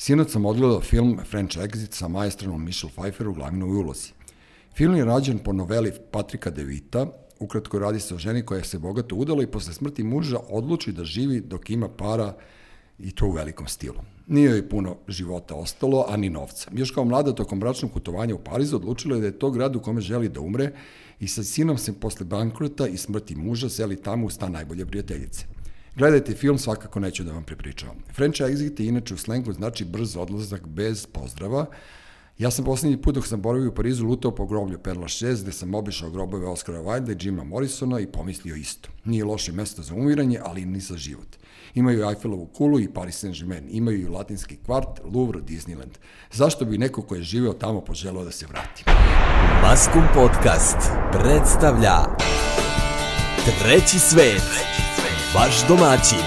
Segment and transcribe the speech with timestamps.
[0.00, 4.10] Sinoć sam odgledao film French Exit sa majestranom Michelle Pfeiffer u glavnoj ulozi.
[4.76, 7.06] Film je rađen po noveli Patrika DeVita,
[7.38, 11.04] ukratko radi se o ženi koja se bogato udala i posle smrti muža odluči da
[11.04, 12.36] živi dok ima para
[12.98, 13.98] i to u velikom stilu.
[14.26, 16.70] Nije joj puno života ostalo, a ni novca.
[16.72, 19.80] Još kao mlada tokom bračnog putovanja u Parizu odlučila je da je to grad u
[19.80, 20.72] kome želi da umre
[21.20, 25.57] i sa sinom se posle bankrota i smrti muža seli tamo u stan najbolje prijateljice.
[25.98, 27.96] Gledajte film, svakako neću da vam prepričavam.
[28.18, 31.66] Je inače u slengu znači brz odlazak bez pozdrava,
[32.38, 35.52] Ja sam poslednji put dok sam boravio u Parizu lutao po groblju Perla 6, gde
[35.52, 38.88] sam obišao grobove Oscara Wilde i Jima Morrisona i pomislio isto.
[39.04, 41.36] Nije loše mesto za umiranje, ali ni za život.
[41.74, 45.98] Imaju Eiffelovu kulu i Paris Saint-Germain, imaju i latinski kvart, Louvre, Disneyland.
[46.32, 48.84] Zašto bi neko ko je živeo tamo poželao da se vrati?
[49.62, 50.76] Maskum Podcast
[51.12, 51.96] predstavlja
[53.62, 54.42] Treći svet,
[55.34, 56.24] vaš domaćin,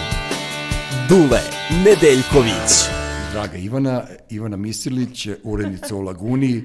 [1.10, 1.42] Dule
[1.86, 3.02] Nedeljković
[3.32, 6.64] draga Ivana, Ivana Misilić, urednica u Laguni, e,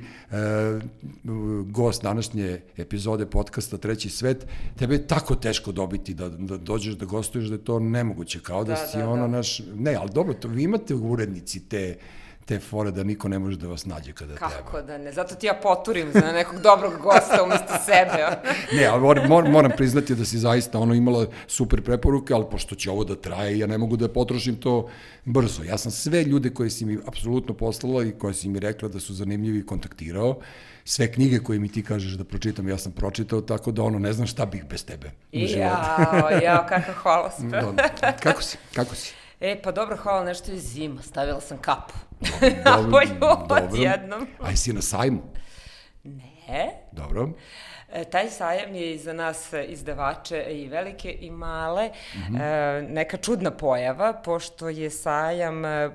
[1.67, 4.47] gost današnje epizode podcasta Treći svet.
[4.79, 8.65] Tebe je tako teško dobiti da, da dođeš da gostuješ da je to nemoguće, kao
[8.65, 9.29] da, da si da, ono da.
[9.29, 9.61] naš...
[9.75, 11.97] Ne, ali dobro, to vi imate urednici te
[12.47, 14.65] te fore da niko ne može da vas nađe kada Kako treba.
[14.65, 18.27] Kako da ne, zato ti ja poturim za nekog dobrog gosta umesto sebe.
[18.77, 22.91] ne, ali moram, moram priznati da si zaista ono imala super preporuke, ali pošto će
[22.91, 24.89] ovo da traje, ja ne mogu da potrošim to
[25.25, 25.63] brzo.
[25.63, 29.01] Ja sam sve ljude koje si mi apsolutno poslala i koje si mi rekla da
[29.01, 30.39] su zanimljivi kontaktirao,
[30.85, 34.13] sve knjige koje mi ti kažeš da pročitam, ja sam pročitao, tako da ono, ne
[34.13, 35.11] znam šta bih bez tebe.
[35.33, 37.31] Jao, jao, kako hvala
[38.23, 39.15] kako si, kako si?
[39.41, 42.06] E, pa dobro, hvala, nešto je zima, stavila sam kapu.
[42.65, 43.01] Dobro,
[43.49, 44.27] odjednom.
[44.41, 45.23] A si na sajmu?
[46.05, 46.71] Ne.
[46.93, 47.29] Dobro.
[47.93, 52.41] E, taj sajam je i za nas izdavače i velike i male mm -hmm.
[52.41, 55.91] e, neka čudna pojava, pošto je sajam, e,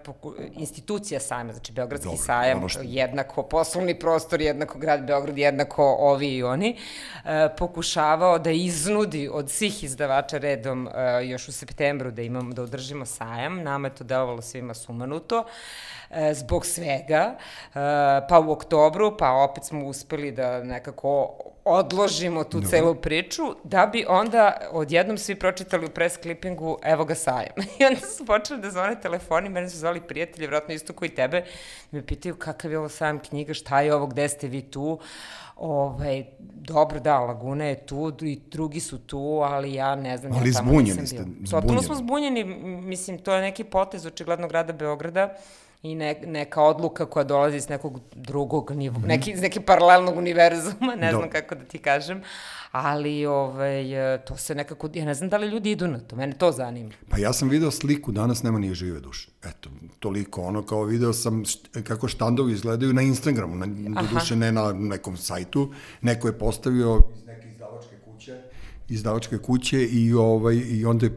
[0.54, 2.80] institucija sajama, znači Beogradski Dobro, sajam, što...
[2.84, 6.78] jednako poslovni prostor, jednako grad Beograd, jednako ovi i oni,
[7.26, 12.62] e, pokušavao da iznudi od svih izdavača redom e, još u septembru da imamo, da
[12.62, 13.64] održimo sajam.
[13.64, 15.40] Nama je to delovalo svima sumanuto.
[15.40, 16.01] E,
[16.34, 17.78] zbog svega, e,
[18.30, 22.68] pa u oktobru, pa opet smo uspeli da nekako odložimo tu no.
[22.70, 27.54] celu priču, da bi onda odjednom svi pročitali u press clippingu evo ga sajem.
[27.80, 31.44] I onda su počeli da zvone telefoni, mene su zvali prijatelji, vratno isto koji tebe,
[31.92, 35.00] me pitaju kakav je ovo sajem knjiga, šta je ovo, gde ste vi tu,
[35.62, 36.24] Ovaj,
[36.54, 40.34] dobro, da, Laguna je tu i drugi su tu, ali ja ne znam.
[40.34, 41.26] Ali ja zbunjeni ste.
[41.52, 42.44] Totalno smo zbunjeni,
[42.82, 45.36] mislim, to je neki potez očigledno grada Beograda
[45.84, 49.08] i ne, neka odluka koja dolazi iz nekog drugog nivo, mm -hmm.
[49.08, 51.18] neki, iz neke paralelnog univerzuma, ne Do.
[51.18, 52.22] znam kako da ti kažem,
[52.72, 53.84] ali ovaj,
[54.28, 56.92] to se nekako, ja ne znam da li ljudi idu na to, mene to zanima.
[57.10, 59.30] Pa ja sam video sliku, danas nema nije žive duše.
[59.44, 59.70] Eto,
[60.00, 64.74] toliko ono kao video sam št, kako štandovi izgledaju na Instagramu, na, duše ne na
[64.74, 67.31] nekom sajtu, neko je postavio iz
[68.92, 71.12] izdavačke kuće i ovaj i onda je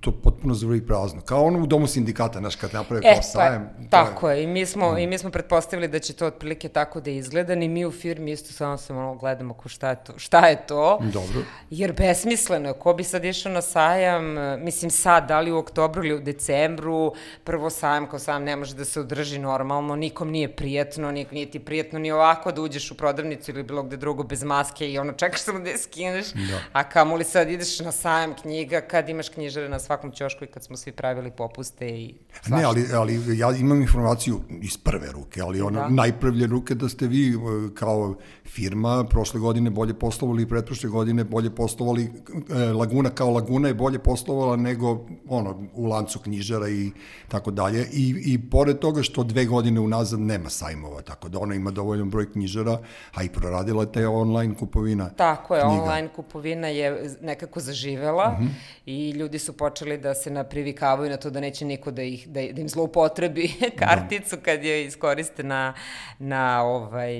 [0.00, 1.20] to potpuno završi prazno.
[1.20, 3.68] Kao ono u domu sindikata, znaš, kad naprave e, kao pa, sajem.
[3.90, 4.42] tako je.
[4.42, 4.98] I mi smo mm.
[4.98, 8.32] i mi smo pretpostavili da će to otprilike tako da izgleda, ni mi u firmi
[8.32, 10.12] isto samo se malo gledamo ko šta je to.
[10.16, 10.98] Šta je to?
[11.12, 11.42] Dobro.
[11.70, 14.24] Jer besmisleno je, ko bi sad išao na sajam,
[14.64, 17.12] mislim sad, da li u oktobru ili u decembru,
[17.44, 21.50] prvo sajam kao sajam ne može da se održi normalno, nikom nije prijetno, nik, nije
[21.50, 24.98] ti prijetno ni ovako da uđeš u prodavnicu ili bilo gde drugo bez maske i
[24.98, 26.60] ono čekaš samo da je skineš, da.
[26.72, 30.46] a kamo li sad ideš na sajam knjiga kad imaš knjižare na svakom ćošku i
[30.46, 32.56] kad smo svi pravili popuste i svašta.
[32.56, 35.88] Ne, ali, ali ja imam informaciju iz prve ruke, ali ona da.
[35.88, 37.34] najprvlje ruke da ste vi e,
[37.74, 38.14] kao
[38.44, 42.04] firma prošle godine bolje poslovali i pretprošle godine bolje poslovali,
[42.50, 46.90] e, Laguna kao Laguna je bolje poslovala nego ono, u lancu knjižara i
[47.28, 47.88] tako dalje.
[47.92, 52.10] I, I pored toga što dve godine unazad nema sajmova, tako da ona ima dovoljan
[52.10, 52.78] broj knjižara,
[53.14, 55.82] a i proradila te online kupovina Tako je, knjiga.
[55.82, 58.50] online kupovina je nekako zaživela mm -hmm.
[58.86, 62.40] i ljudi su počeli da se naprivikavaju na to da neće niko da, ih, da,
[62.52, 64.42] da im zloupotrebi karticu da.
[64.42, 65.74] kad je iskoriste na,
[66.18, 67.12] na ovaj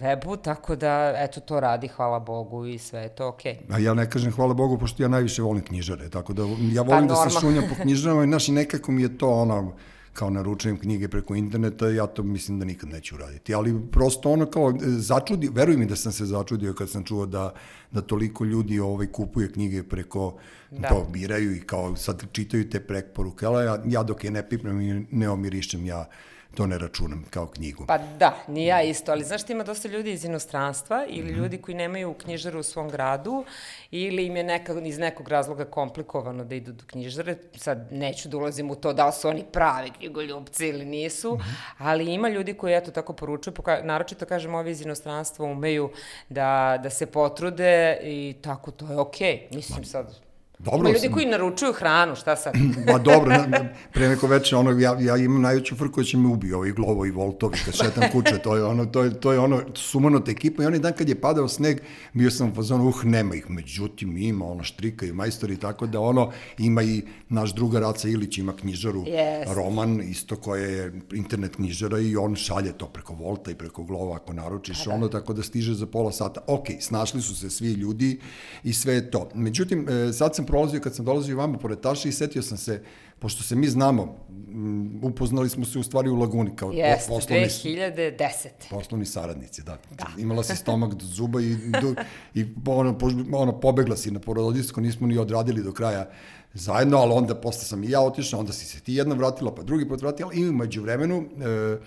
[0.00, 3.58] webu, tako da, eto, to radi, hvala Bogu i sve je to okej.
[3.68, 3.74] Okay.
[3.74, 7.08] A ja ne kažem hvala Bogu, pošto ja najviše volim knjižare, tako da ja volim
[7.08, 9.72] pa, da se šunjam po knjižarama i naš i nekako mi je to ono,
[10.12, 13.54] kao naručujem knjige preko interneta, ja to mislim da nikad neću uraditi.
[13.54, 17.54] Ali prosto ono kao začudi, veruj mi da sam se začudio kad sam čuo da,
[17.90, 20.36] da toliko ljudi ovaj, kupuje knjige preko,
[20.70, 20.88] da.
[20.88, 24.80] to biraju i kao sad čitaju te preporuke, ali ja, ja dok je ne pipnem
[24.80, 26.08] i ne omirišem, ja
[26.54, 27.84] to ne računam kao knjigu.
[27.86, 31.38] Pa da, ni ja isto, ali znaš ti ima dosta ljudi iz inostranstva ili Mhm.
[31.38, 33.44] ljudi koji nemaju knjižaru u svom gradu
[33.90, 37.36] ili im je neka, iz nekog razloga komplikovano da idu do knjižare.
[37.54, 41.48] Sad neću da ulazim u to da li su oni pravi knjigoljubci ili nisu, Mhm.
[41.78, 45.90] ali ima ljudi koji eto tako poručuju, poka, naročito kažem ovi iz inostranstva umeju
[46.28, 47.68] da, da se potrude
[48.02, 49.48] i tako to je okej.
[49.52, 50.27] Mislim sad,
[50.58, 52.54] Dobro ima ljudi sam- koji naručuju hranu, šta sad?
[52.92, 56.28] Ma dobro, na- pre neko veče, ono, ja, ja imam najveću frku da će me
[56.28, 59.38] ubio, ovi glovo i voltovi, kad šetam kuće, to je ono, to je, to je
[59.38, 61.78] ono sumanota ekipa i onaj dan kad je padao sneg,
[62.12, 66.00] bio sam u fazonu, uh, nema ih, međutim ima, ono, štrika i majstori, tako da
[66.00, 69.52] ono, ima i naš druga Raca Ilić, ima knjižaru, Jest.
[69.54, 74.16] roman, isto koja je internet knjižara i on šalje to preko volta i preko glova
[74.16, 74.96] ako naručiš, Pa da.
[74.96, 76.40] ono, tako da stiže za pola sata.
[76.46, 78.20] Ok, snašli su se svi ljudi
[78.64, 79.28] i sve je to.
[79.34, 82.82] Međutim, e, sad sam prolazio, kad sam dolazio vama pored Taša i setio sam se,
[83.18, 84.16] pošto se mi znamo,
[84.48, 88.48] m, upoznali smo se u stvari u Laguni kao Jeste, poslovni, 2010.
[88.70, 89.78] poslovni saradnici, da.
[89.98, 90.06] da.
[90.22, 91.94] Imala si stomak do zuba i, do,
[92.34, 92.98] i ono,
[93.32, 96.08] ono, pobegla si na porodinsko, nismo ni odradili do kraja
[96.54, 99.62] zajedno, ali onda posle sam i ja otišao, onda si se ti jedna vratila, pa
[99.62, 101.78] drugi put vratila i umeđu vremenu e,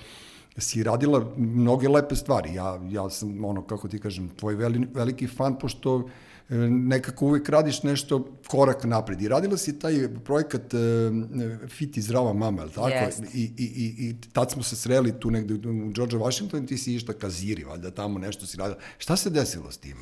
[0.58, 2.54] si radila mnoge lepe stvari.
[2.54, 6.31] Ja, ja sam, ono, kako ti kažem, tvoj veli, veliki fan, pošto e,
[6.70, 9.22] nekako uvek radiš nešto korak napred.
[9.22, 10.78] I radila si taj projekat e,
[11.68, 12.88] Fit i zdrava mama, je li tako?
[12.88, 13.24] Jest.
[13.34, 16.96] I, i, i, I tad smo se sreli tu negde u George Washington, ti si
[16.96, 18.80] išla ka Ziri, valjda tamo nešto si radila.
[18.98, 20.02] Šta se desilo s time?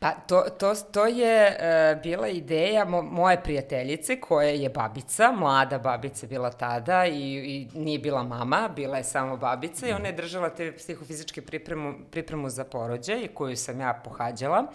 [0.00, 5.78] Pa to, to, to je uh, bila ideja mo, moje prijateljice koja je babica, mlada
[5.78, 10.12] babica bila tada i, i nije bila mama, bila je samo babica i ona je
[10.12, 14.66] držala te psihofizičke pripremu, pripremu za porođaj koju sam ja pohađala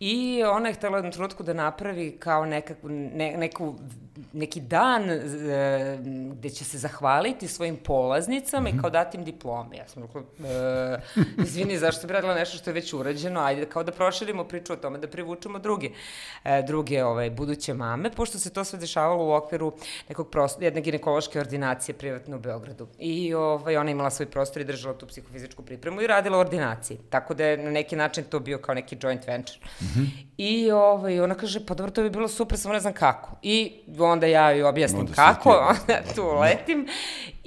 [0.00, 3.74] i ona je htela u jednom trenutku da napravi kao nekakvu, ne, neku,
[4.32, 5.16] neki dan uh,
[6.32, 9.76] gde će se zahvaliti svojim polaznicama i kao dati im diplome.
[9.76, 13.82] Ja sam rekla, uh, izvini, zašto bi radila nešto što je već urađeno, ajde kao
[13.82, 15.90] da proširimo priču o tome, da privučemo druge,
[16.44, 19.72] e, druge ovaj, buduće mame, pošto se to sve dešavalo u okviru
[20.08, 22.88] nekog prostora, jedne ginekološke ordinacije privatno u Beogradu.
[22.98, 26.98] I ovaj, ona imala svoj prostor i držala tu psihofizičku pripremu i radila u ordinaciji.
[27.10, 29.58] Tako da je na neki način to bio kao neki joint venture.
[29.80, 30.06] Mm -hmm.
[30.36, 33.36] I ovaj, ona kaže, pa dobro, to bi bilo super, samo ne znam kako.
[33.42, 36.88] I onda ja joj objasnim Onda kako, onda tu letim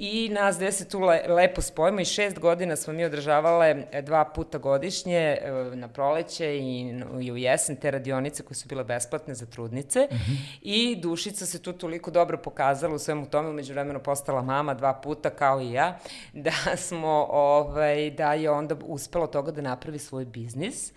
[0.02, 4.02] i nas dve se tu le, lepo spojimo i šest godina smo mi održavale e,
[4.02, 8.84] dva puta godišnje e, na proleće i, i u jesen te radionice koje su bile
[8.84, 10.36] besplatne za trudnice mm -hmm.
[10.62, 14.94] i Dušica se tu toliko dobro pokazala u svemu tome, umeđu vremenu postala mama dva
[14.94, 15.98] puta kao i ja,
[16.32, 20.92] da smo, ovaj, da je onda uspela toga da napravi svoj biznis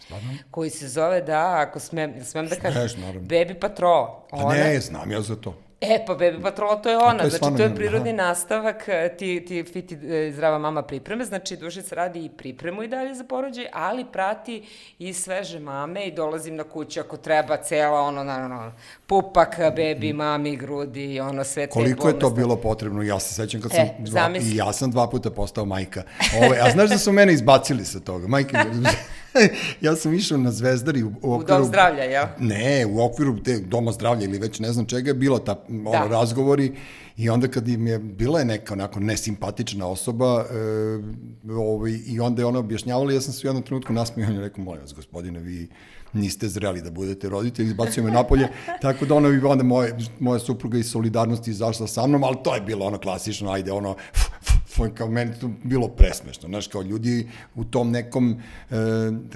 [0.51, 3.01] koji se zove da, ako smem, smem da kažem.
[3.27, 4.07] Baby Patrol.
[4.31, 5.55] A ne, znam ja za to.
[5.83, 8.17] E, pa Baby Patrola to je ona, to je znači to je prirodni aha.
[8.17, 12.83] nastavak e, ti, ti fit i e, zdrava mama pripreme, znači Dušica radi i pripremu
[12.83, 14.63] i dalje za porođaj, ali prati
[14.99, 18.71] i sveže mame i dolazim na kuću ako treba cela ono, naravno,
[19.07, 23.01] pupak, bebi, mami, grudi, ono sve te Koliko je to bilo potrebno?
[23.01, 24.51] Ja se sećam kad E, sam dva, zamisli.
[24.51, 26.03] i ja sam dva puta postao majka.
[26.45, 28.27] Ove, a znaš da su mene izbacili sa toga?
[28.27, 28.57] Majke,
[29.81, 32.25] ja sam išao na Zvezdari u, u U dom zdravlja, jel?
[32.39, 35.91] Ne, u okviru te doma zdravlja ili već ne znam čega je bila ta ono,
[35.91, 36.07] Da.
[36.07, 36.71] razgovori
[37.17, 42.41] i onda kad im je bila je neka onako nesimpatična osoba e, ovaj, i onda
[42.41, 45.39] je ona objašnjavala ja sam se u jednom trenutku nasmio i rekao molim vas gospodine
[45.39, 45.69] vi
[46.13, 48.47] niste zreli da budete roditelji, izbacio me napolje,
[48.81, 52.61] tako da ono onda moje, moja supruga iz solidarnosti izašla sa mnom, ali to je
[52.61, 56.81] bilo ono klasično, ajde ono, f, f, f, kao meni to bilo presmešno, znaš, kao
[56.81, 58.75] ljudi u tom nekom e,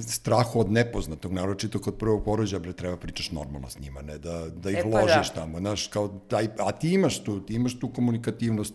[0.02, 4.50] strahu od nepoznatog, naročito kod prvog porođaja, bre, treba pričaš normalno s njima, ne da,
[4.50, 5.34] da ih E, pa ložiš da.
[5.34, 8.74] tamo, znaš, kao taj, a ti imaš tu, ti imaš tu komunikativnost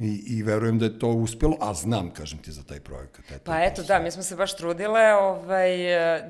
[0.00, 3.24] i, i verujem da je to uspelo, a znam, kažem ti, za taj projekat.
[3.30, 5.70] Eto, Pa eto, da, mi smo se baš trudile ovaj,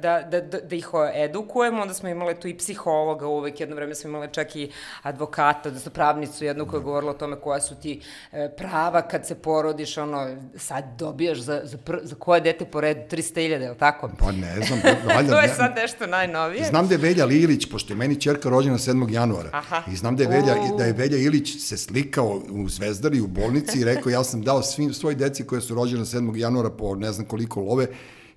[0.03, 3.95] da, da, da, da ih edukujemo, onda smo imale tu i psihologa uvek, jedno vreme
[3.95, 4.71] smo imale čak i
[5.03, 8.01] advokata, odnosno pravnicu jednu koja je govorila o tome koja su ti
[8.33, 12.81] e, prava kad se porodiš, ono, sad dobijaš za, za, pr, za koje dete po
[12.81, 14.11] redu 300.000, je li tako?
[14.19, 14.81] Pa ne znam,
[15.15, 16.65] valjda, to je sad nešto najnovije.
[16.65, 19.13] Znam da je Velja Ilić, pošto je meni čerka rođena 7.
[19.13, 19.83] januara, Aha.
[19.93, 23.60] i znam da je, Velja, da je Velja Ilić se slikao u Zvezdari, u bolnici
[23.75, 26.37] i rekao ja sam dao svim svoj deci koje su rođene 7.
[26.37, 27.87] januara po ne znam koliko love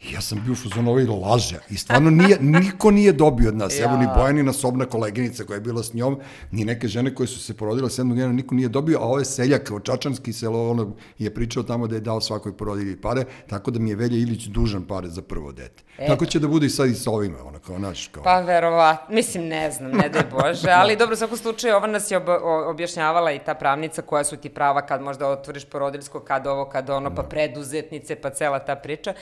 [0.09, 1.59] I ja sam bio u fazonu ovaj laže.
[1.69, 3.79] I stvarno nije, niko nije dobio od nas.
[3.79, 3.83] Ja.
[3.83, 6.19] Evo ni Bojanina sobna koleginica koja je bila s njom,
[6.51, 9.71] ni neke žene koje su se porodile sedmog dana, niko nije dobio, a ovaj seljak,
[9.83, 13.89] Čačanski selo, ono je pričao tamo da je dao svakoj porodilji pare, tako da mi
[13.89, 15.83] je Velja Ilić dužan pare za prvo dete.
[15.97, 16.07] E.
[16.07, 18.07] Tako će da bude i sad i sa ovima, ono, kao naš.
[18.07, 18.23] Kao...
[18.23, 22.11] Pa verovatno, mislim, ne znam, ne daj Bože, ali dobro, u svakom slučaju, ova nas
[22.11, 22.29] je ob,
[22.67, 26.89] objašnjavala i ta pravnica koja su ti prava kad možda otvoriš porodiljsko, kad ovo, kad
[26.89, 27.27] ono, pa da.
[27.27, 29.13] preduzetnice, pa cela ta priča.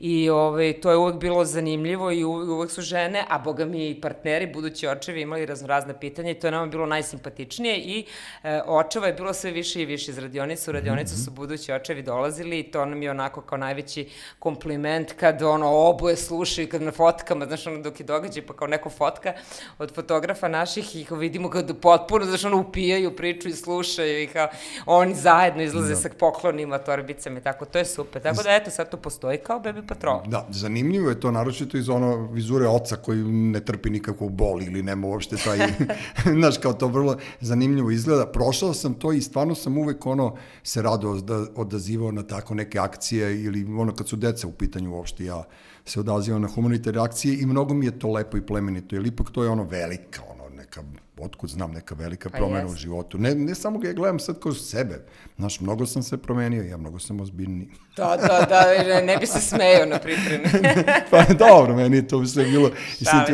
[0.00, 4.00] I ovaj, to je uvek bilo zanimljivo i uvek su žene, a boga mi i
[4.00, 8.06] partneri, budući očevi imali raznorazne pitanja i to je nama bilo najsimpatičnije i
[8.42, 10.70] e, očeva je bilo sve više i više iz radionice.
[10.70, 11.24] U radionicu mm -hmm.
[11.24, 16.16] su budući očevi dolazili i to nam je onako kao najveći kompliment kad ono oboje
[16.16, 19.32] slušaju, kad na fotkama, znaš, ono dok je događaj, pa kao neko fotka
[19.78, 24.26] od fotografa naših i vidimo kao da potpuno, znaš, ono upijaju priču i slušaju i
[24.26, 24.48] kao
[24.86, 25.96] oni zajedno izlaze da.
[25.96, 28.22] sa poklonima, torbicama i tako, to je super.
[28.22, 30.30] Tako da eto, sad to postoji kao baby patrol.
[30.30, 34.82] Da, zanimljivo je to, naročito iz ono vizure oca koji ne trpi nikakvu bol ili
[34.82, 35.58] nema uopšte taj,
[36.38, 38.26] znaš, kao to vrlo zanimljivo izgleda.
[38.26, 41.20] Prošao sam to i stvarno sam uvek ono se rado
[41.56, 45.44] odazivao na tako neke akcije ili ono kad su deca u pitanju uopšte ja
[45.84, 49.30] se odazivam na humanitarne akcije i mnogo mi je to lepo i plemenito, jer ipak
[49.30, 50.82] to je ono velika, ono neka
[51.20, 53.18] otkud znam neka velika pa promena u životu.
[53.18, 55.04] Ne, ne samo ga ja gledam sad kroz sebe.
[55.38, 57.68] Znaš, mnogo sam se promenio, ja mnogo sam ozbiljniji.
[57.96, 60.44] Da, da, da, ne bi se smejao na pripremi.
[61.10, 62.70] pa dobro, meni je to sve bilo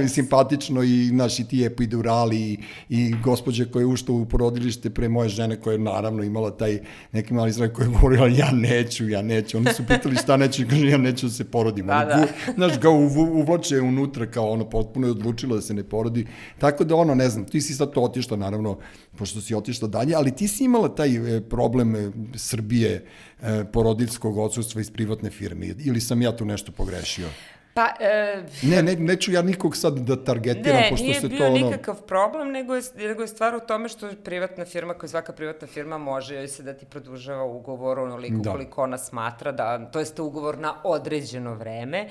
[0.05, 2.59] i, simpatično i naši ti epidurali i,
[2.89, 6.81] i gospođe koja je ušla u porodilište pre moje žene koja je naravno imala taj
[7.12, 9.59] neki mali zrak koja je govorila ja neću, ja neću.
[9.59, 11.87] Oni su pitali šta neću i kaže ja neću da se porodim.
[11.87, 12.27] Da, da.
[12.55, 16.27] Znaš, ga uvlače unutra kao ono potpuno je odlučila da se ne porodi.
[16.59, 18.79] Tako da ono, ne znam, ti si si sad to otišla, naravno,
[19.19, 23.05] pošto si otišla dalje, ali ti si imala taj e, problem e, Srbije,
[23.43, 27.29] e, porodilskog odsustva iz privatne firme, ili sam ja tu nešto pogrešio?
[27.75, 31.29] Pa, e, ne, ne, neću ja nikog sad da targetiram, ne, pošto se to...
[31.29, 34.95] Ne, nije bio nikakav problem, nego je, nego je stvar u tome što privatna firma,
[34.95, 38.50] koja svaka privatna firma može joj se da ti produžava ugovor onoliko da.
[38.50, 42.09] koliko ona smatra, da, to jeste ugovor na određeno vreme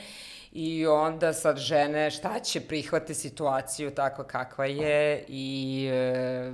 [0.51, 6.51] i onda sad žene šta će prihvate situaciju tako kakva je i e,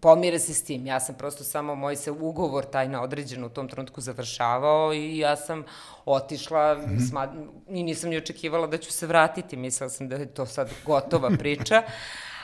[0.00, 0.86] pomire se s tim.
[0.86, 5.18] Ja sam prosto samo, moj se ugovor taj na određeno u tom trenutku završavao i
[5.18, 5.64] ja sam
[6.04, 7.08] otišla mm -hmm.
[7.08, 7.32] sma,
[7.68, 9.56] i nisam ni očekivala da ću se vratiti.
[9.56, 11.82] Mislila sam da je to sad gotova priča.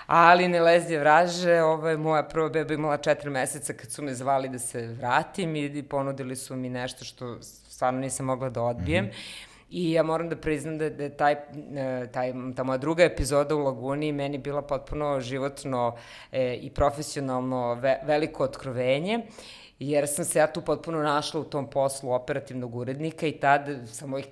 [0.06, 4.14] ali ne lezi vraže, ovo je moja prva beba imala četiri meseca kad su me
[4.14, 9.04] zvali da se vratim i ponudili su mi nešto što stvarno nisam mogla da odbijem.
[9.04, 9.49] Mm -hmm.
[9.70, 13.58] I ja moram da priznam da, da taj, e, taj, ta moja druga epizoda u
[13.58, 15.96] Laguni meni bila potpuno životno
[16.32, 19.20] e, i profesionalno ve, veliko otkrovenje
[19.80, 24.06] jer sam se ja tu potpuno našla u tom poslu operativnog urednika i tad sa
[24.06, 24.26] mojih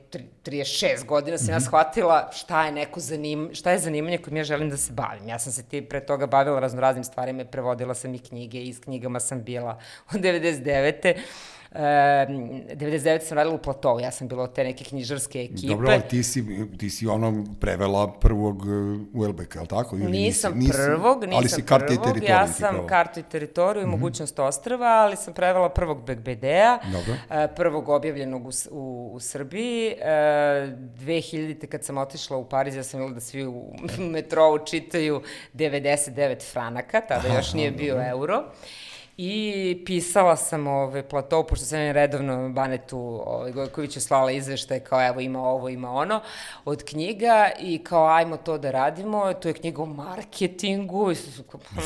[0.44, 1.52] 36 godina sam mm -hmm.
[1.52, 1.64] ja mhm.
[1.64, 5.28] shvatila šta je neko zanim, šta je zanimanje kojim ja želim da se bavim.
[5.28, 8.80] Ja sam se ti pre toga bavila raznoraznim stvarima prevodila sam i knjige i s
[8.80, 9.80] knjigama sam bila
[10.14, 11.14] od 99.
[11.72, 12.26] E,
[12.74, 13.20] 99.
[13.20, 15.68] sam radila u Platovu, ja sam bila od te neke knjižarske ekipe.
[15.68, 19.96] Dobro, ali ti si, ti si ono prevela prvog uh, Uelbeka, je li tako?
[19.96, 23.88] Ili nisam nisi, prvog, nisam ali si prvog, ja sam kartu i teritoriju i mm
[23.88, 23.92] -hmm.
[23.92, 29.94] mogućnost ostrava, ali sam prevela prvog BGBD-a, uh, prvog objavljenog u, u, u Srbiji.
[29.98, 31.66] Uh, 2000.
[31.66, 33.72] kad sam otišla u Pariz, ja sam bila da svi u
[34.14, 35.22] metrou čitaju
[35.54, 38.44] 99 franaka, tada još nije bio euro.
[39.20, 45.06] I pisala sam ove plato, pošto sam je redovno Banetu ovaj, Gojkoviću slala izveštaje kao
[45.06, 46.20] evo ima ovo, ima ono,
[46.64, 51.14] od knjiga i kao ajmo to da radimo, to je knjiga o marketingu.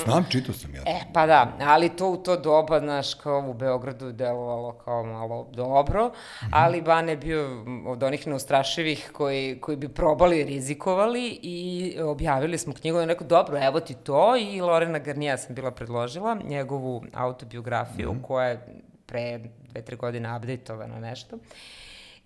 [0.05, 0.83] Znam, čitao sam ja.
[0.87, 5.47] E, pa da, ali to u to doba, znaš, kao u Beogradu delovalo kao malo
[5.53, 6.49] dobro, mm -hmm.
[6.53, 12.99] ali Bane bio od onih neustrašivih koji, koji bi probali, rizikovali i objavili smo knjigu,
[12.99, 18.17] da neko, dobro, evo ti to i Lorena Garnija sam bila predložila, njegovu autobiografiju mm
[18.19, 18.23] -hmm.
[18.23, 18.61] koja je
[19.07, 19.38] pre
[19.69, 21.38] dve, tre godine updateovana nešto.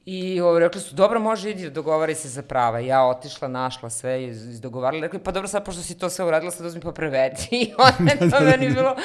[0.07, 2.79] I o, rekli su, dobro, može idi, dogovari se za prava.
[2.79, 5.01] Ja otišla, našla sve, izdogovarala.
[5.01, 7.37] Rekli, pa dobro, sad, pošto si to sve uradila, sad uzmi pa prevedi.
[7.61, 8.97] I onda je to meni bilo,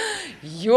[0.41, 0.75] ju.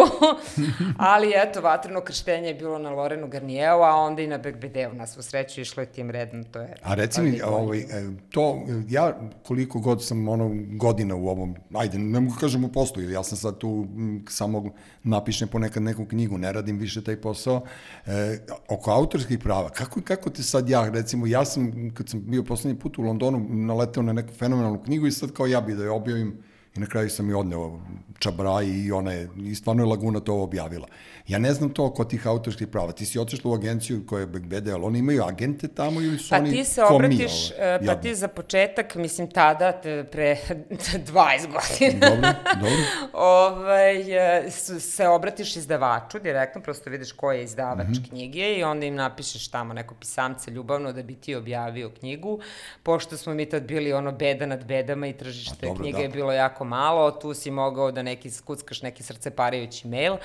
[0.99, 4.95] Ali eto, vatreno krštenje je bilo na Lorenu Garnijevu, a onda i na Begbedeu.
[4.95, 6.75] Na svu sreću išlo je tim redom, to je...
[6.83, 7.85] A reci mi, ovaj, e,
[8.31, 13.03] to, ja koliko god sam ono, godina u ovom, ajde, ne mogu kažem u poslu,
[13.03, 14.65] ja sam sad tu m, samo
[15.03, 17.63] napišem ponekad neku knjigu, ne radim više taj posao,
[18.07, 18.39] e,
[18.69, 22.81] oko autorskih prava, kako, kako te sad ja, recimo, ja sam, kad sam bio poslednji
[22.81, 25.91] put u Londonu, naleteo na neku fenomenalnu knjigu i sad kao ja bi da je
[25.91, 26.39] objavim,
[26.77, 27.81] I na kraju sam i odneo
[28.19, 30.87] čabraj i ona je, i stvarno je Laguna to objavila.
[31.29, 32.93] Ja ne znam to kod tih autorskih prava.
[32.93, 36.31] Ti si otišla u agenciju koja je Begbede, ali oni imaju agente tamo ili su
[36.31, 40.37] pa oni ti se obratiš, ovaj, e, pa ti za početak, mislim tada, te, pre
[40.71, 42.77] 20 godina, Dobro, dobro.
[43.13, 44.01] ovaj,
[44.47, 44.51] e,
[44.81, 48.05] se obratiš izdavaču direktno, prosto vidiš ko je izdavač Mhm.
[48.09, 52.41] knjige i onda im napišeš tamo neko pisamce ljubavno da bi ti objavio knjigu.
[52.83, 56.03] Pošto smo mi tad bili ono beda nad bedama i tržište A, dobro, knjige da.
[56.03, 60.17] je bilo jako malo, tu si mogao da neki skuckaš neki srceparajući mail,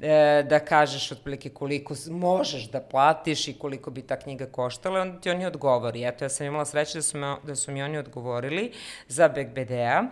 [0.00, 5.20] e, da kažeš otprilike koliko možeš da platiš i koliko bi ta knjiga koštala, onda
[5.20, 6.04] ti oni odgovori.
[6.04, 8.72] Eto, ja sam imala sreće da su, me, da su mi oni odgovorili
[9.08, 10.02] za BGBD-a,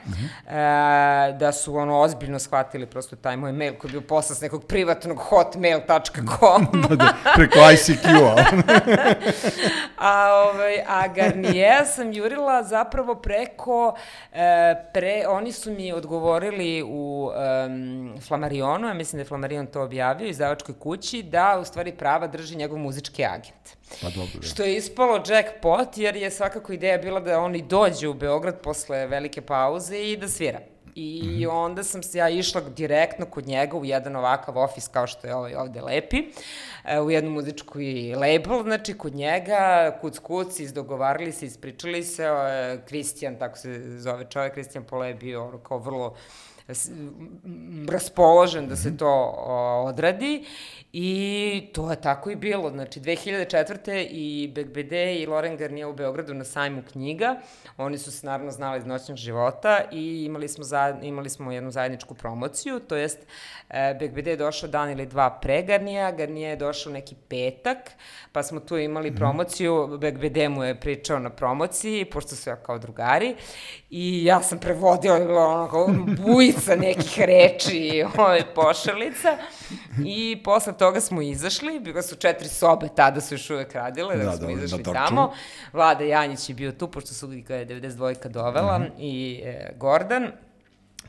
[0.47, 4.41] e, da su ono ozbiljno shvatili prosto taj moj mail koji je bio poslan s
[4.41, 6.67] nekog privatnog hotmail.com.
[6.89, 8.45] da, da, preko ICQ-a.
[9.99, 13.97] A, ovaj, a Garnier sam jurila zapravo preko,
[14.33, 17.31] e, pre, oni su mi odgovorili u
[17.67, 22.27] um, Flamarionu, ja mislim da je Flamarion to objavio, izdavačkoj kući, da u stvari prava
[22.27, 23.77] drži njegov muzički agent.
[24.03, 24.47] pa dobro, da.
[24.47, 29.07] Što je ispalo jackpot, jer je svakako ideja bila da oni dođu u Beograd posle
[29.07, 30.61] velike pauze i da svira.
[30.95, 31.51] I mm -hmm.
[31.51, 35.35] onda sam se ja išla direktno kod njega u jedan ovakav ofis kao što je
[35.35, 36.25] ovaj ovde lepi, e,
[37.07, 42.79] u jednu muzičku i label, znači kod njega, kuc kuc, izdogovarali se, ispričali se, e,
[42.87, 46.15] Kristijan, tako se zove čovjek, Kristijan Pole je bio ono kao vrlo
[47.89, 50.45] raspoložen da se to o, odradi
[51.01, 52.71] i to je tako i bilo.
[52.71, 54.07] Znači, 2004.
[54.11, 57.37] i BGBD i Loren Garnier u Beogradu na sajmu knjiga.
[57.77, 61.71] Oni su se naravno znali iz noćnog života i imali smo, za, imali smo jednu
[61.71, 63.19] zajedničku promociju, to jest
[63.71, 67.79] e, BGBD je došao dan ili dva pre Garnija, Garnier je došao neki petak,
[68.33, 72.79] pa smo tu imali promociju, BGBD mu je pričao na promociji, pošto su ja kao
[72.79, 73.37] drugari,
[73.91, 75.89] i ja sam prevodila kao
[76.27, 79.37] bujica nekih reči i ove pošalica
[80.05, 84.25] i posle toga smo izašli, bilo su četiri sobe, tada su još uvek radile, da,
[84.25, 85.07] Da, smo da, izašli Dorčulu.
[85.07, 85.33] tamo.
[85.73, 88.29] Vlada Janjić je bio tu, pošto su ga je 92.
[88.29, 90.33] dovela, i e, Gordan.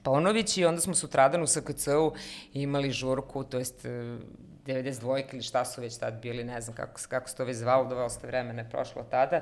[0.03, 2.13] Paunović i onda smo sutradan u SKC-u
[2.53, 4.17] imali žurku, to jest e,
[4.65, 7.89] 92 ili šta su već tad bili, ne znam kako, kako se to već zvalo,
[7.89, 9.41] dosta vremena je prošlo tada,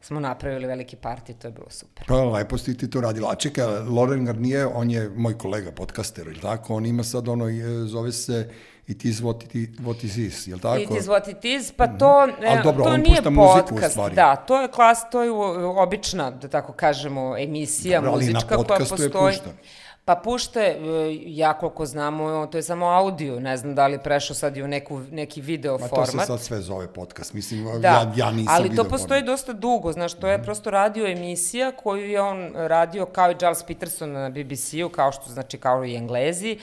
[0.00, 2.04] smo napravili veliki parti, to je bilo super.
[2.08, 3.30] Pa lepo si ti to radila.
[3.32, 6.74] A čekaj, Loren Garnier, on je moj kolega, podcaster, ili tako?
[6.74, 8.50] On ima sad ono, e, zove se
[8.90, 10.78] It is what it, what it is, jel tako?
[10.78, 14.14] It is what it is, pa to, Ali e, dobro, to nije muziku podcast, stvari.
[14.14, 15.30] da, to je klas, to je
[15.76, 19.34] obična, da tako kažemo, emisija Dobro, ali na muzička koja podcastu je postoji.
[19.34, 19.50] pušta.
[20.04, 23.92] Pa pušta, je, e, ja koliko znamo, to je samo audio, ne znam da li
[23.92, 26.10] je prešao sad i u neku, neki video Ma to format.
[26.10, 27.32] se sad sve zove podcast.
[27.32, 29.26] Mislim, Da, ja, ja nisam ali to postoji format.
[29.26, 33.62] dosta dugo, znaš, to je prosto radio emisija koju je on radio kao i Giles
[33.62, 36.58] Peterson na BBC-u, kao što znači kao i Englezi.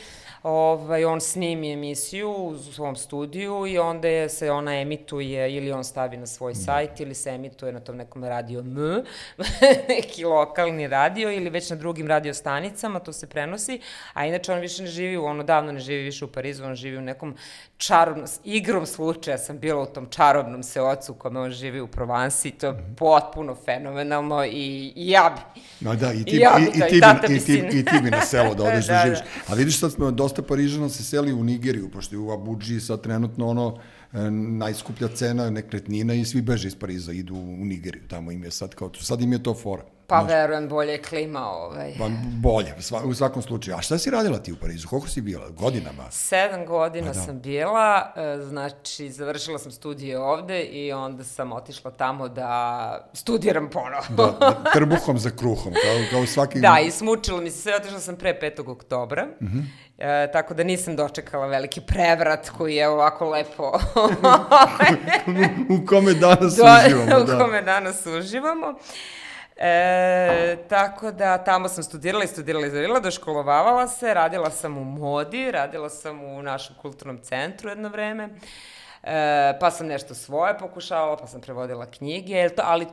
[0.49, 5.83] Ovaj, on snimi emisiju u svom studiju i onda je, se ona emituje ili on
[5.83, 9.03] stavi na svoj sajt ili se emituje na tom nekom radio M,
[9.89, 13.79] neki lokalni radio ili već na drugim radio stanicama, to se prenosi,
[14.13, 16.97] a inače on više ne živi, on odavno ne živi više u Parizu, on živi
[16.97, 17.36] u nekom
[17.77, 22.51] čarobnom, igrom slučaja sam bila u tom čarobnom seocu u kome on živi u Provansi,
[22.51, 25.62] to je potpuno fenomenalno i, i ja bi.
[25.79, 27.39] No da, i ti, I ja i, bi i, to, ti, i bi, bi i,
[27.39, 29.19] ti, i ti bi na selo da odeš da, Da, živiš.
[29.19, 29.53] da.
[29.53, 33.02] A vidiš sad smo, dosta Parižana se seli u Nigeriju, pošto je u Abuđi sad
[33.02, 33.78] trenutno ono
[34.13, 38.52] e, najskuplja cena nekretnina i svi beže iz Pariza, idu u Nigeriju, tamo im je
[38.52, 39.84] sad kao, sad im je to fora.
[40.07, 41.93] Pa Znaš, verujem, bolje je klima ovaj.
[41.97, 43.77] Pa bolje, sva, u svakom slučaju.
[43.77, 44.87] A šta si radila ti u Parizu?
[44.87, 45.49] Koliko si bila?
[45.49, 46.11] Godinama?
[46.11, 47.13] Sedam godina da.
[47.15, 53.69] sam bila, e, znači završila sam studije ovde i onda sam otišla tamo da studiram
[53.69, 54.03] ponovo.
[54.09, 56.59] Da, da, trbuhom za kruhom, kao, kao svaki...
[56.59, 58.71] Da, i smučilo mi se sve, otišla sam pre 5.
[58.71, 59.57] oktobra, mm Mhm.
[59.57, 59.63] -hmm.
[60.23, 63.71] e, tako da nisam dočekala veliki prevrat koji je ovako lepo
[65.69, 67.23] u kome danas do, uživamo.
[67.23, 67.37] u Da.
[67.37, 68.73] kome danas uživamo.
[69.59, 74.83] E, tako da tamo sam studirala i studirala i zavirila, doškolovavala se, radila sam u
[74.83, 78.29] modi, radila sam u našem kulturnom centru jedno vreme.
[79.03, 82.87] E, pa sam nešto svoje pokušavala, pa sam prevodila knjige, to, ali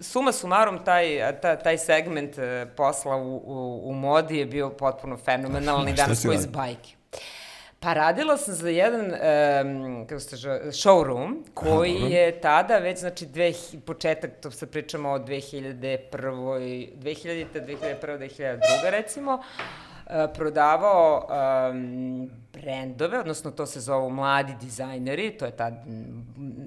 [0.00, 5.16] suma sumarum taj, ta, taj segment e, posla u, u, u modi je bio potpuno
[5.16, 6.95] fenomenalni, si smo iz bajke.
[7.80, 12.08] Pa radila sam za jedan um, kako se showroom koji dobro.
[12.08, 13.52] je tada već, znači, dve,
[13.86, 15.78] početak, to se pričamo o 2001.
[16.12, 17.46] 2000.
[17.66, 18.00] 2001.
[18.00, 18.58] 2002.
[18.90, 21.28] recimo, uh, prodavao
[21.70, 25.74] um, brendove, odnosno to se zovu mladi dizajneri, to je tad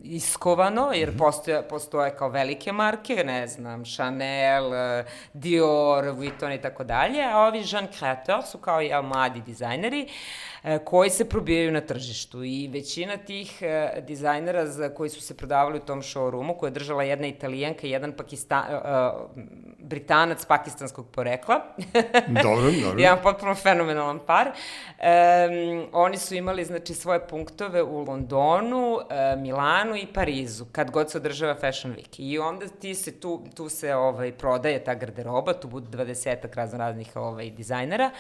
[0.04, 6.84] iskovano, jer postoje, postoje kao velike marke, ne znam, Chanel, eh, Dior, Vuitton i tako
[6.84, 10.49] dalje, a ovi Jean Créateur su kao ja, mladi dizajneri eh,
[10.84, 15.78] koji se probijaju na tržištu i većina tih eh, dizajnera za koji su se prodavali
[15.78, 18.82] u tom showroomu, koja je držala jedna italijanka i jedan Pakistan, uh,
[19.80, 21.62] britanac pakistanskog porekla.
[22.28, 23.00] Dobro, dobro.
[23.04, 24.48] jedan potpuno fenomenalan par.
[24.48, 29.00] Um, oni su imali, znači, svoje punktove u Londonu,
[29.38, 32.16] Milanu i Parizu, kad god se održava Fashion Week.
[32.18, 36.78] I onda ti se, tu, tu se ovaj, prodaje ta garderoba, tu budu 20 razno
[36.78, 38.12] raznih ovaj, dizajnera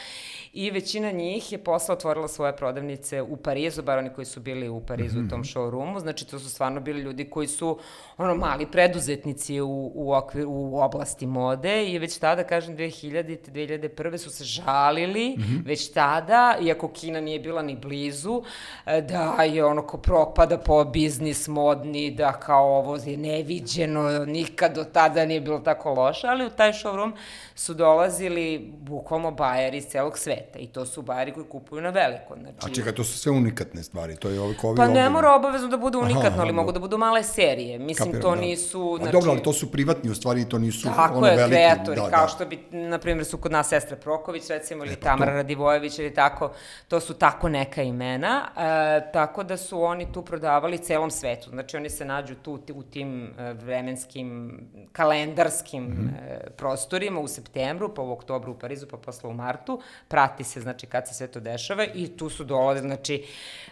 [0.53, 4.69] i većina njih je posle otvorila svoje prodavnice u Parizu, bar oni koji su bili
[4.69, 5.27] u Parizu mm -hmm.
[5.27, 7.79] u tom showroomu, znači to su stvarno bili ljudi koji su
[8.17, 13.37] ono mali preduzetnici u, u, okvir, u oblasti mode i već tada, kažem, 2000.
[13.51, 14.17] 2001.
[14.17, 15.65] su se žalili, mm -hmm.
[15.65, 18.43] već tada, iako Kina nije bila ni blizu,
[18.85, 24.75] e, da je ono ko propada po biznis modni, da kao ovo je neviđeno, nikad
[24.75, 27.11] do tada nije bilo tako loše, ali u taj showroom
[27.55, 32.18] su dolazili bukvalno bajeri iz celog sveta i to su bajeri koji kupuju na veliko.
[32.59, 35.35] Znači, A čekaj, to su sve unikatne stvari, to je ovi kovi Pa ne mora
[35.35, 37.79] obavezno da bude unikatno, aha, aha, ali mogu da budu male serije.
[37.79, 38.41] Mislim, Kapiram, to da.
[38.41, 38.95] nisu...
[38.97, 41.55] Znači, A dobro, ali to su privatni, u stvari to nisu tako ono je, veliki.
[41.55, 42.27] kreatori, da, kao da.
[42.27, 45.35] što bi, na primjer, su kod nas Sestra Proković, recimo, ili E, pa Tamara to.
[45.35, 46.51] Radivojević, ili tako,
[46.87, 51.49] to su tako neka imena, e, tako da su oni tu prodavali celom svetu.
[51.49, 54.59] Znači, oni se nađu tu u tim e, vremenskim,
[54.91, 55.87] kalendarskim mm.
[55.87, 56.49] -hmm.
[56.49, 60.85] prostorima u septembru, pa u oktobru u Parizu, pa posle u martu, prati se, znači,
[60.87, 63.25] kad se sve to dešava i tu su dolaze, znači,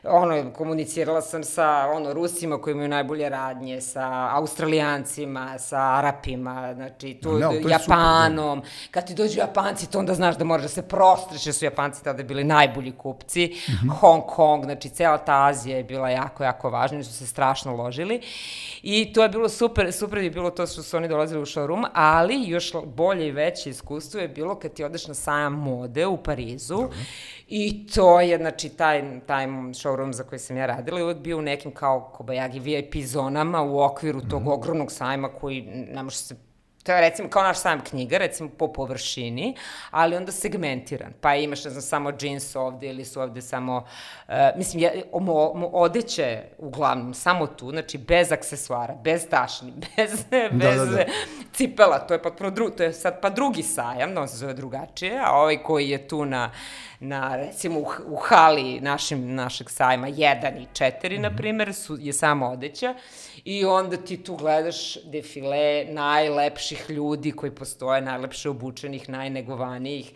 [0.03, 7.13] ono, komunicirala sam sa, ono, Rusima koji imaju najbolje radnje, sa Australijancima, sa Arapima, znači,
[7.13, 10.63] tu, ali to je super, Japanom, kad ti dođu Japanci, to onda znaš da moraš
[10.63, 13.71] da se prostreš, jer su Japanci tada bili najbolji kupci, mm.
[13.71, 13.93] -hmm.
[13.99, 18.21] Hong Kong, znači, cela ta Azija je bila jako, jako važna, su se strašno ložili
[18.81, 21.87] i to je bilo super, super je bilo to što su oni dolazili u showroom,
[21.93, 26.17] ali još bolje i veće iskustvo je bilo kad ti odeš na sajam mode u
[26.17, 26.97] Parizu Dobre.
[27.47, 31.37] I to je, znači, taj, taj showroom za koji sam ja radila je uvek bio
[31.37, 34.53] u nekim kao Kobayagi VIP zonama u okviru tog mm -hmm.
[34.53, 36.35] ogromnog sajma koji ne može se
[36.87, 39.55] To je recimo kao naš sajam knjiga, recimo po površini,
[39.91, 41.13] ali onda segmentiran.
[41.21, 43.77] Pa imaš, ne znam, samo džins ovde ili su ovde samo,
[44.27, 50.25] uh, mislim, je, mo, mo, odeće uglavnom samo tu, znači bez aksesuara, bez tašni, bez,
[50.63, 51.03] bez da, da.
[51.53, 54.53] cipela, to je potpuno drugo, to je sad pa drugi sajam, da on se zove
[54.53, 56.51] drugačije, a ovaj koji je tu na,
[56.99, 61.19] na recimo u, u hali našim, našeg sajma 1 i 4, mm -hmm.
[61.19, 62.95] na primer, su, je samo odeća
[63.45, 70.11] i onda ti tu gledaš defile najlepših ljudi koji postoje, najlepše obučenih, najnegovanijih.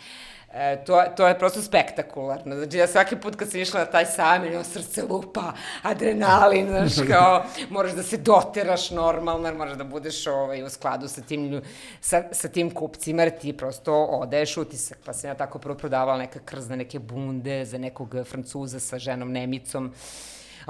[0.53, 2.55] E, to, to je prosto spektakularno.
[2.55, 7.07] Znači, ja svaki put kad sam išla na taj sajam, ono srce lupa, adrenalin, znaš,
[7.11, 11.61] kao, moraš da se doteraš normalno, moraš da budeš ovaj, u skladu sa tim,
[12.01, 14.97] sa, sa tim kupcima, jer ti prosto odaješ utisak.
[15.05, 19.31] Pa sam ja tako prvo prodavala neka krzna, neke bunde za nekog Francuza sa ženom
[19.31, 19.93] Nemicom.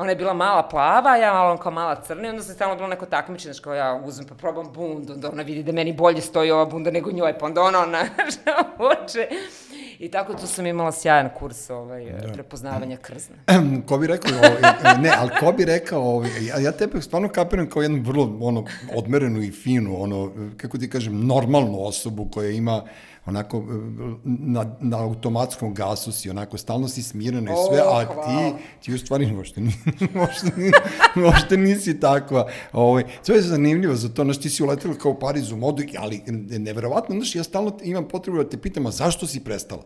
[0.02, 2.88] Ona je bila mala plava, ja malo kao mala crna i onda se stalno bilo
[2.88, 6.52] neko takmičenje, kao ja uzmem pa probam bundu, onda ona vidi da meni bolje stoji
[6.52, 8.06] ova bunda nego njoj, pa onda ona ona
[8.92, 9.28] oče.
[10.00, 12.34] I tako tu sam imala sjajan kurs ovaj, da.
[12.34, 13.36] prepoznavanja krzna.
[13.88, 17.70] ko bi rekao, ovaj, ne, ali ko bi rekao, ovaj, ja, ja tebe stvarno kapiram
[17.70, 22.84] kao jednu vrlo ono, odmerenu i finu, ono, kako ti kažem, normalnu osobu koja ima
[23.26, 23.66] onako
[24.24, 28.94] na, na automatskom gasu si, onako stalno si smirena i sve, O, a ti, ti
[28.94, 29.74] u stvari uopšte, ni,
[30.20, 30.72] uopšte, ni,
[31.24, 32.48] uopšte nisi takva.
[32.74, 35.84] Ovaj, sve je zanimljivo za to, znaš, ti si uletela kao u Pariz u modu,
[35.98, 36.22] ali
[36.60, 39.84] neverovatno, znaš, ja stalno imam potrebu da te pitam, a zašto si prestala?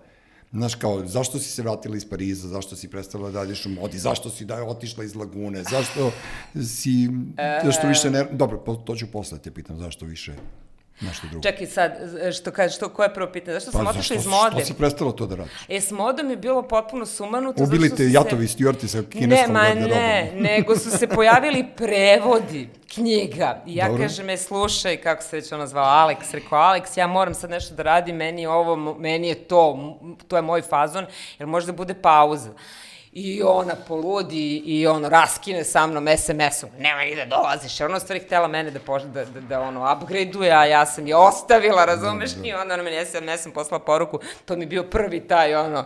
[0.52, 3.98] Znaš, kao, zašto si se vratila iz Pariza, zašto si prestala da radiš u modi,
[3.98, 6.12] zašto si da je otišla iz Lagune, zašto
[6.54, 7.10] si,
[7.64, 10.34] zašto više ne, dobro, to ću posle te pitam, zašto više
[11.02, 11.44] nešto drugo.
[11.44, 11.92] Čekaj sad,
[12.36, 13.54] što kažeš, što, koje je prvo pitanje?
[13.54, 14.56] Zašto sam Pa, otišla iz mode?
[14.56, 15.54] Što si prestala to da radiš?
[15.70, 17.64] E, s modom je bilo potpuno sumanuto.
[17.64, 18.54] Ubili te jatovi se...
[18.54, 19.98] stjuarti sa Ne, kineskom ma garderobom.
[19.98, 23.62] ne, nego su se pojavili prevodi knjiga.
[23.66, 24.04] I ja Dobro.
[24.04, 27.76] kažem, e, slušaj, kako se već ona zvala, Alex, rekao, Alex, ja moram sad nešto
[27.76, 29.96] da radim, meni je ovo, meni je to,
[30.28, 31.06] to je moj fazon,
[31.40, 32.50] jer može da bude pauza.
[33.16, 37.82] I ona poludi i ono raskine sa mnom SMS-om, nema ni da dolaziš.
[37.82, 41.16] Ona stvari htela mene da, pož, da, da, da ono upgrade-uje, a ja sam je
[41.16, 42.32] ostavila, razumeš?
[42.44, 45.86] I onda ona meni SMS-om poslala poruku, to mi je bio prvi taj ono,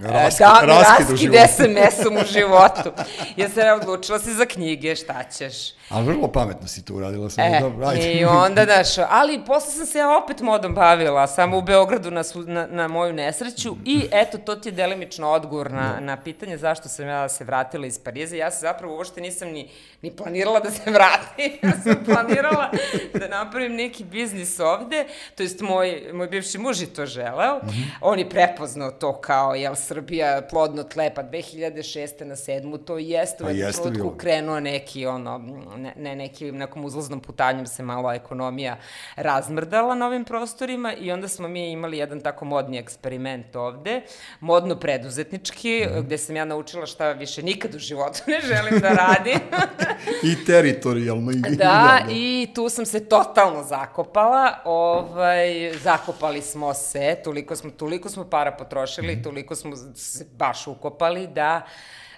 [0.00, 1.32] Raskid- da, raskid raskid.
[1.48, 2.92] SMS-om u životu.
[3.36, 5.77] Ja sam odlučila se za knjige, šta ćeš?
[5.88, 7.44] Ali vrlo pametno si to uradila sam.
[7.44, 8.12] E, dobro, ajde.
[8.12, 12.22] i onda, znaš, ali posle sam se ja opet modom bavila, samo u Beogradu na,
[12.22, 16.58] svu- na, na moju nesreću i eto, to ti je delimično odgovor na, na pitanje
[16.58, 18.36] zašto sam ja se vratila iz Pariza.
[18.36, 19.70] Ja se zapravo uopšte nisam ni,
[20.02, 21.58] ni planirala da se vratim.
[21.62, 22.70] Ja sam planirala
[23.14, 27.56] da napravim neki biznis ovde, to jest moj, moj bivši muž je to želeo.
[27.56, 27.84] Mm -hmm.
[28.00, 32.24] On je prepoznao to kao, jel, Srbija plodno tlepa 2006.
[32.24, 32.84] na 7.
[32.84, 35.40] To jeste u jednom trenutku krenuo neki, ono,
[35.78, 38.76] ne, ne, neki, nekom uzlaznom putanjem se malo ekonomija
[39.16, 44.02] razmrdala na ovim prostorima i onda smo mi imali jedan tako modni eksperiment ovde,
[44.40, 46.00] modno preduzetnički, mm.
[46.00, 49.40] gde sam ja naučila šta više nikad u životu ne želim da radim.
[50.32, 51.32] I teritorijalno.
[51.32, 58.08] I da, i tu sam se totalno zakopala, ovaj, zakopali smo se, toliko smo, toliko
[58.08, 59.22] smo para potrošili, mm.
[59.22, 61.66] toliko smo se baš ukopali da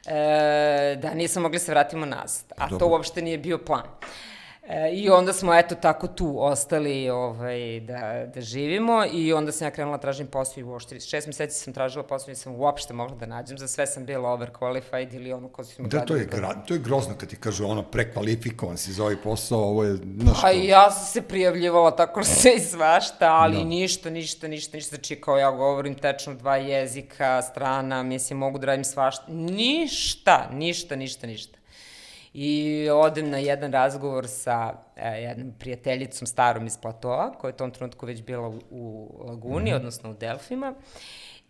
[0.06, 2.52] e, da nisam mogli se vratimo nazad.
[2.56, 2.78] A Dobro.
[2.78, 3.82] to uopšte nije bio plan.
[4.72, 9.66] E, I onda smo eto tako tu ostali ovaj, da, da živimo i onda sam
[9.66, 12.94] ja krenula da tražim posao i uopšte šest meseci sam tražila posao i nisam uopšte
[12.94, 16.24] mogla da nađem, za sve sam bila overqualified ili ono ko smo Da, to je,
[16.24, 19.96] gra, to je grozno kad ti kažu ono prekvalifikovan si za ovaj posao, ovo je,
[19.96, 23.62] znaš Pa ja sam se prijavljivala tako se i svašta, ali no.
[23.62, 23.68] Da.
[23.68, 28.66] ništa, ništa, ništa, ništa, znači kao ja govorim tečno dva jezika, strana, mislim mogu da
[28.66, 31.59] radim svašta, ništa, ništa, ništa, ništa.
[32.34, 37.58] I odem na jedan razgovor sa e, jednom prijateljicom starom iz Platoa, koja je u
[37.58, 39.76] tom trenutku već bila u, u Laguni, mm -hmm.
[39.76, 40.74] odnosno u Delfima.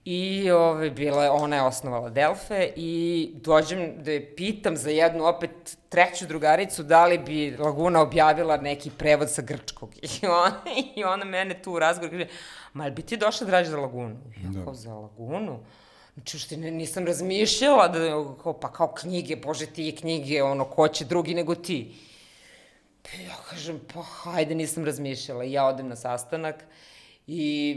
[0.05, 4.91] I ove, ovaj, bila je, ona je osnovala Delfe i dođem da je pitam za
[4.91, 9.91] jednu opet treću drugaricu da li bi Laguna objavila neki prevod sa grčkog.
[10.23, 10.61] I ona,
[10.97, 12.27] i ona mene tu u razgovor kaže,
[12.73, 14.17] ma bi ti došla da radiš za Lagunu?
[14.45, 14.75] Ja, da.
[14.75, 15.59] za Lagunu?
[16.29, 17.99] Znači, ne, nisam razmišljala da,
[18.43, 21.95] kao, pa kao knjige, bože ti je knjige, ono, ko će drugi nego ti.
[23.03, 25.45] Pa ja kažem, pa hajde, nisam razmišljala.
[25.45, 26.65] I ja odem na sastanak
[27.27, 27.77] i...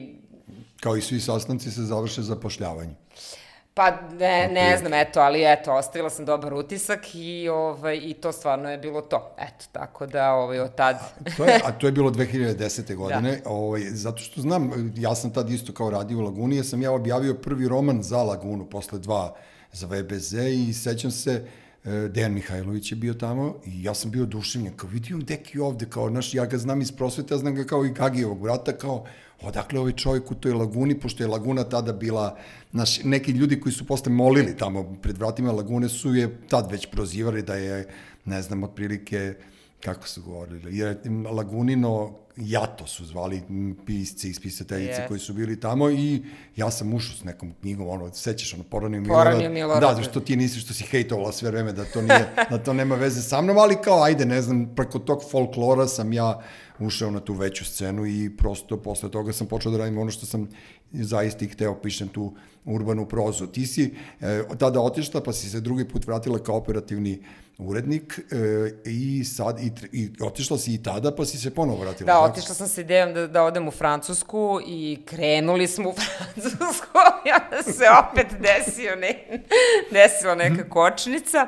[0.80, 2.96] Kao i svi sastanci se završe zapošljavanjem.
[3.76, 8.32] Pa ne, ne znam, eto, ali eto, ostavila sam dobar utisak i, ovaj, i to
[8.32, 9.36] stvarno je bilo to.
[9.38, 10.96] Eto, tako da ovaj, od tad...
[10.96, 12.88] a, to je, a to je bilo 2010.
[12.88, 12.96] Da.
[12.96, 13.50] godine, da.
[13.50, 16.92] ovaj, zato što znam, ja sam tad isto kao radio u Laguni, ja sam ja
[16.92, 19.36] objavio prvi roman za Lagunu, posle dva
[19.72, 21.46] za VBZ i sećam se,
[21.86, 25.86] e, Dejan Mihajlović je bio tamo i ja sam bio oduševljen, kao vidio deki ovde,
[25.90, 29.06] kao, naš, ja ga znam iz prosvete, ja znam ga kao i Gagijevog brata, kao,
[29.44, 32.38] odakle ovaj čovjek u toj laguni, pošto je laguna tada bila,
[32.72, 36.88] naš, neki ljudi koji su posle molili tamo pred vratima lagune su je tad već
[36.92, 37.88] prozivali da je,
[38.26, 39.34] ne znam, otprilike,
[39.84, 40.98] kako su govorili, jer
[41.32, 43.42] Lagunino Jato su zvali
[43.86, 45.08] pisci i spisateljice yes.
[45.08, 46.24] koji su bili tamo i
[46.56, 49.26] ja sam ušao s nekom knjigom, ono, sećaš, ono, Poranio Milorad.
[49.26, 49.82] Poranio Milorad.
[49.82, 52.96] Da, zašto ti nisi, što si hejtovala sve vreme, da to nije, da to nema
[52.96, 56.42] veze sa mnom, ali kao, ajde, ne znam, preko tog folklora sam ja
[56.80, 60.26] ušao na tu veću scenu i prosto posle toga sam počeo da radim ono što
[60.26, 60.50] sam
[60.92, 62.34] zaista i hteo pišem tu
[62.66, 63.48] urbanu prozu.
[63.48, 67.24] Ti si e, tada otišla pa si se drugi put vratila kao operativni
[67.58, 72.14] urednik e, i sad i, i otišla si i tada pa si se ponovo vratila.
[72.14, 76.98] Da, otišla sam se idejom da, da odem u Francusku i krenuli smo u Francusku
[77.26, 79.26] i onda se opet desio ne,
[79.92, 81.48] desila neka kočnica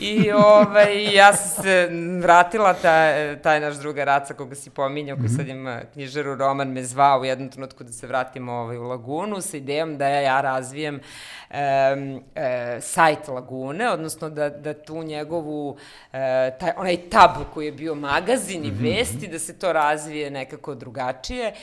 [0.00, 1.88] i ovaj, ja sam se
[2.22, 6.84] vratila, ta, taj naš druga raca koga si pominjao, koji sad ima knjižaru Roman me
[6.84, 10.94] zvao u jednom trenutku da se vratimo ovaj, u Lagunu sa idejom da ja razvijem
[10.94, 15.76] um, e, sajt Lagune, odnosno da, da tu njegovu,
[16.12, 19.32] e, taj, onaj tab koji je bio magazin i mhm, vesti, mhm.
[19.32, 21.54] da se to razvije nekako drugačije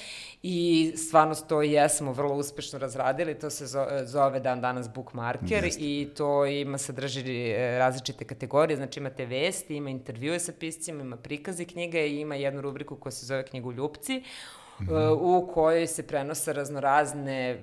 [0.44, 3.66] i stvarno to i jesmo vrlo uspešno razradili, to se
[4.06, 5.82] zove dan danas bookmarker Jeste.
[5.82, 11.18] i to ima sadrži e, različite kategorije, znači imate vesti, ima intervjue sa piscima, ima
[11.18, 15.18] prikazi knjige i ima jednu rubriku koja se zove knjigoljupci, mm -hmm.
[15.22, 17.60] u kojoj se prenose raznorazne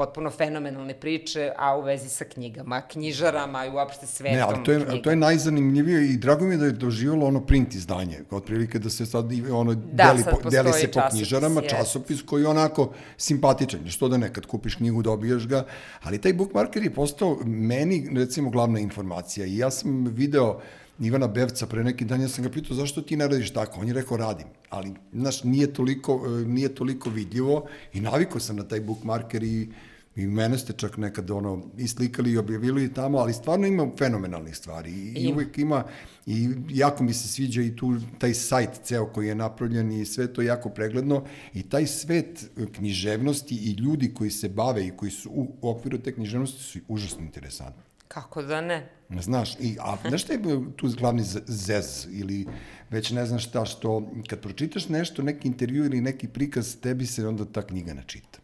[0.00, 4.72] potpuno fenomenalne priče, a u vezi sa knjigama, knjižarama i uopšte svetom Ne, ali to
[4.72, 5.02] je, knjiga.
[5.02, 8.90] to je najzanimljivije i drago mi je da je doživjelo ono print izdanje, otprilike da
[8.90, 11.76] se sad ono da, deli, sad po, deli se po časopis, knjižarama, jest.
[11.76, 15.64] časopis koji je onako simpatičan, što da nekad kupiš knjigu, dobiješ ga,
[16.02, 20.60] ali taj bookmarker je postao meni, recimo, glavna informacija i ja sam video
[21.00, 23.88] Ivana Bevca pre neki dan, ja sam ga pitao zašto ti ne radiš tako, on
[23.88, 28.80] je rekao radim, ali, znaš, nije toliko, nije toliko vidljivo i navikao sam na taj
[28.80, 29.68] bookmarker i
[30.16, 34.90] I mene ste čak nekad ono islikali i objavili tamo, ali stvarno ima fenomenalnih stvari
[34.90, 35.84] i, I uvek ima
[36.26, 40.32] i jako mi se sviđa i tu taj sajt ceo koji je napravljen i sve
[40.32, 45.30] to jako pregledno i taj svet književnosti i ljudi koji se bave i koji su
[45.30, 47.82] u, u okviru te književnosti su užasno interesantni.
[48.08, 48.90] Kako da ne?
[49.20, 50.40] Znaš, i, a znaš šta je
[50.76, 52.46] tu glavni zez ili
[52.90, 57.26] već ne znaš šta što, kad pročitaš nešto, neki intervju ili neki prikaz, tebi se
[57.26, 58.39] onda ta knjiga načita.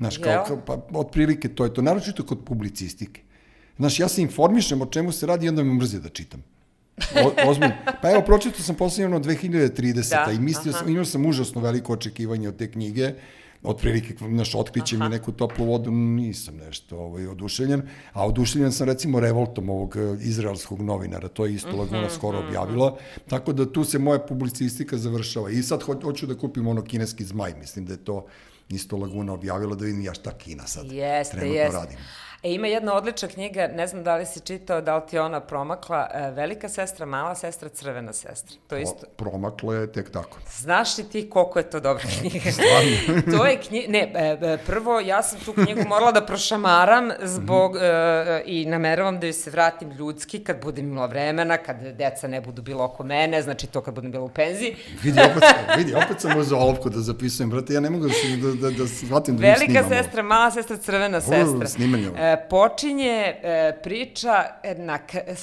[0.00, 3.20] Znaš, kao, kao, pa otprilike to je to, naročito kod publicistike.
[3.76, 6.42] Znaš, ja se informišem o čemu se radi i onda me mrzi da čitam.
[7.24, 7.74] O, ozbiljno.
[8.02, 10.24] Pa evo, pročitao sam poslednje 2030.
[10.26, 10.78] Da, i mislio aha.
[10.78, 13.12] sam, imao sam užasno veliko očekivanje od te knjige,
[13.62, 17.82] otprilike, znaš, otkriće mi neku toplu vodu, nisam nešto ovaj, oduševljen,
[18.12, 22.38] a oduševljen sam recimo revoltom ovog eh, izraelskog novinara, to je isto Laguna Mhm, skoro
[22.38, 22.96] objavila,
[23.28, 25.50] tako da tu se moja publicistika završava.
[25.50, 28.26] I sad ho, hoću da kupim ono kineski zmaj, mislim da je to
[28.70, 31.76] isto Laguna objavila, da vidim ja šta Kina sad Jeste, trenutno jeste.
[31.76, 31.98] radim.
[32.42, 35.40] E, ima jedna odlična knjiga, ne znam da li si čitao, da li ti ona
[35.40, 38.56] promakla, e, Velika sestra, mala sestra, crvena sestra.
[38.66, 38.96] To je isto.
[39.08, 40.38] Pro, promaklo je tek tako.
[40.50, 42.50] Znaš li ti koliko je to dobra knjiga?
[43.32, 47.74] to je knjiga, ne, e, e, prvo ja sam tu knjigu morala da prošamaram zbog,
[47.74, 47.84] Mhm.
[47.84, 52.40] e, i nameravam da joj se vratim ljudski kad budem imala vremena, kad deca ne
[52.40, 54.76] budu bilo oko mene, znači to kad budem bila u penziji.
[55.02, 55.42] Vidi, opet,
[55.76, 58.88] vidi, opet sam uzeo olovku da zapisujem, brate, ja ne mogu da, da, da, da
[58.88, 61.68] shvatim da Velika sestra, mala sestra, crvena Ovo, sestra.
[61.68, 62.16] snimanje ovo.
[62.18, 64.98] E, počinje e, priča e, na,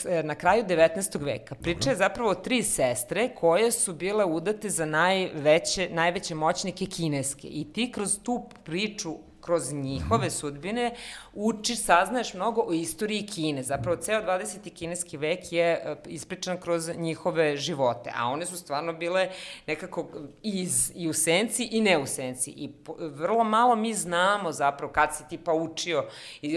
[0.10, 1.24] e, na kraju 19.
[1.26, 1.56] veka.
[1.56, 7.48] Priča je zapravo o tri sestre koje su bile udate za najveće, najveće moćnike kineske.
[7.48, 9.16] I ti kroz tu priču
[9.48, 10.96] kroz njihove sudbine
[11.34, 13.64] učiš, saznaješ mnogo o istoriji Kine.
[13.64, 14.40] Zapravo, ceo 20.
[14.70, 19.30] kineski vek je e, ispričan kroz njihove živote, a one su stvarno bile
[19.68, 20.08] nekako
[20.44, 22.52] iz, i u senci i ne u senci.
[22.52, 26.06] I po, vrlo malo mi znamo zapravo kad si ti pa učio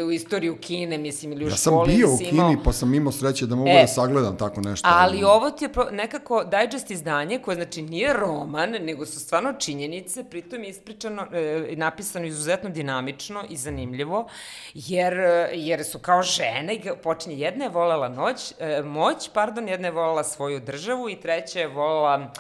[0.07, 1.93] u istoriju Kine, mislim, ili u Ja sam školi.
[1.93, 3.81] bio u si imao- Kini, pa sam imao sreće da mogu E.
[3.81, 4.89] da sagledam tako nešto.
[4.91, 9.53] Ali ovo ti je pro, nekako digest izdanje koje znači nije roman, nego su stvarno
[9.53, 14.29] činjenice, pritom je ispričano, e, napisano izuzetno dinamično i zanimljivo,
[14.75, 19.89] jer, e, jer su kao žene, počinje jedna je volela noć, e, moć, pardon, jedna
[19.89, 22.31] je volela svoju državu i treća je volela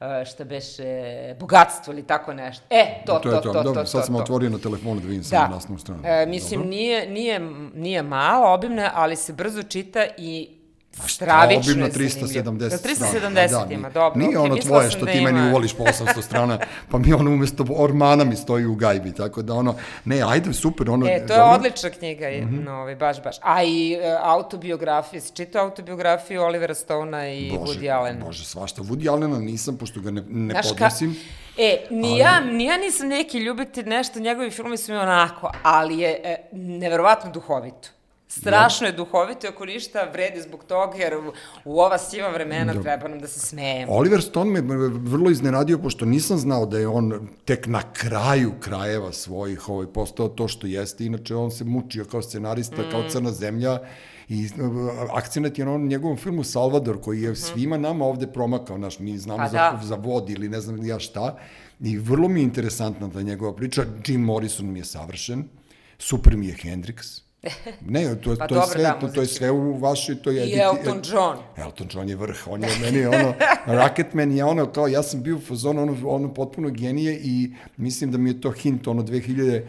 [0.00, 2.64] e, šta beše, bogatstvo ili tako nešto.
[2.70, 5.22] E, to, to, to, to, to, Dobro, to, sad sam otvorio na telefonu da vidim
[5.30, 5.48] Da.
[5.48, 6.02] naslovnu stranu.
[6.04, 6.70] E, mislim, Dobro.
[6.70, 7.40] nije, nije,
[7.74, 10.61] nije mala, obimna, je, ali se brzo čita i
[10.98, 12.68] A stravično obimno je 370 zanimljivo.
[12.68, 13.12] Da, strana.
[13.12, 14.18] 370 Pa ima, ni- dobro.
[14.18, 16.58] Nije okej, ono tvoje što da ti meni uvoliš po 800 strana,
[16.90, 19.74] pa mi ono umesto ormana mi stoji u gajbi, tako da ono,
[20.04, 21.06] ne, ajde, super, ono...
[21.08, 22.32] E, to je odlična knjiga, mm.
[22.32, 22.64] -hmm.
[22.64, 23.36] no, ovaj, baš, baš.
[23.42, 28.24] A i e, autobiografije, si čitao autobiografiju Olivera Stona i Bože, Woody Allena?
[28.24, 28.82] Bože, svašta.
[28.82, 31.16] Woody Allena nisam, pošto ga ne, ne Znaš ka- podnosim.
[31.58, 35.50] E, ni Ali- ja, ni ja nisam neki ljubitelj nešto, njegovi filmi su mi onako,
[35.62, 37.88] ali je e, neverovatno duhovito.
[38.40, 41.14] Strašno je duhovito ako ništa vredi zbog toga, jer
[41.64, 43.92] u, ova siva vremena treba nam da se smejemo.
[43.92, 49.12] Oliver Stone me vrlo iznenadio, pošto nisam znao da je on tek na kraju krajeva
[49.12, 51.04] svojih ovaj, postao to što jeste.
[51.04, 52.90] Inače, on se mučio kao scenarista, mm.
[52.90, 53.78] kao crna zemlja
[54.28, 54.48] i
[55.14, 59.18] akcenat je na onom njegovom filmu Salvador, koji je svima nama ovde promakao, naš, mi
[59.18, 59.80] znamo Pa za, da.
[59.82, 61.36] za vod ili ne znam ja šta.
[61.80, 63.84] I vrlo mi je interesantna ta njegova priča.
[64.06, 65.44] Jim Morrison mi je savršen,
[65.98, 67.31] super mi je Hendrix.
[67.80, 70.34] Ne, to, Pa to, je dobro, sve, da, to, to je sve u vašoj toj
[70.34, 71.36] I editi- Elton John.
[71.56, 73.34] Elton John je vrh, on je meni ono,
[73.78, 78.10] Rocketman je ono, kao ja sam bio u fazonu, ono, ono potpuno genije i mislim
[78.10, 79.64] da mi je to hint, ono, 2021.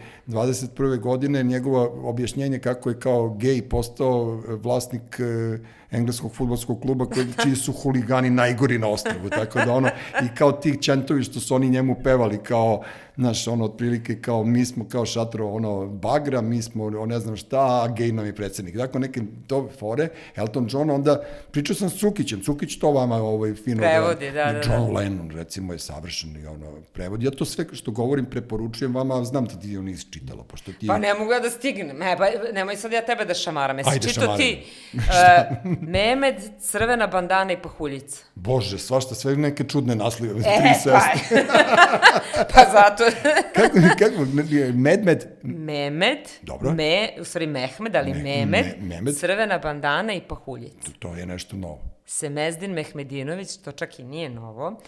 [1.00, 5.58] godine, njegova objašnjenje kako je kao gej postao vlasnik e,
[5.94, 9.88] engleskog futbolskog kluba koji, čiji su huligani najgori na ostrvu, tako da ono,
[10.22, 12.82] i kao ti čantovi što su oni njemu pevali kao,
[13.16, 17.36] znaš, ono, otprilike kao mi smo kao šatro, ono, bagra, mi smo, o, ne znam
[17.36, 18.76] šta, a gej nam je predsednik.
[18.76, 23.54] Dakle, neke to fore, Elton John, onda pričao sam s Cukićem, Cukić to vama ovaj,
[23.54, 24.74] fino Prevodi, da, da, da.
[24.74, 27.24] John Lennon, recimo, je savršen i ono, prevodi.
[27.24, 30.86] Ja to sve što govorim preporučujem vama, znam da ti ono nisi čitala, pošto ti...
[30.86, 32.02] Pa ne mogu ja da stignem.
[32.02, 33.78] E, pa, nemoj sad ja tebe da šamaram.
[33.78, 34.62] Jesi šamaraj ti
[34.94, 35.00] uh,
[35.84, 38.22] Memed, crvena bandana i pahuljica?
[38.34, 41.44] Bože, svašta, sve neke čudne naslive, E, tri sestre.
[42.34, 43.04] pa, pa zato...
[43.56, 44.24] kako, kako,
[44.74, 46.72] Medmed, Memed, Dobro.
[46.72, 49.16] me, u stvari Mehmed, ali Me- Memed, Me- Mehmed.
[49.16, 50.90] crvena bandana i pahuljica.
[50.98, 51.93] to je nešto novo.
[52.06, 54.80] Semezdin Mehmedinović, to čak i nije novo.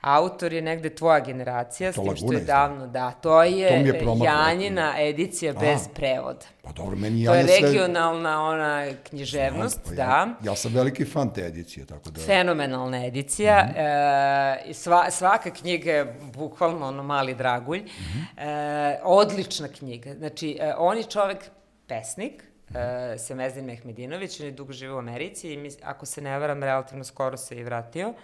[0.00, 3.74] Autor je negde tvoja generacija, s To tim što je davno, da, to je, To
[3.74, 4.24] je promaklo.
[4.24, 5.94] Janjina edicija bez A.
[5.94, 6.46] prevoda.
[6.62, 7.68] Pa dobro, meni To je Janja sve...
[7.68, 10.02] regionalna ona književnost, Pa da.
[10.02, 12.20] Ja, ja sam veliki fan te edicije, tako da...
[12.20, 13.64] Fenomenalna edicija.
[13.64, 14.70] Mm -hmm.
[14.70, 17.80] e, sva, svaka knjiga je bukvalno ono mali dragulj.
[17.80, 18.24] Mm -hmm.
[18.36, 20.14] e, odlična knjiga.
[20.14, 21.38] Znači, e, on je čovek
[21.86, 26.38] pesnik, e, Semezdin Mehmedinović, on je dugo živio u Americi i mis, ako se ne
[26.38, 28.14] varam, relativno skoro se i vratio.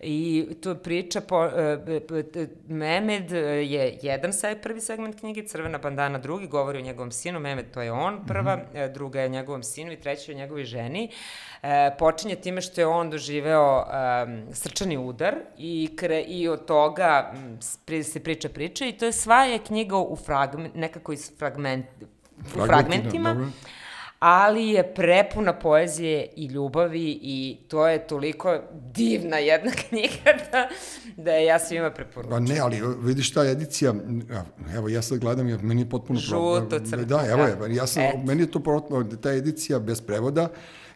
[0.00, 5.78] I tu priča, po, e, e, e, Mehmed je jedan saj, prvi segment knjige, Crvena
[5.78, 8.92] bandana drugi, govori o njegovom sinu, Mehmed to je on prva, mm -hmm.
[8.92, 11.10] druga je njegovom sinu i treća je o njegovoj ženi.
[11.62, 17.32] E, počinje time što je on doživeo um, srčani udar i, kre, i od toga
[17.34, 21.32] m, pri, se priča priča i to je sva je knjiga u fragment, nekako iz
[21.38, 22.04] fragment, u
[22.44, 23.34] Fragmentima, fragmentima.
[23.34, 23.46] dobro.
[24.18, 28.58] Ali je prepuna poezije i ljubavi i to je toliko
[28.94, 30.68] divna jedna knjiga da,
[31.16, 32.46] da je ja svima preporučujem.
[32.46, 33.94] Pa ne, ali vidiš ta edicija,
[34.76, 36.18] evo ja sad gledam, ja, meni je potpuno...
[36.18, 37.04] Žuto, crno.
[37.04, 38.24] Da, evo je, ja sam, Et.
[38.24, 40.48] meni je to protno, ta edicija bez prevoda,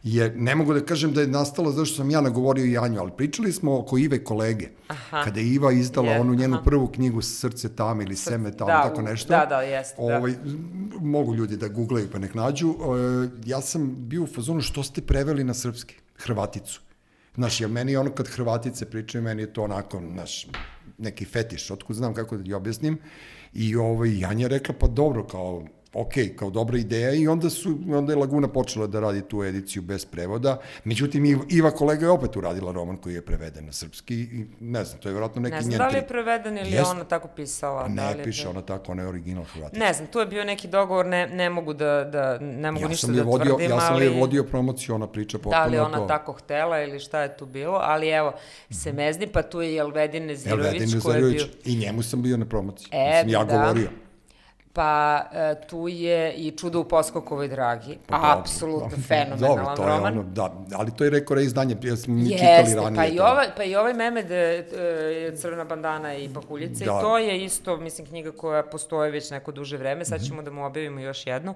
[0.03, 3.53] je, ne mogu da kažem da je nastalo zašto sam ja nagovorio Janju, ali pričali
[3.53, 4.69] smo oko Ive kolege.
[4.89, 5.23] Aha.
[5.25, 6.65] Kada je Iva izdala je, onu njenu aha.
[6.65, 9.29] prvu knjigu Srce tame ili Seme tame, da, tako nešto.
[9.29, 9.95] Da, da, jeste.
[9.99, 10.99] Ovaj, da.
[11.01, 12.69] Mogu ljudi da googlaju pa nek nađu.
[12.69, 16.81] E, ja sam bio u fazonu što ste preveli na srpski, Hrvaticu.
[17.35, 20.47] Znaš, ja, meni ono kad Hrvatice pričaju, meni je to onako, znaš,
[20.99, 22.99] neki fetiš, otkud znam kako da ti objasnim.
[23.55, 28.13] I ovaj, Janja rekla, pa dobro, kao, ok, kao dobra ideja i onda su onda
[28.13, 30.59] je Laguna počela da radi tu ediciju bez prevoda.
[30.85, 35.01] Međutim Iva kolega je opet uradila roman koji je preveden na srpski i ne znam,
[35.01, 35.65] to je verovatno neki njen.
[35.65, 37.83] Ne znam da li je preveden ili Jest, ona tako pisala.
[37.83, 38.49] Pa ne da piše je...
[38.49, 39.85] ona tako, ona je original Hrvatica.
[39.85, 42.89] Ne znam, tu je bio neki dogovor, ne, ne mogu da, da ne mogu ja
[42.89, 44.05] ništa da vodio, tvrdim, Ja sam ali...
[44.05, 46.07] je vodio promociju, ona priča potpuno Da li ona to.
[46.07, 48.33] tako htela ili šta je tu bilo, ali evo,
[48.71, 51.47] se mezni, pa tu je Jelvedin Nezirović, Jelvedin koji je bio...
[51.65, 53.59] I njemu sam bio na promociji, e, sam ja da.
[53.59, 53.89] govorio
[54.79, 59.83] pa e, tu je i Čudo u poskokovoj dragi, pa, apsolutno dobro, fenomenalan dobro, to
[59.83, 60.13] je roman.
[60.13, 62.97] Ono, da, ali to je rekao reizdanje, ja smo mi Jeste, čitali ranije.
[62.97, 66.99] Pa i, ovaj, pa i ovaj Memed, e, Crvena bandana i Pakuljica, da.
[66.99, 70.41] i to je isto, mislim, knjiga koja postoje već neko duže vreme, sad ćemo mm
[70.41, 70.45] -hmm.
[70.45, 71.55] da mu objavimo još jednu,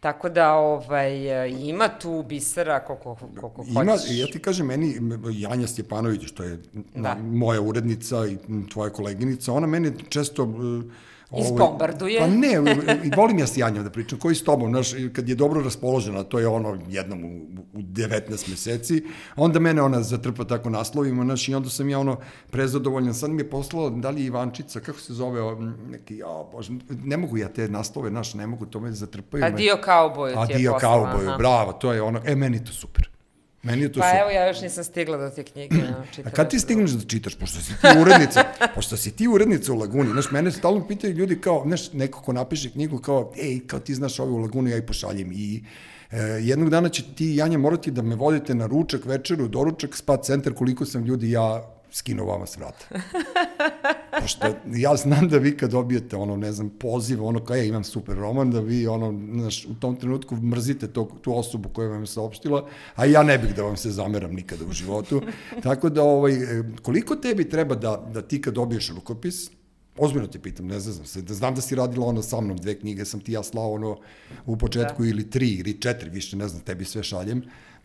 [0.00, 1.12] tako da ovaj,
[1.60, 4.10] ima tu bisera koliko, koliko ima, hoćeš.
[4.10, 4.94] Ja ti kažem, meni
[5.32, 6.58] Janja Stjepanović, što je
[6.94, 7.16] da.
[7.22, 8.36] moja urednica i
[8.72, 10.48] tvoja koleginica, ona meni često
[11.38, 12.22] Izbombarduje.
[12.22, 12.48] Ovaj, pa ne,
[13.06, 16.22] i volim ja s Janjom da pričam, koji s tobom, znaš, kad je dobro raspoložena,
[16.22, 17.28] to je ono jednom u,
[17.72, 19.02] u 19 meseci,
[19.36, 22.16] onda mene ona zatrpa tako naslovima, znaš, i onda sam ja ono
[22.50, 25.56] prezadovoljan, sad mi je poslala, da li Ivančica, kako se zove,
[25.90, 29.44] neki, ja, bože, ne mogu ja te naslove, znaš, ne mogu, to me zatrpaju.
[29.44, 33.19] Adio kauboju ti je Adio kauboju, bravo, to je ono, e, meni to super.
[33.62, 34.20] Meni je to pa super.
[34.20, 35.76] evo, ja još nisam stigla do te knjige.
[35.90, 38.44] No, A kad ti stigneš da čitaš, pošto si ti urednica,
[38.74, 42.32] pošto si ti urednica u Laguni, znaš, mene stalno pitaju ljudi kao, znaš, neko ko
[42.32, 45.32] napiše knjigu kao, ej, kao ti znaš ovo u Laguni, ja i pošaljem.
[45.32, 45.62] I
[46.10, 50.16] e, jednog dana će ti, Janja, morati da me vodite na ručak, večeru, doručak, spa
[50.16, 52.86] centar, koliko sam ljudi ja skinu vama s vrata.
[54.20, 57.84] Pošto ja znam da vi kad dobijete ono, ne znam, poziv, ono kao ja imam
[57.84, 62.00] super roman, da vi ono, znaš, u tom trenutku mrzite to, tu osobu koja vam
[62.00, 65.22] je saopštila, a ja ne bih da vam se zameram nikada u životu.
[65.62, 66.32] Tako da, ovaj,
[66.82, 69.50] koliko tebi treba da, da ti kad dobiješ rukopis,
[69.96, 72.78] ozbiljno te pitam, ne znam se, da znam da si radila ono sa mnom, dve
[72.78, 73.98] knjige sam ti ja slao ono
[74.46, 75.08] u početku da.
[75.08, 77.42] ili tri ili četiri, više ne znam, tebi sve šaljem,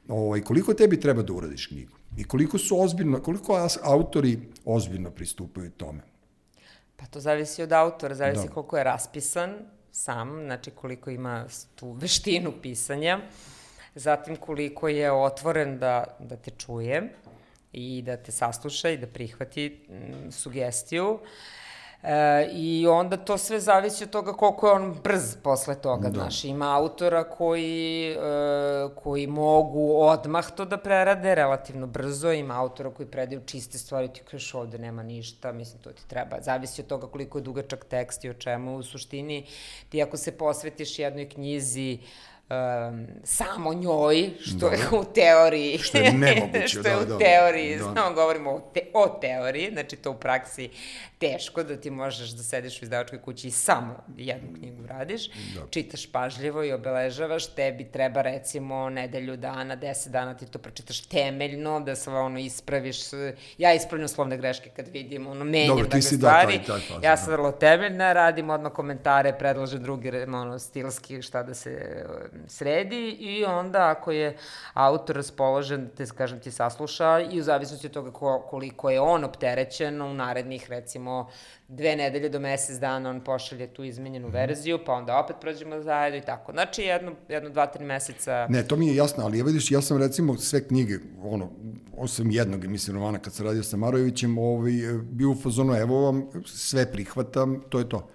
[0.08, 1.95] ovaj, koliko tebi treba da uradiš knjigu?
[2.18, 6.02] I koliko su ozbiljno, koliko autori ozbiljno pristupaju tome?
[6.96, 8.54] Pa to zavisi od autora, zavisi da.
[8.54, 9.54] koliko je raspisan
[9.92, 11.46] sam, znači koliko ima
[11.76, 13.20] tu veštinu pisanja,
[13.96, 17.14] zatim koliko je otvoren da, da te čuje
[17.72, 21.14] i da te sasluša i da prihvati m, sugestiju.
[21.14, 21.20] Uh,
[22.04, 26.20] E, I onda to sve zavisi od toga koliko je on brz posle toga, da.
[26.20, 26.44] znaš.
[26.44, 28.16] Ima autora koji, e,
[28.96, 34.22] koji mogu odmah to da prerade relativno brzo, ima autora koji predaju čiste stvari, ti
[34.32, 36.42] kažeš ovde nema ništa, mislim to ti treba.
[36.42, 39.46] Zavisi od toga koliko je dugačak tekst i o čemu u suštini
[39.90, 42.00] ti ako se posvetiš jednoj knjizi,
[42.50, 44.76] um, samo njoj, što da.
[44.76, 45.78] je u teoriji.
[45.78, 47.84] Što je nemoguće, što da, je u da, teoriji, da.
[47.84, 50.70] samo govorimo o, te, o teoriji, znači to u praksi
[51.18, 55.62] teško da ti možeš da sediš u izdavačkoj kući i samo jednu knjigu radiš, da.
[55.70, 61.80] čitaš pažljivo i obeležavaš, tebi treba recimo nedelju dana, deset dana ti to pročitaš temeljno,
[61.80, 62.98] da sve ono ispraviš,
[63.58, 67.10] ja ispravljam slovne greške kad vidim, ono menjam Dobro, dakle stvari, da, taj, taj, taj,
[67.10, 72.06] ja sam vrlo temeljna, radim odmah komentare, predlažem drugi, ono, stilski šta da se
[72.48, 74.38] sredi i onda ako je
[74.74, 79.24] autor raspoložen, te kažem ti sasluša i u zavisnosti od toga ko, koliko je on
[79.24, 81.30] opterećen u narednih recimo
[81.68, 86.18] dve nedelje do mesec dana on pošalje tu izmenjenu verziju, pa onda opet prođemo zajedno
[86.18, 86.52] i tako.
[86.52, 88.48] Znači jedno, jedno dva, tri meseca...
[88.50, 91.50] Ne, to mi je jasno, ali ja vidiš, ja sam recimo sve knjige, ono,
[91.98, 94.72] osim jednog, mislim, romana kad sam radio sa Marojevićem, ovaj,
[95.04, 98.10] bio u fazonu, evo vam, sve prihvatam, to je to.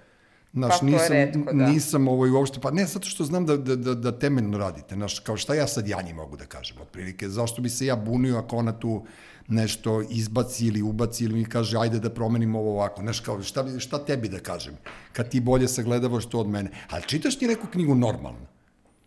[0.53, 1.67] Znaš, pa, nisam, redko, da.
[1.67, 5.19] nisam ovaj, uopšte, pa ne, zato što znam da, da, da, da temeljno radite, znaš,
[5.19, 8.57] kao šta ja sad Janji mogu da kažem, otprilike, zašto bi se ja bunio ako
[8.57, 9.05] ona tu
[9.49, 13.79] nešto izbaci ili ubaci ili mi kaže ajde da promenimo ovo ovako, znaš, kao šta,
[13.79, 14.75] šta tebi da kažem,
[15.13, 18.47] kad ti bolje sagledavaš to od mene, ali čitaš ti neku knjigu normalno?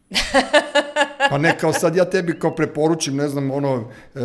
[1.29, 4.19] pa ne, kao sad ja tebi kao preporučim, ne znam, ono, e,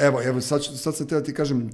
[0.00, 1.70] evo, evo, sad, sad sam teo ti kažem,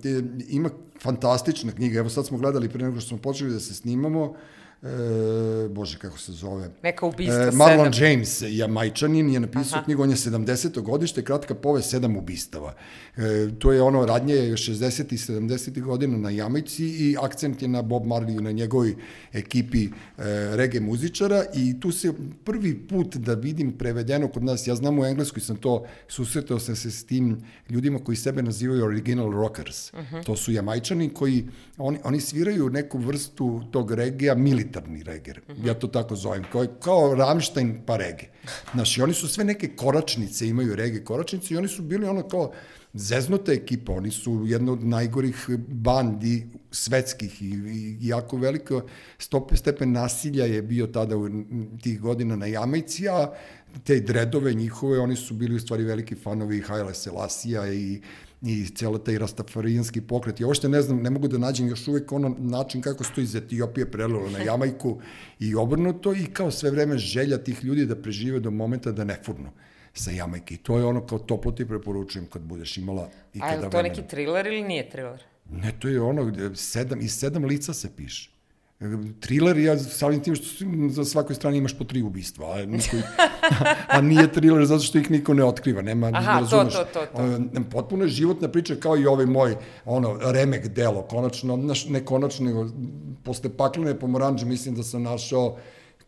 [0.49, 0.71] ima
[1.03, 4.35] fantastična knjiga, evo sad smo gledali pre nego što smo počeli da se snimamo,
[4.83, 8.11] e, bože kako se zove, Neka ubistva e, Marlon sedam.
[8.11, 9.85] James, jamajčanin, je napisao Aha.
[9.85, 10.81] knjigu, on je 70.
[10.81, 12.75] godište, kratka povest sedam ubistava.
[13.19, 15.13] E, to je ono radnje 60.
[15.13, 15.83] i 70.
[15.83, 18.95] godina na Jamajci i akcent je na Bob Marley, na njegovoj
[19.33, 19.91] ekipi e,
[20.57, 22.13] rege muzičara i tu se
[22.45, 26.77] prvi put da vidim prevedeno kod nas, ja znam u engleskoj sam to, susretao sam
[26.77, 29.93] se s tim ljudima koji sebe nazivaju original rockers.
[29.93, 30.25] Uh -huh.
[30.25, 31.49] To su jamajčani koji,
[31.79, 35.31] oni, oni sviraju neku vrstu tog regija, militarni rege.
[35.31, 35.67] Uh -huh.
[35.67, 38.27] Ja to tako zovem, kao, kao Rammstein pa rege.
[38.75, 42.29] Znaš, i oni su sve neke koračnice, imaju rege koračnice i oni su bili ono
[42.29, 42.53] kao
[42.99, 48.83] zeznuta ekipa, oni su jedna od najgorih bandi svetskih i, i jako veliko
[49.19, 51.29] stope, stepen nasilja je bio tada u
[51.83, 53.33] tih godina na Jamajci, a
[53.85, 58.01] te dredove njihove, oni su bili u stvari veliki fanovi Haile Selasija i
[58.43, 60.41] i cijela taj rastafarijanski pokret.
[60.41, 63.21] I uopšte ne znam, ne mogu da nađem još uvek ono način kako se to
[63.21, 65.01] iz Etiopije prelilo na Jamajku
[65.41, 69.21] i obrnuto i kao sve vreme želja tih ljudi da prežive do momenta da ne
[69.25, 69.51] furnu
[69.99, 70.55] sa Jamajke.
[70.55, 73.57] I to je ono kao toplo ti preporučujem kad budeš imala i A kada je
[73.57, 73.89] li to vremena.
[73.95, 75.23] neki thriller ili nije thriller?
[75.51, 78.31] Ne, to je ono, gde sedam, iz sedam lica se piše.
[79.21, 80.47] Thriller, ja samim tim što
[80.91, 82.97] za svakoj strani imaš po tri ubistva, a, niko,
[83.89, 86.75] a nije thriller zato što ih niko ne otkriva, nema, Aha, ne to, razumeš.
[86.75, 87.23] to, to, to.
[87.61, 91.57] E, Potpuno je životna priča kao i ovaj moj ono, remek delo, konačno,
[91.89, 92.69] ne konačno, nego
[93.23, 95.57] posle paklene pomoranđe mislim da sam našao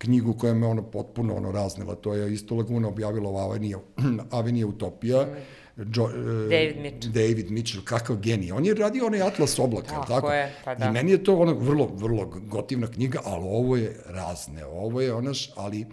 [0.01, 3.78] knjigu koja me ono potpuno ono raznela, to je isto Laguna objavila u Avenija,
[4.38, 5.26] Avenija Utopija,
[5.76, 7.12] Jo, e, David Mitchell.
[7.12, 8.53] David Mitchell, kakav genij.
[8.53, 10.32] On je radio onaj Atlas oblaka, Tako tako?
[10.32, 10.86] je, pa da.
[10.86, 15.14] I meni je to ono vrlo, vrlo gotivna knjiga, ali ovo je razne, ovo je
[15.14, 15.86] onaš, ali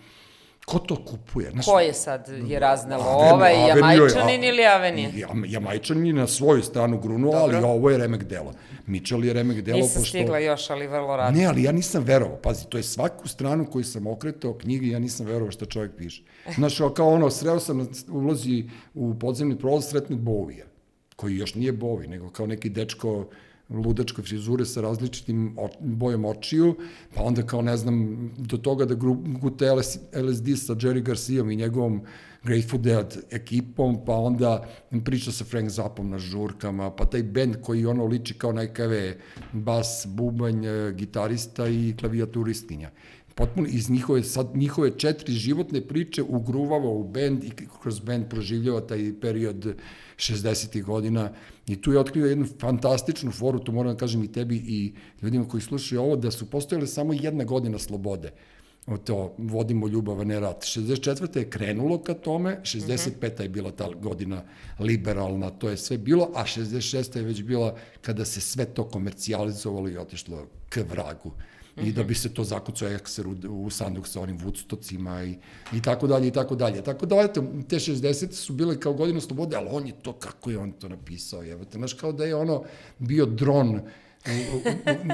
[0.67, 1.51] ko to kupuje?
[1.51, 3.03] Znaš, Ko je sad je raznelo?
[3.03, 5.11] Avenue- Ovaj Avenue je- Jamajčanin a- ili Avenije?
[5.15, 7.69] Jam, Jamajčanin je na svoju stranu grunuo, ali Dobro.
[7.69, 8.53] ovo je remek delo.
[8.85, 10.09] Mitchell je remek delo, Nisam pošto...
[10.09, 11.37] stigla još, ali vrlo rado.
[11.37, 12.37] Ne, ali ja nisam verovao.
[12.37, 16.23] Pazi, to je svaku stranu koju sam okretao knjige, ja nisam verovao šta čovjek piše.
[16.55, 18.63] Znaš, kao ono, sreo sam na ulozi
[18.93, 20.65] u podzemni prolaz sretne Bovija,
[21.15, 23.27] koji još nije Bovi, nego kao neki dečko
[23.69, 26.75] ludačke frizure sa različitim bojom očiju,
[27.15, 28.95] pa onda kao ne znam, do toga da
[29.41, 32.01] gute LS, LSD sa Jerry Garcijom i njegovom
[32.43, 34.67] Grateful Dead ekipom, pa onda
[35.05, 39.17] priča sa Frank Zappom na žurkama, pa taj bend koji ono liči kao najkave
[39.53, 42.91] bas, bubanj, e, gitarista i klavijaturistkinja.
[43.35, 47.51] Potpuno iz njihove, sad njihove četiri životne priče ugruvava u bend i
[47.81, 49.75] kroz bend proživljava taj period
[50.17, 50.83] 60.
[50.83, 51.31] godina
[51.67, 55.47] i tu je otkrio jednu fantastičnu foru, to moram da kažem i tebi i ljudima
[55.47, 58.31] koji slušaju ovo, da su postojale samo jedna godina slobode
[58.95, 60.63] to vodimo ljubav, a ne rat.
[60.63, 61.37] 64.
[61.37, 63.41] je krenulo ka tome, 65.
[63.41, 64.43] je bila ta godina
[64.79, 67.17] liberalna, to je sve bilo, a 66.
[67.17, 71.31] je već bila kada se sve to komercijalizovalo i otišlo k vragu.
[71.83, 75.37] I da bi se to zakucao ekser u, u sanduk sa onim vudstocima i,
[75.73, 76.83] i tako dalje i tako dalje.
[76.83, 78.31] Tako da, eto, te 60.
[78.31, 81.77] su bile kao godina slobode, ali on je to, kako je on to napisao, jebate,
[81.77, 82.63] znaš, kao da je ono
[82.99, 83.81] bio dron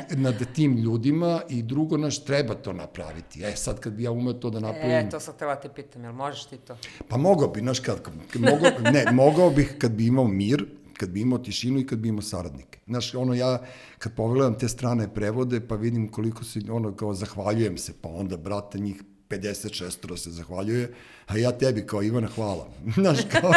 [0.10, 3.44] nad tim ljudima i drugo, naš, treba to napraviti.
[3.44, 4.92] E, sad kad bi ja umeo to da napravim...
[4.92, 6.78] E, to sam te pitam, jel možeš ti to?
[7.08, 8.02] Pa mogao bi, znaš, kad,
[8.32, 10.66] kad mogao, ne, mogao bih kad bi imao mir,
[10.98, 12.80] kad bi imao tišinu i kad bi imao saradnike.
[12.88, 13.66] Znaš, ono, ja
[13.98, 18.38] kad pogledam te strane prevode, pa vidim koliko se, ono, kao, zahvaljujem se, pa onda,
[18.38, 20.94] brate, njih 56 se zahvaljuje,
[21.28, 22.70] a ja tebi kao Ivana hvala.
[22.96, 23.52] Znaš, kao,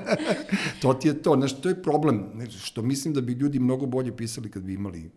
[0.82, 4.16] to ti je to, znaš, to je problem, što mislim da bi ljudi mnogo bolje
[4.16, 5.10] pisali kad bi imali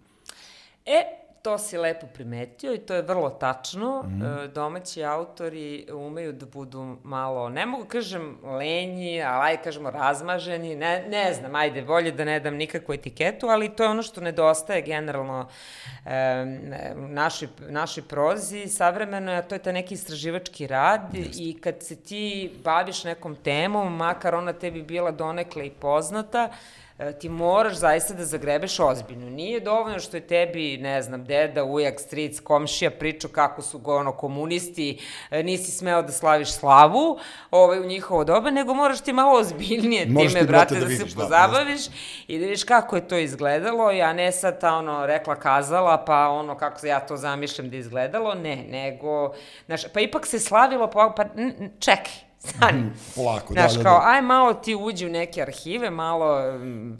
[0.86, 4.04] E, to si lepo primetio i to je vrlo tačno.
[4.04, 4.22] Mm.
[4.22, 4.48] -hmm.
[4.48, 11.06] Domaći autori umeju da budu malo, ne mogu kažem lenji, ali ajde kažemo razmaženi, ne,
[11.10, 14.82] ne znam, ajde, bolje da ne dam nikakvu etiketu, ali to je ono što nedostaje
[14.82, 15.48] generalno
[16.06, 16.46] e,
[16.96, 21.40] našoj, našoj prozi savremeno, a to je taj neki istraživački rad Just.
[21.40, 26.85] i kad se ti baviš nekom temom, makar ona tebi bila donekle i poznata, e,
[27.20, 29.30] ti moraš zaista da zagrebeš ozbiljno.
[29.30, 33.98] Nije dovoljno što je tebi, ne znam, deda, ujak, stric, komšija pričao kako su go,
[33.98, 35.00] ono, komunisti,
[35.32, 37.20] e, nisi smeo da slaviš slavu
[37.52, 40.88] ovaj, u njihovo doba, nego moraš ti malo ozbiljnije Moraš time, ti, brate, da, da
[40.88, 41.82] se vidiš, da, pozabaviš
[42.28, 46.28] i da vidiš kako je to izgledalo, a ne sad ta, ono, rekla, kazala, pa
[46.30, 49.34] ono, kako ja to zamišljam da izgledalo, ne, nego,
[49.66, 51.26] znaš, pa ipak se slavilo, pa, pa
[51.80, 52.14] čekaj,
[52.46, 52.84] stani.
[53.16, 54.10] polako, Znaš, da, da, kao, da.
[54.10, 56.38] aj malo ti uđi u neke arhive, malo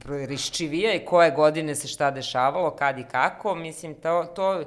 [0.06, 4.64] riščivije i koje godine se šta dešavalo, kad i kako, mislim, to, to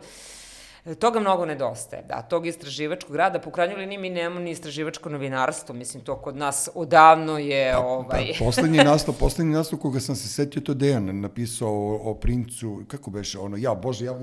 [0.94, 5.74] toga mnogo nedostaje, da, tog istraživačkog rada, po krajnjoj liniji mi nemamo ni istraživačko novinarstvo,
[5.74, 8.32] mislim, to kod nas odavno je, Pa, ovaj...
[8.38, 12.82] Pa, poslednji naslov, poslednji naslov koga sam se setio, to Dejan napisao o, o princu,
[12.88, 14.18] kako beše, ono, ja, bože, ja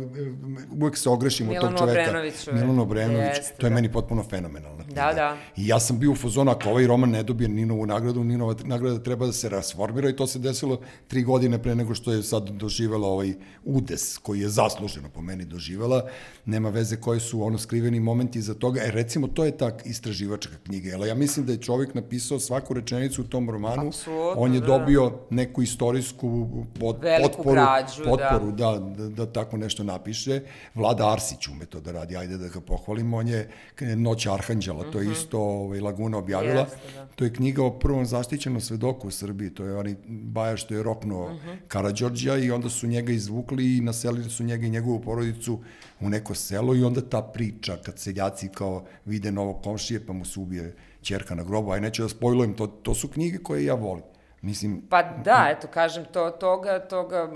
[0.81, 2.01] uvek se ogrešim od tog čoveka.
[2.01, 3.75] Obrenoviću, Milano Obrenović, jeste, to je da.
[3.75, 5.01] meni potpuno fenomenalna knjiga.
[5.01, 5.37] Da, da.
[5.57, 9.03] I ja sam bio u fazonu, ako ovaj roman ne dobije Ninovu nagradu, Ninova nagrada
[9.03, 12.49] treba da se rasformira i to se desilo tri godine pre nego što je sad
[12.49, 16.09] doživela ovaj udes, koji je zasluženo po meni doživela.
[16.55, 18.81] Nema veze koji su ono skriveni momenti iza toga.
[18.81, 20.89] E, recimo, to je ta istraživačka knjiga.
[20.89, 23.87] Jel, ja mislim da je čovjek napisao svaku rečenicu u tom romanu.
[23.87, 24.65] Apsolutno, On je da.
[24.67, 26.47] dobio neku istorijsku
[26.79, 28.09] pod, Veliku potporu, građu, da.
[28.09, 28.79] potporu da.
[28.97, 30.41] Da, da, tako nešto napiše.
[30.75, 33.17] Vlada Arsić ume to da radi, ajde da ga pohvalimo.
[33.17, 33.49] On je
[33.95, 36.63] Noć Arhanđela, to je isto ovaj, Laguna objavila.
[36.63, 36.71] Mhm.
[36.71, 37.05] Jeste, da.
[37.15, 39.49] To je knjiga o prvom zaštićenom svedoku u Srbiji.
[39.49, 41.49] To je onaj baja što je roknuo uh Mhm.
[41.49, 41.57] -huh.
[41.67, 45.59] Karađorđa i onda su njega izvukli i naselili su njega i njegovu porodicu
[45.99, 50.25] u neko selo i onda ta priča kad seljaci kao vide novog komšije pa mu
[50.25, 53.73] se ubije ćerka na grobu, aj neću da spojlujem, to, to su knjige koje ja
[53.73, 54.03] volim.
[54.45, 57.29] Mislim, Pa da, eto, kažem, to, toga, toga,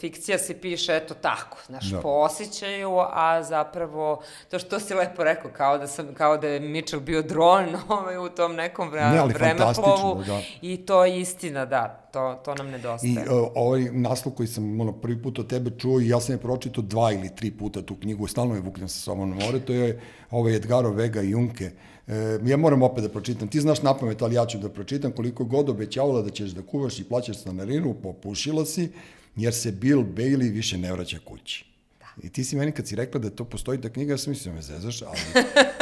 [0.00, 2.00] fikcija se piše, eto tako, znaš, Da.
[2.00, 6.60] po osjećaju, a zapravo, to što si lepo rekao, kao da, sam, kao da je
[6.60, 10.40] Mitchell bio dron ovaj, u tom nekom vre, Ne, vremeplovu, da.
[10.62, 13.12] i to je istina, da, to, to nam nedostaje.
[13.12, 16.34] I uh, ovaj naslov koji sam ono, prvi put od tebe čuo i ja sam
[16.34, 19.60] je pročitao dva ili tri puta tu knjigu, stalno je vukljam sa sobom na more,
[19.60, 20.00] to je
[20.30, 21.70] ovaj Edgaro Vega i Junke.
[22.08, 23.48] E, ja moram opet da pročitam.
[23.48, 26.98] Ti znaš napamet, ali ja ću da pročitam koliko god obećavala da ćeš da kuvaš
[26.98, 28.90] i plaćaš stanarinu, popušila si,
[29.36, 31.74] jer se Bill Bailey više ne vraća kući.
[32.22, 34.52] I ti si meni kad si rekla da to postoji ta knjiga, ja sam mislio
[34.52, 35.18] da me zezaš, ali,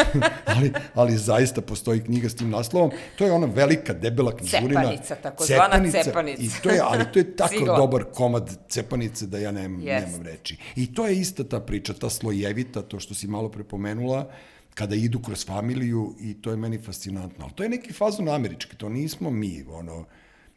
[0.57, 2.91] ali, ali zaista postoji knjiga s tim naslovom.
[3.18, 4.83] To je ona velika, debela knjižurina.
[4.83, 6.43] Cepanica, takozvana cepanica.
[6.43, 10.07] I to je, ali to je tako dobar komad cepanice da ja nemam, Jest.
[10.07, 10.57] nemam reči.
[10.77, 14.31] I to je ista ta priča, ta slojevita, to što si malo prepomenula,
[14.75, 17.45] kada idu kroz familiju i to je meni fascinantno.
[17.45, 20.05] Ali to je neki fazon američki, to nismo mi, ono,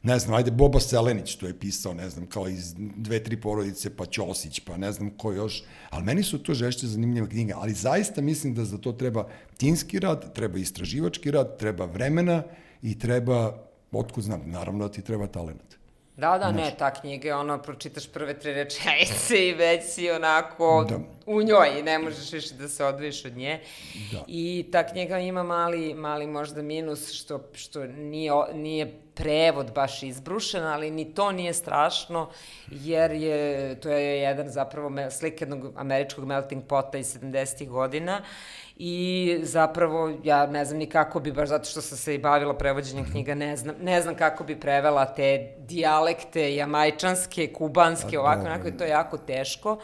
[0.04, 3.96] ne znam, ajde, Boba Selenić to je pisao, ne znam, kao iz dve, tri porodice,
[3.96, 7.74] pa Ćosić, pa ne znam ko još, ali meni su to žešće zanimljive knjige, ali
[7.74, 12.44] zaista mislim da za to treba tinski rad, treba istraživački rad, treba vremena
[12.82, 15.85] i treba, otkud znam, naravno da ti treba talent.
[16.18, 20.86] Da, da, ne, ta knjiga je ono, pročitaš prve tri rečenice i već si onako
[20.90, 21.00] Da.
[21.26, 23.60] u njoj i ne možeš više da se odvojiš od nje.
[24.12, 24.24] Da.
[24.28, 30.64] I ta knjiga ima mali, mali možda minus što, što nije, nije prevod baš izbrušen,
[30.64, 32.30] ali ni to nije strašno,
[32.72, 37.68] jer je, to je jedan zapravo slik jednog američkog melting pota iz 70.
[37.68, 38.22] godina
[38.78, 42.58] i zapravo ja ne znam ni kako bi, baš zato što sam se i bavila
[42.58, 48.38] prevođenjem knjiga, ne znam, ne znam kako bi prevela te dijalekte jamajčanske, kubanske, Pa, ovako,
[48.38, 48.54] dobro.
[48.54, 49.78] onako, to je jako teško.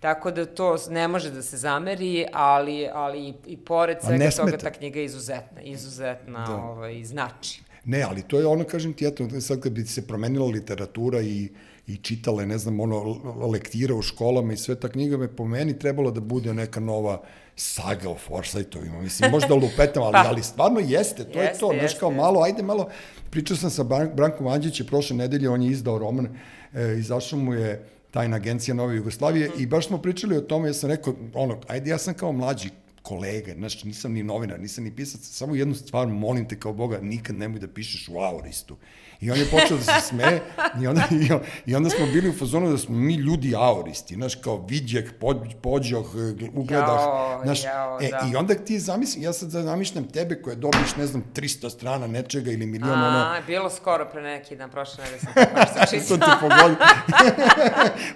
[0.00, 4.56] Tako da to ne može da se zameri, ali, ali i, i pored svega toga
[4.56, 6.56] ta knjiga je izuzetna, izuzetna Da.
[6.56, 7.62] ovaj, znači.
[7.84, 11.48] Ne, ali to je ono, kažem ti, eto, sad kad bi se promenila literatura i,
[11.86, 13.20] i čitale, ne znam, ono,
[13.52, 17.22] lektira u školama i sve, ta knjiga me po meni trebala da bude neka nova
[17.56, 19.00] saga o Forsythovima.
[19.00, 21.72] Mislim, možda lupetam, ali, ali stvarno jeste, to je Jeste, to.
[21.74, 22.88] Znaš, kao malo, ajde malo,
[23.30, 26.28] pričao sam sa Bran- Brankom Anđićem prošle nedelje, on je izdao roman,
[26.74, 29.62] e, izašao mu je tajna agencija Nove Jugoslavije Mhm.
[29.62, 32.68] i baš smo pričali o tome, ja sam rekao, ono, ajde, ja sam kao mlađi
[33.02, 36.98] kolega, znaš, nisam ni novinar, nisam ni pisac, samo jednu stvar, molim te kao Boga,
[36.98, 38.76] nikad nemoj da pišeš u aoristu.
[39.20, 40.42] I on je počeo da se smeje
[40.82, 44.14] i onda, i, on- i onda smo bili u fazonu da smo mi ljudi aoristi,
[44.14, 46.06] znaš, kao vidjek, pođ, pođoh,
[46.54, 48.28] ugledah, Jao, znaš, jao, e, da.
[48.32, 52.50] i onda ti zamisli, ja sad zamišljam tebe koje dobiš, ne znam, 300 strana nečega
[52.50, 55.60] ili milion, ono, A, bilo skoro pre neki dan, prošle nedelje sam tako
[55.92, 56.76] nešto sam te pogodio.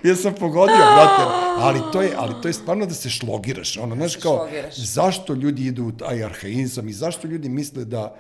[0.02, 1.22] ja sam pogodio, brate.
[1.58, 3.76] Ali to je, ali to je stvarno da se šlogiraš.
[3.76, 4.76] Ono, znaš, se kao, šlogiraš.
[4.76, 8.16] zašto ljudi idu u taj arhaizam i zašto ljudi misle da,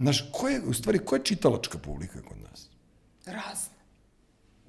[0.00, 2.68] znaš, ko je, u stvari, ko je čitalačka publika kod nas?
[3.26, 3.80] Razne.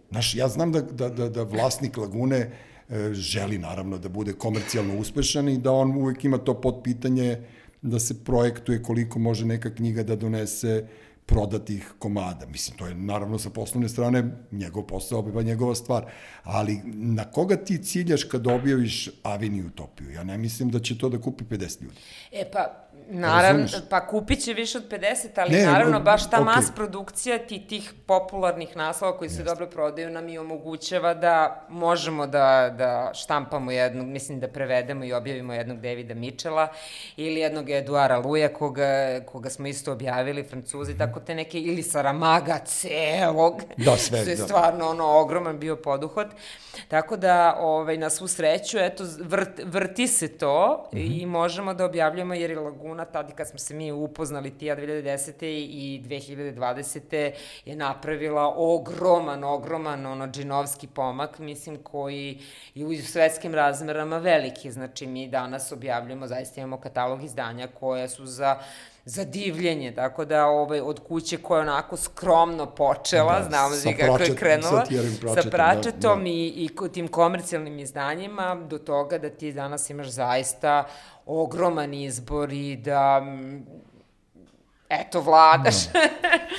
[0.09, 4.97] Znaš, ja znam da, da, da, da vlasnik Lagune e, želi naravno da bude komercijalno
[4.97, 7.38] uspešan i da on uvek ima to potpitanje
[7.82, 10.88] da se projektuje koliko može neka knjiga da donese
[11.25, 12.45] prodatih komada.
[12.45, 16.05] Mislim, to je naravno sa poslovne strane njegov posao, obiva njegova stvar.
[16.43, 20.11] Ali na koga ti ciljaš kad objaviš Avini Utopiju?
[20.11, 21.95] Ja ne mislim da će to da kupi 50 ljudi.
[22.32, 23.89] E pa, Naravno, Razumeš?
[23.89, 25.01] pa kupit će više od 50,
[25.36, 26.45] ali Ne, naravno baš ta okej.
[26.45, 31.32] mas produkcija ti, tih popularnih naslova koji se dobro prodaju nam i omogućava da
[31.70, 32.41] možemo da,
[32.72, 36.68] da štampamo jednog, mislim da prevedemo i objavimo jednog Davida Mitchella
[37.18, 38.88] ili jednog Eduara Luja koga,
[39.24, 44.36] koga smo isto objavili, francuzi, tako te neke, ili Saramaga celog, Da, sve, što je
[44.36, 44.43] da.
[44.43, 46.28] stvarno ono ogroman bio poduhvat.
[46.88, 50.62] Tako da, ovaj, na svu sreću, eto, vrt, vrti se to
[50.93, 51.01] Mhm.
[51.03, 55.45] i možemo da objavljamo, jer je Laguna, tada kad smo se mi upoznali tija 2010.
[55.45, 57.32] i 2020.
[57.66, 62.39] je napravila ogroman, ogroman, ono, džinovski pomak, mislim, koji
[62.76, 64.72] je u svetskim razmerama veliki.
[64.72, 68.60] Znači, mi danas objavljamo, zaista imamo katalog izdanja koje su za
[69.06, 73.76] za divljenje, tako da ovaj, od kuće koja je onako skromno počela, Da, da, znamo
[73.76, 76.30] svi kako je krenula, sa Thierrym sa Pratchettom, da, pračetom da.
[76.30, 80.88] i, i tim komercijalnim izdanjima do toga da ti danas imaš zaista
[81.26, 83.22] ogroman izbor i da
[84.89, 85.76] eto, vladaš.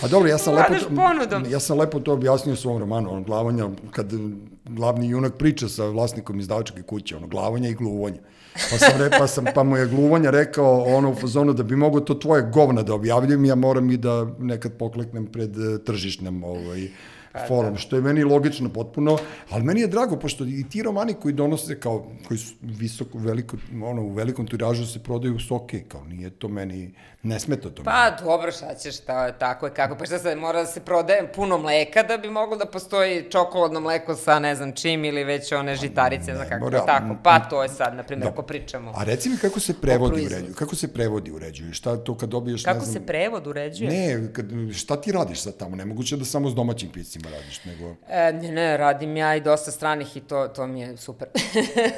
[0.03, 1.45] A dobro, ja sam lepo, ponudom.
[1.49, 4.13] ja sam lepo to objasnio u svom romanu, ono, glavanja, kad
[4.65, 8.19] glavni junak priča sa vlasnikom izdavačke kuće, ono, glavanja i gluvanja.
[8.53, 11.77] Pa, sam re, pa, sam, pa mu je gluvanja rekao ono u fazonu da bi
[11.77, 16.45] mogo to tvoje govna da objavljujem, ja moram i da nekad pokleknem pred eh, tržišnem
[16.45, 16.89] ovaj,
[17.33, 19.19] Pa forum, što je meni logično potpuno,
[19.51, 23.57] ali meni je drago, pošto i ti romani koji donose kao, koji su visoko, veliko,
[23.85, 27.83] ono, u velikom tiražu se prodaju su okej, kao nije to meni, ne smeta to
[27.83, 27.85] meni.
[27.85, 31.33] Pa dobro, šta ćeš, ta, tako je kako, pa šta sad, mora da se prodaje
[31.33, 35.53] puno mleka da bi moglo da postoji čokoladno mleko sa ne znam čim ili već
[35.53, 38.93] one žitarice, za kako mora- tako, pa to je sad, na primjer, ako pričamo.
[38.97, 40.55] A reci mi kako se prevodi uređuju?
[40.55, 41.73] Kako se prevodi uređuju?
[41.73, 42.93] Šta to kad dobiješ, ne Kako znam...
[42.95, 43.91] se prevod uređuje?
[43.91, 45.77] Ne, kad, šta ti radiš sad tamo?
[45.77, 47.97] Nemoguće da samo s domaćim piscima radiš, nego...
[48.09, 51.29] E, ne, ne, radim ja i dosta stranih i to, to mi je super.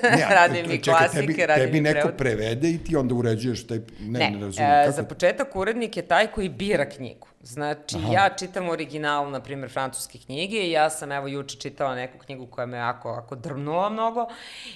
[0.02, 2.16] Ne, radim i čekaj, klasike, tebi, radim tebi neko prevod.
[2.16, 3.78] prevede i ti onda uređuješ taj...
[4.00, 4.72] Ne, ne, Ne, razumijem.
[4.72, 4.96] e, kako?
[4.96, 7.28] za početak urednik je taj koji bira knjigu.
[7.44, 8.12] Znači, Aha.
[8.12, 12.46] ja čitam original, na primjer, francuske knjige i ja sam, evo, juče čitala neku knjigu
[12.46, 14.26] koja me jako, jako drnula mnogo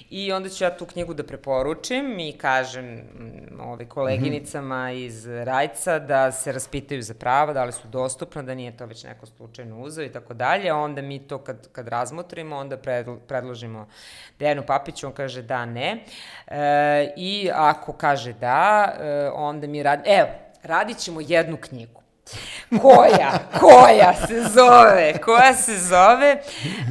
[0.09, 5.05] i onda ću ja tu knjigu da preporučim i kažem mm, ove, koleginicama mm -hmm.
[5.05, 9.03] iz Rajca da se raspitaju za prava, da li su dostupna, da nije to već
[9.03, 10.73] neko slučajno uzeo i tako dalje.
[10.73, 13.87] Onda mi to kad, kad razmotrimo, onda predl, predložimo
[14.39, 16.03] Dejanu Papiću, on kaže da, ne.
[16.47, 20.03] E, I ako kaže da, e, onda mi radi...
[20.05, 20.29] Evo,
[20.63, 22.08] radit ćemo jednu knjigu.
[22.81, 26.41] Koja, koja se zove, koja se zove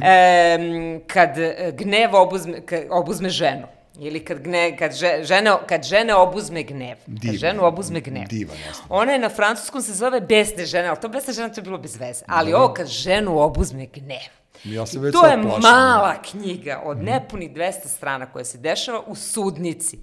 [0.01, 1.29] e, kad
[1.73, 3.67] gnev obuzme, kad obuzme ženu.
[4.01, 6.97] Ili kad, gne, kad, že, žene, kad žene obuzme gnev.
[7.05, 8.27] Divan, kad ženu obuzme gnev.
[8.29, 8.85] divan, jasno.
[8.89, 11.77] Ona je na francuskom se zove besne žene, ali to besne žene to je bilo
[11.77, 12.25] bez veze.
[12.27, 14.29] Ali ovo kad ženu obuzme gnev.
[14.63, 15.61] Ja se već to sad je plašim.
[15.61, 19.99] mala knjiga od nepunih 200 strana koja se dešava u sudnici.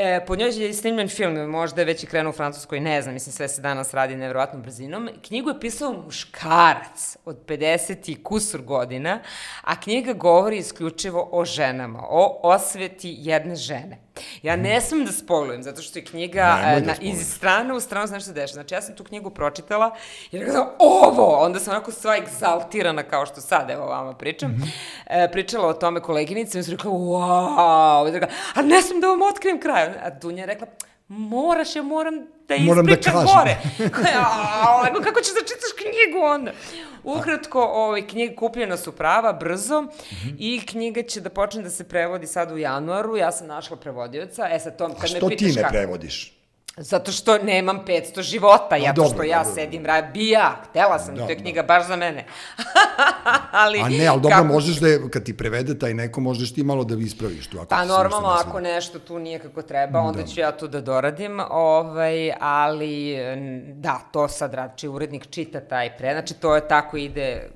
[0.00, 3.14] E, po njoj je snimljen film, možda je već i krenuo u Francuskoj, ne znam,
[3.14, 5.08] mislim sve se danas radi nevjerovatnom brzinom.
[5.26, 9.20] Knjigu je pisao muškarac od 50 i kusur godina,
[9.62, 13.98] a knjiga govori isključivo o ženama, o osveti jedne žene.
[14.42, 17.74] Ja ne smem da spolujem, zato što je knjiga Nemoj e, da na, iz strane
[17.74, 18.52] u stranu znaš što se dešava.
[18.54, 19.90] Znači, ja sam tu knjigu pročitala
[20.32, 21.36] i rekla sam, ovo!
[21.38, 24.50] Onda sam onako sva egzaltirana kao što sad, evo vama pričam.
[24.50, 24.62] Mhm.
[25.06, 28.08] e, pričala o tome koleginici i sam rekla, wow!
[28.08, 29.86] I rekla, a ne smem da vam otkrijem kraj.
[30.02, 30.66] A Dunja je rekla,
[31.08, 32.14] moraš, ja moram
[32.48, 33.28] da Moram da ispričam kažem.
[33.38, 33.56] gore.
[34.18, 36.52] A, kako ćeš da čitaš knjigu onda?
[37.04, 39.84] Ukratko, ovaj, knjiga kupljena su prava, brzo,
[40.38, 43.16] i knjiga će da počne da se prevodi sad u januaru.
[43.16, 44.48] Ja sam našla prevodioca.
[44.48, 46.37] E sad, to, A kad me što pitaš ti ne kako- prevodiš?
[46.78, 49.54] Zato što nemam 500 života, ja to dobro, što ja dobro.
[49.54, 51.42] sedim, ra, bi ja, htela sam, Da, to je da.
[51.42, 52.24] knjiga baš za mene.
[53.52, 56.54] ali, A ne, ali dobro, kako- možeš da je, kad ti prevede taj neko, možeš
[56.54, 57.56] ti malo da ispraviš tu.
[57.56, 61.40] Ako Pa normalno, ako nešto tu nije kako treba, onda ću ja tu da doradim,
[61.50, 63.16] ovaj, ali
[63.66, 67.48] da, to sad rad, či urednik čita taj pre, znači to je tako ide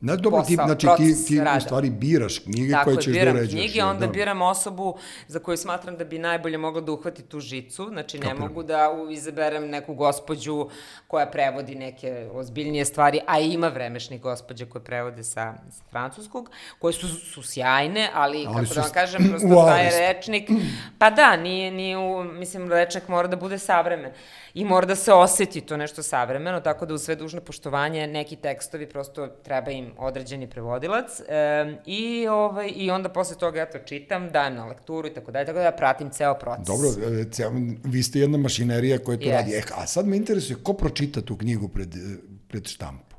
[0.00, 1.60] Ne, dobro, ti, posao, znači ti, proces ti u rada.
[1.60, 3.62] stvari biraš knjige Tako koje je, ćeš da biram uređuješ.
[3.62, 4.12] knjige, onda da?
[4.12, 4.96] biram osobu
[5.28, 8.90] za koju smatram da bi najbolje mogla da uhvati tu žicu, znači ne mogu da
[8.92, 10.68] u- izaberem neku gospođu
[11.06, 15.30] koja prevodi neke ozbiljnije stvari, a ima vremešnih gospođa koje prevode sa,
[15.70, 19.66] sa francuskog, koje su, su sjajne, ali, Ali kako su da vam kažem, prosto u
[19.66, 20.50] taj rečnik,
[20.98, 24.12] pa da, nije, nije u, mislim, rečnik mora da bude savremen
[24.54, 28.36] i mora da se oseti to nešto savremeno, tako da u sve dužno poštovanje neki
[28.36, 33.78] tekstovi prosto treba im određeni prevodilac e, i, ovaj, i onda posle toga ja to
[33.78, 36.66] čitam, dajem na lekturu i tako dalje, tako da ja pratim ceo proces.
[36.66, 36.88] Dobro,
[37.20, 37.52] e, ceo,
[37.84, 39.36] vi ste jedna mašinerija koja to Jeste.
[39.36, 39.54] radi.
[39.54, 42.16] E, a sad me interesuje ko pročita tu knjigu pred, e,
[42.48, 43.16] pred štampu?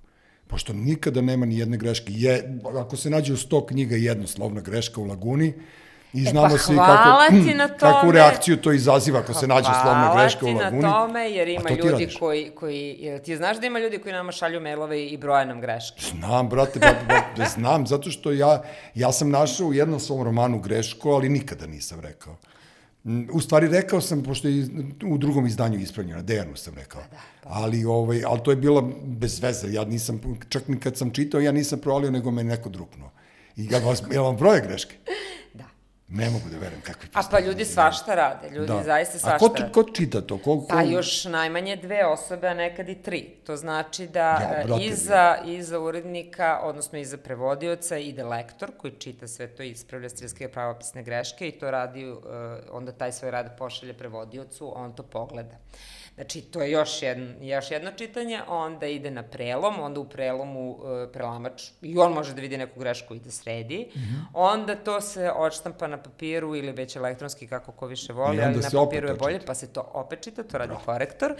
[0.47, 2.13] Pošto nikada nema ni jedne greške.
[2.13, 5.53] Je, ako se nađe u sto knjiga jedna slovna greška u laguni,
[6.13, 10.15] I E, znamo pa svi hvala kako, kakvu reakciju to izaziva ako se nađe slovna
[10.15, 10.81] greška u Hvala laguni.
[10.81, 12.17] ti na tome, jer ima ljudi radiš.
[12.17, 16.01] koji, koji, ti znaš da ima ljudi koji nama šalju mailove i broje nam greške?
[16.11, 18.63] Znam, brate, ba, da znam, zato što ja,
[18.95, 22.35] ja sam našao u jednom svom romanu grešku, ali nikada nisam rekao.
[23.33, 24.67] U stvari rekao sam, pošto je
[25.05, 27.01] u drugom izdanju ispravljeno, Dejanu sam rekao.
[27.43, 31.11] Pa Ali, ovaj, ali to je bilo bez veze, ja nisam, čak ni kad sam
[31.11, 33.11] čitao, ja nisam provalio, nego me neko druknuo.
[33.55, 34.95] I ja vas, jel vam broje greške?
[36.09, 38.83] Ne mogu da verujem kakvi A pa ljudi svašta rade, ljudi Da.
[38.83, 39.71] zaista A svašta ko, rade.
[39.71, 40.37] ko čita to?
[40.37, 40.67] Ko, ko...
[40.69, 43.21] Pa još najmanje dve osobe, a nekad i tri.
[43.45, 49.47] To znači da Ja, iza, iza urednika, odnosno iza prevodioca, ide lektor koji čita sve
[49.47, 52.17] to i ispravlja stilske pravopisne greške i to radi, uh,
[52.71, 55.55] onda taj svoj rad pošalje prevodiocu, on to pogleda.
[56.17, 60.71] Znači, to je još jedno, još jedno čitanje, onda ide na prelom, onda u prelomu
[60.71, 60.77] uh,
[61.13, 64.15] prelamač, i on može da vidi neku grešku i da sredi, Mhm.
[64.33, 68.69] onda to se odštampa na papiru ili već elektronski, kako ko više voli, ali na
[68.75, 71.33] papiru je bolje, pa se to opet čita, to radi korektor.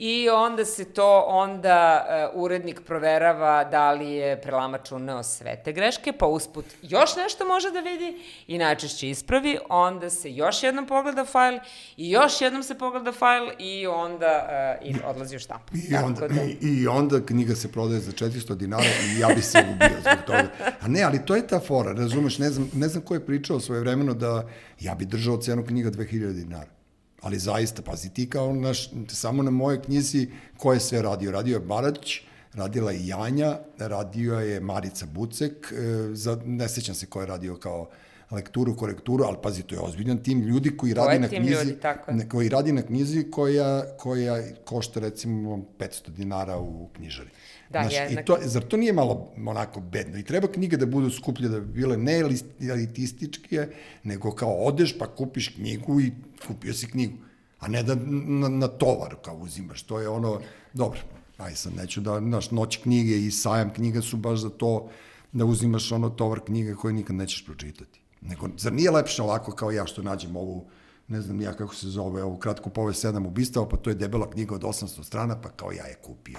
[0.00, 5.72] I onda se to, onda uh, urednik proverava da li je prelamač uneo sve te
[5.72, 10.86] greške, pa usput još nešto može da vidi i najčešće ispravi, onda se još jednom
[10.86, 11.58] pogleda fajl
[11.96, 14.48] i još jednom se pogleda fajl i onda
[14.80, 15.72] uh, i odlazi u štampu.
[15.90, 19.42] I onda, da- i, I onda knjiga se prodaje za 400 dinara i ja bi
[19.42, 20.48] se ubio zbog toga.
[20.80, 23.60] A ne, ali to je ta fora, razumeš, ne znam, ne znam ko je pričao
[23.60, 24.48] svoje vremeno da
[24.80, 26.77] ja bi držao cenu knjiga 2000 dinara.
[27.20, 31.30] Ali zaista, pazi, ti kao naš, samo na moje knjizi ko je sve radio?
[31.30, 32.20] Radio je Barać,
[32.54, 37.56] radila je Janja, radio je Marica Bucek, e, za, ne sećam se ko je radio
[37.56, 37.88] kao
[38.30, 42.10] lekturu, korekturu, ali pazi, to je ozbiljan tim ljudi koji radi na knjizi, ljudi, tako
[42.10, 42.28] je.
[42.28, 47.30] koji radi na knjizi koja, koja košta recimo 500 dinara u knjižari.
[47.70, 50.18] Da, Znaš, jedna- i to, zar to nije malo onako bedno?
[50.18, 52.22] I treba knjige da budu skuplje, da bi bile ne
[52.70, 53.68] elitističke,
[54.04, 56.12] nego kao odeš pa kupiš knjigu i
[56.46, 57.16] kupio si knjigu.
[57.58, 59.82] A ne da na, na tovar kao uzimaš.
[59.82, 60.40] To je ono,
[60.74, 61.00] dobro,
[61.38, 64.88] aj sad neću da, znaš, noć knjige i sajam knjiga su baš za to
[65.32, 67.97] da uzimaš ono tovar knjige koje nikad nećeš pročitati.
[68.20, 70.66] Nego, zar nije lepše ovako kao ja što nađem ovu
[71.08, 74.30] ne znam ja kako se zove, ovu kratku povest sedam ubistava, pa to je debela
[74.30, 76.38] knjiga od 800 strana, pa kao ja je kupio.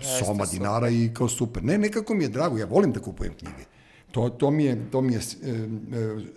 [0.00, 0.58] Jeste, Soma super.
[0.58, 1.64] dinara i kao super.
[1.64, 3.64] Ne, nekako mi je drago, ja volim da kupujem knjige.
[4.10, 5.50] To, to mi je, to mi je e,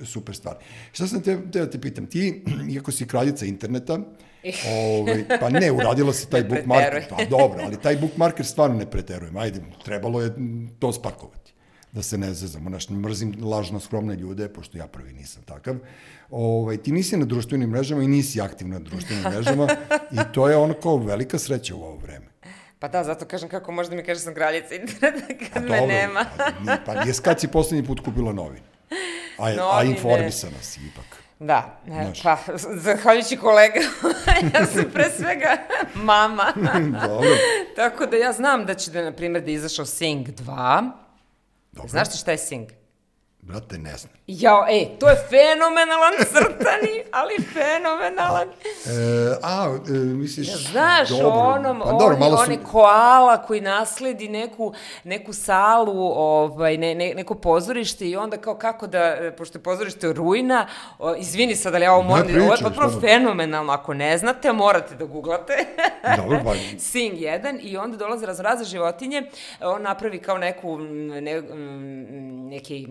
[0.02, 0.56] e, super stvar.
[0.92, 4.00] Šta sam te, te da te pitam, ti, iako si kraljica interneta,
[4.98, 9.38] ovaj, pa ne, uradila si taj bookmarker, pa dobro, ali taj bookmarker stvarno ne preterujem,
[9.38, 10.34] ajde, trebalo je
[10.80, 11.45] to spakovati
[11.96, 15.76] da se ne zezamo, znaš, mrzim lažno skromne ljude, pošto ja prvi nisam takav.
[16.30, 19.68] Ovaj, ti nisi na društvenim mrežama i nisi aktivna na društvenim mrežama
[20.12, 22.26] i to je ono kao velika sreća u ovo vreme.
[22.80, 26.26] Pa da, zato kažem kako možda mi kaže sam kraljica interneta kad me Dobro, nema.
[26.38, 28.66] ali nije- Pa nije kad si poslednji put kupila novine.
[29.38, 29.91] A, a Novine.
[29.91, 31.06] informisana si ipak.
[31.39, 32.22] Da, e, Znaš.
[32.24, 32.38] pa,
[32.76, 33.80] zahvaljujući kolega,
[34.54, 35.58] ja sam pre svega
[35.96, 36.46] mama.
[37.08, 37.30] Dobro.
[37.76, 40.91] Tako da ja znam da će da, na primjer, da je izašao Sing 2.
[41.76, 41.89] Dobro.
[41.89, 42.69] Znaš ti šta je Sing?
[43.48, 44.14] Brate, ne znam.
[44.28, 48.48] Jao, ej, to je fenomenalan crtani, ali fenomenalan.
[48.48, 50.72] E, a, e, misliš...
[50.72, 54.74] Znaš, dobro, onom, pa dobro, on, malo on su- je koala koji nasledi neku,
[55.04, 59.64] neku salu, ovaj, ne, ne, neko pozorište i onda kao kako da, e, pošto je
[59.64, 60.68] pozorište ruina,
[61.00, 64.54] o, izvini sad, ali ja ovo moram, ovo je pa prvo fenomenalno, ako ne znate,
[64.54, 65.66] morate da googlate.
[66.18, 66.54] Dobro, pa...
[66.89, 69.24] Sing 1 i onda dolaze razraze životinje,
[69.62, 72.88] on napravi kao neku, ne, mm, neki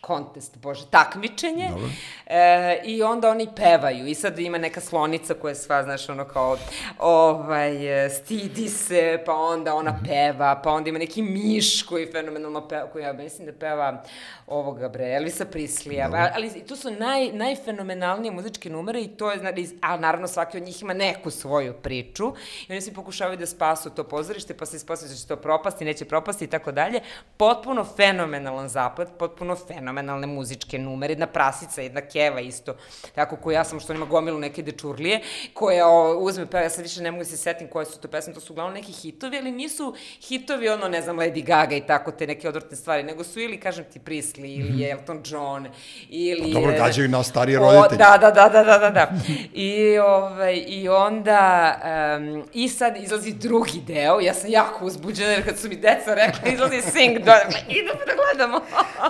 [0.00, 1.68] kontest, bože, takmičenje.
[1.70, 1.88] Dobro.
[2.26, 6.24] E, I onda oni pevaju i sad ima neka slonica koja je sva, znaš, ono
[6.24, 6.56] kao,
[6.98, 10.04] ovaj, e, stidi se, pa onda ona Mhm.
[10.04, 14.02] peva, pa onda ima neki miš koji fenomenalno peva, koji ja mislim da peva
[14.46, 19.38] ovoga bre, Elvisa Prislija, ali, ali to su naj, najfenomenalnije muzičke numere i to je,
[19.38, 22.32] znači, a naravno svaki od njih ima neku svoju priču
[22.68, 25.84] i oni svi pokušavaju da spasu to pozorište, pa se ispostavlja da će to propasti,
[25.84, 27.00] neće propasti i tako dalje.
[27.36, 29.56] Potpuno fenomenalan zaplet, potpuno
[29.90, 32.76] fenomenalne muzičke numere, jedna prasica, jedna keva isto,
[33.14, 35.20] tako koja ja sam što on ima gomilu neke dečurlije,
[35.54, 38.08] koja o, uzme, pa ja sad više ne mogu da se setim koje su to
[38.08, 39.94] pesme, to su uglavnom neki hitovi, ali nisu
[40.28, 43.60] hitovi ono, ne znam, Lady Gaga i tako te neke odvrtne stvari, nego su ili,
[43.60, 45.66] kažem ti, Prisley, ili Elton John,
[46.08, 46.52] ili...
[46.52, 47.98] Pa dobro, e, gađaju nas starije roditelje.
[47.98, 49.12] Da, da, da, da, da, da, da.
[49.52, 51.76] I, ovaj, I onda,
[52.18, 56.14] um, i sad izlazi drugi deo, ja sam jako uzbuđena, jer kad su mi deca
[56.14, 57.40] rekla, izlazi Sing, da,
[57.78, 58.60] idemo da gledamo.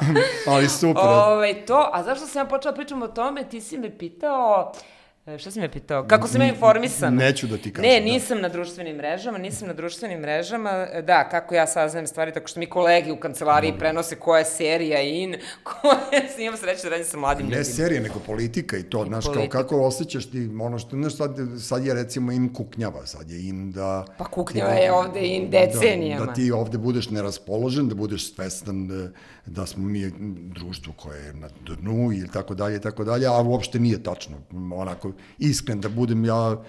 [0.52, 1.02] Ali super.
[1.04, 4.99] Ovaj, to, a zašto sam ja počela pričam o tome, ti si me pitao, E,
[5.38, 6.04] Šta si me pitao?
[6.04, 7.16] Kako sam ja informisana?
[7.16, 8.04] Neću da ti kažem, Ne, da.
[8.04, 10.86] nisam na društvenim mrežama, nisam na društvenim mrežama.
[10.92, 14.44] E, Da, kako ja saznajem stvari, tako što mi kolegi u kancelariji prenose koja je
[14.44, 17.64] serija in, koja je, imam sreće da radim sa mladim Ne ljudima.
[17.64, 21.84] serije, nego politika i to, znaš, kao kako osjećaš ti, ono što, znaš, sad, sad
[21.84, 24.04] je recimo in kuknjava, sad je in da...
[24.18, 26.20] Pa kuknjava je ovde in decenijama.
[26.20, 29.08] Da, da ti ovde budeš neraspoložen, da budeš svestan da,
[29.46, 30.10] da smo mi
[30.54, 34.36] društvo koje je na dnu i tako dalje i tako dalje, a uopšte nije tačno.
[34.74, 36.62] Onako, iskren da budem, ja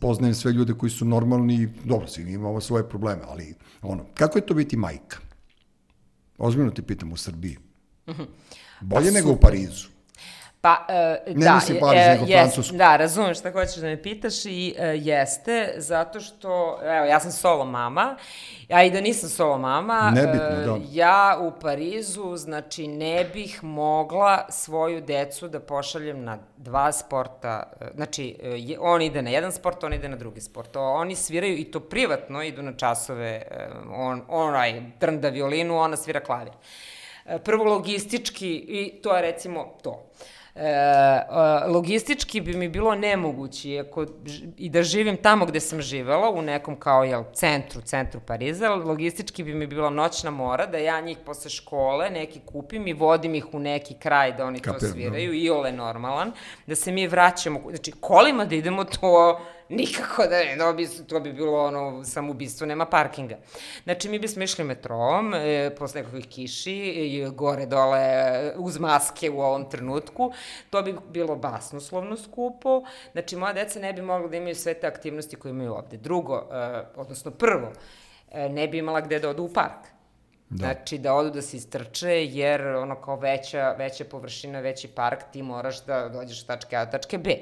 [0.00, 4.38] poznajem sve ljude koji su normalni i dobro, svi imamo svoje probleme, ali ono, kako
[4.38, 5.18] je to biti majka?
[6.38, 7.56] Ozbiljno ti pitam u Srbiji.
[8.80, 9.88] Bolje nego u Parizu.
[10.66, 12.76] Pa, e, Ne da, mislim Pariz, e, nego jest, Francusku.
[12.76, 17.32] Da, razumem šta hoćeš da me pitaš i e, jeste, zato što, evo, ja sam
[17.32, 18.16] solo mama,
[18.70, 20.78] a i da nisam solo mama, Nebitno, e, da.
[20.92, 27.62] ja u Parizu, znači, ne bih mogla svoju decu da pošaljem na dva sporta,
[27.94, 30.76] znači, je- on ide na jedan sport, on ide na drugi sport.
[30.76, 35.96] O, Oni sviraju i to privatno, idu na časove, e, on, onaj trnda violinu, ona
[35.96, 36.52] svira klavir.
[37.44, 40.05] Prvo logistički, i to je recimo to.
[40.58, 41.22] E,
[41.68, 46.42] logistički bi mi bilo nemoguće iako, ž- i da živim tamo gde sam živela, u
[46.42, 51.18] nekom kao jel, centru, centru Pariza, logistički bi mi bila noćna mora, da ja njih
[51.26, 55.32] posle škole neki kupim i vodim ih u neki kraj da oni to Kapiram, sviraju,
[55.34, 56.32] i ole normalan,
[56.66, 61.20] da se mi vraćamo, znači kolima da idemo to nikako da ne, to bi, to
[61.20, 63.36] bi bilo ono samoubistvo, nema parkinga.
[63.84, 69.30] Znači mi bismo išli metrom, e, posle nekakvih kiši, i gore dole e, uz maske
[69.30, 70.32] u ovom trenutku,
[70.70, 74.86] to bi bilo basnoslovno skupo, znači moja deca ne bi mogla da imaju sve te
[74.86, 75.96] aktivnosti koje imaju ovde.
[75.96, 77.72] Drugo, e, odnosno prvo,
[78.32, 79.96] e, ne bi imala gde da odu u park.
[80.50, 80.56] Da.
[80.56, 85.42] Znači da odu da se istrče, jer ono kao veća, veća površina, veći park, ti
[85.42, 87.36] moraš da dođeš od tačke A do tačke B.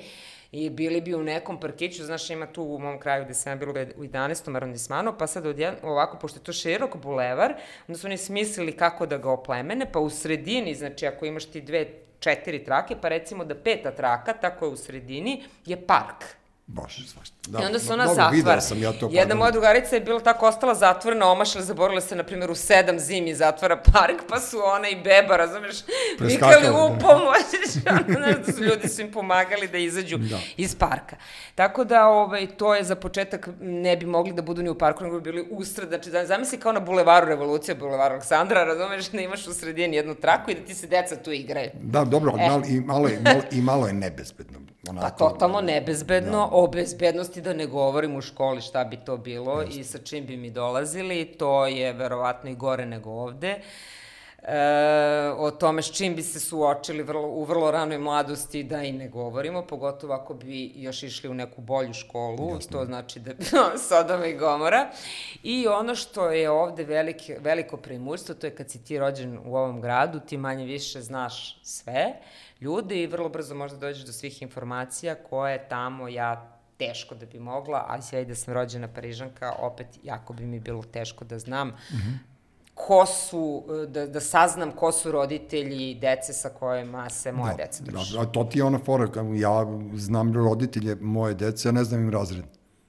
[0.57, 3.57] I bili bi u nekom parkiću, znaš, ima tu u mom kraju gde sam ja
[3.57, 4.57] bila u 11.
[4.57, 7.55] arondismanu, pa sad odjed, ovako, pošto je to širok bulevar,
[7.89, 11.61] onda su oni smislili kako da ga oplemene, pa u sredini, znači ako imaš ti
[11.61, 11.87] dve,
[12.19, 16.25] četiri trake, pa recimo da peta traka, tako je u sredini, je park.
[16.67, 17.37] Bože, svašta.
[17.49, 18.61] Da, I onda se ona zatvara.
[18.61, 19.09] Sam ja to.
[19.13, 22.99] Jedna moja drugarica je bila tako ostala zatvorena, omašala, zaboravila se, na primjer, u sedam
[22.99, 25.77] zimi zatvara park, pa su ona i beba, razumeš,
[26.21, 28.01] vikali u pomoć, znaš,
[28.47, 30.39] da su ljudi su im pomagali da izađu Da.
[30.57, 31.17] iz parka.
[31.55, 35.05] Tako da, ovaj, to je za početak, ne bi mogli da budu ni u parku,
[35.05, 39.21] nego bi bili usred, znači, da, zamisli kao na bulevaru Revolucija, bulevaru Aleksandra, razumeš, da
[39.21, 41.71] imaš u sredini jednu traku i da ti se deca tu igraju.
[41.75, 42.49] Da, dobro, E.
[42.49, 44.59] malo, i, malo je, malo, i malo je nebezbedno.
[44.91, 46.49] Onako, Pa totalno nebezbedno, da.
[46.53, 49.77] o bezbednosti da ne govorim u školi šta bi to bilo Just.
[49.79, 53.61] i sa čim bi mi dolazili, to je verovatno i gore nego ovde.
[54.43, 54.57] E,
[55.39, 59.09] o tome s čim bi se suočili vrlo, u vrlo ranoj mladosti da i ne
[59.09, 62.73] govorimo, pogotovo ako bi još išli u neku bolju školu, Jasne.
[62.73, 63.33] to znači da
[63.89, 64.91] Sodoma i Gomora.
[65.43, 69.57] I ono što je ovde velik, veliko preimurstvo, to je kad si ti rođen u
[69.57, 72.15] ovom gradu, ti manje više znaš sve
[72.61, 77.39] ljude i vrlo brzo možda dođeš do svih informacija koje tamo ja teško da bi
[77.39, 81.39] mogla, a sve i da sam rođena Parižanka, opet jako bi mi bilo teško da
[81.39, 82.19] znam mm -hmm.
[82.75, 87.85] ko su, da, da saznam ko su roditelji dece sa kojima se moja da, deca
[87.85, 88.17] druže.
[88.17, 92.01] Da, a to ti je ona fora, ja znam roditelje moje dece, ja ne znam
[92.01, 92.45] im razred.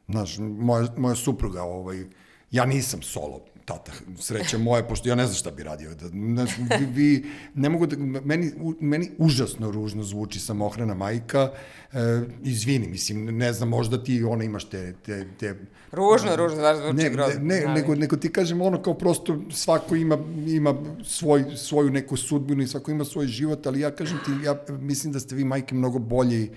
[0.08, 2.04] Znaš, moja, moja supruga, ovaj,
[2.52, 5.96] ja nisam solo tata, sreća moja, pošto ja ne znam šta bi radio.
[5.96, 6.46] Da, ne,
[6.94, 7.96] vi, ne mogu da,
[8.26, 11.52] meni, u, meni užasno ružno zvuči samohrana majka,
[11.94, 11.98] e,
[12.44, 14.94] izvini, mislim, ne znam, možda ti ona imaš te...
[15.06, 15.56] te, te
[15.92, 17.40] ružno, ružno, znaš, zvuči ne, grozno.
[17.42, 22.18] Ne, ne nego, nego ti kažem ono kao prosto svako ima, ima svoj, svoju neku
[22.18, 25.44] sudbinu i svako ima svoj život, ali ja kažem ti, ja mislim da ste vi
[25.44, 26.50] majke mnogo bolje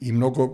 [0.00, 0.52] i mnogo uh,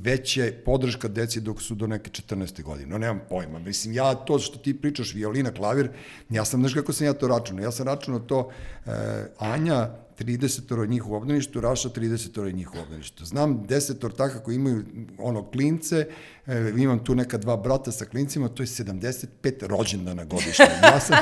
[0.00, 2.62] veće podrška deci dok su do neke 14.
[2.62, 2.88] godine.
[2.88, 3.58] No, nemam pojma.
[3.58, 5.88] Mislim, ja to što ti pričaš, violina, klavir,
[6.30, 7.62] ja sam, znaš kako sam ja to računao?
[7.62, 8.92] Ja sam računao to uh,
[9.38, 13.24] Anja, 30 od njih u obdaništu, Raša 30 od njih u obdaništu.
[13.24, 14.84] Znam 10 ortaka koji imaju
[15.18, 16.06] ono klince,
[16.46, 20.66] e, imam tu neka dva brata sa klincima, to je 75 rođendana godišnje.
[20.82, 21.16] Ja sam,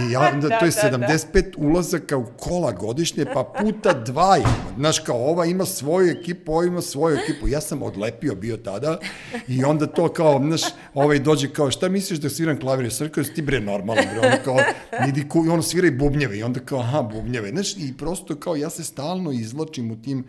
[0.00, 4.76] i ja, da, to je 75 ulazaka u kola godišnje, pa puta dva ima.
[4.76, 7.48] Znaš, kao ova ima svoju ekipu, ova ima svoju ekipu.
[7.48, 8.98] Ja sam odlepio bio tada
[9.48, 10.62] i onda to kao, znaš,
[10.94, 12.92] ovaj dođe kao, šta misliš da sviram klavir?
[12.92, 14.58] Sve kao, ti bre normalno, bre, ono kao,
[15.08, 17.50] idi ku, ono svira i bubnjeve i onda kao, aha, bubnjeve.
[17.50, 20.24] Znaš, i prosto kao, ja se stalno izlačim u tim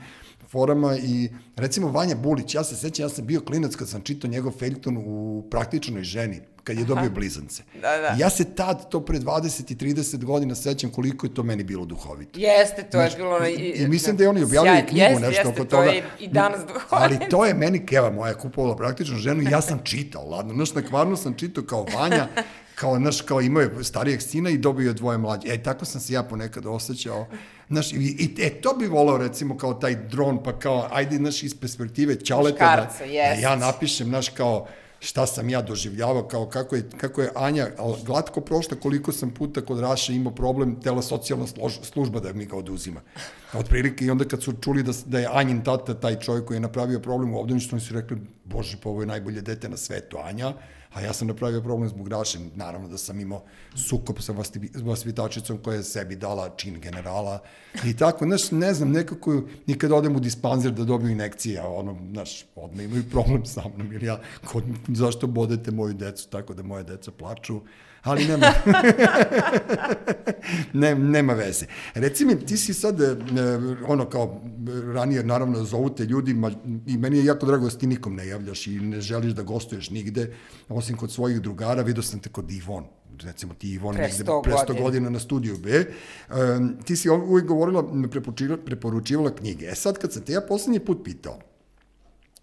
[0.54, 4.30] forama i recimo Vanja Bulić, ja se sećam, ja sam bio klinac kad sam čitao
[4.30, 7.64] njegov feljton u praktičnoj ženi, kad je dobio blizance.
[7.74, 8.16] Da, da.
[8.18, 11.64] I ja se tad, to pre 20 i 30 godina, sećam koliko je to meni
[11.64, 12.40] bilo duhovito.
[12.40, 13.48] Jeste, to je Znaš, bilo...
[13.48, 14.88] i, i mislim da je oni objavili sjajno.
[14.90, 15.92] knjigu Jeste, nešto jeste, oko to toga.
[15.92, 16.88] je i danas duhovito.
[16.96, 20.54] Ali to je meni, keva moja je kupovala praktično ženu i ja sam čitao, ladno.
[20.54, 22.28] Znaš, na kvarnu sam čitao kao Vanja,
[22.76, 25.54] kao, znaš, kao imao je starijeg sina i dobio je dvoje mlađe.
[25.54, 27.28] E, tako sam se ja ponekad osjećao.
[27.70, 31.44] Znaš, i, i e, to bi volao, recimo, kao taj dron, pa kao, ajde, znaš,
[31.44, 34.68] iz perspektive ćaleta, da, Muškarca, da ja napišem, znaš, kao,
[35.04, 39.32] šta sam ja doživljavao, kao kako je, kako je Anja al, glatko prošla, koliko sam
[39.32, 43.02] puta kod Raše imao problem, tela socijalna slož, služba da mi ga oduzima.
[43.54, 46.62] Otprilike i onda kad su čuli da, da je Anjin tata taj čovjek koji je
[46.62, 50.18] napravio problem u obdaništu, oni su rekli, bože, pa ovo je najbolje dete na svetu,
[50.24, 50.54] Anja,
[50.94, 53.44] a ja sam napravio problem zbog Raše, naravno da sam imao
[53.76, 54.34] sukop sa
[54.84, 57.40] vaspitačicom koja je sebi dala čin generala.
[57.86, 61.68] I tako, znaš, ne znam, nekako, ni kad odem u dispanzer da dobiju inekcije, a
[61.68, 66.54] ono, znaš, odmah imaju problem sa mnom, jer ja, kod, zašto bodete moju decu tako
[66.54, 67.62] da moje deca plaču,
[68.04, 68.46] ali nema,
[70.82, 71.66] ne, nema veze.
[71.94, 73.16] Reci mi, ti si sad, e,
[73.88, 74.42] ono kao,
[74.94, 76.52] ranije naravno zovu te ljudi, ma,
[76.88, 79.90] i meni je jako drago da ti nikom ne javljaš i ne želiš da gostuješ
[79.90, 80.34] nigde,
[80.70, 82.86] osim kod svojih drugara, vidio sam te kod Ivon,
[83.22, 84.82] recimo ti Ivon Pre negde 100 pre 100 godina.
[84.82, 85.86] godina na studiju B,
[86.30, 87.84] um, ti si uvijek govorila,
[88.66, 89.66] preporučivala knjige.
[89.66, 91.40] E sad, kad sam te ja poslednji put pitao,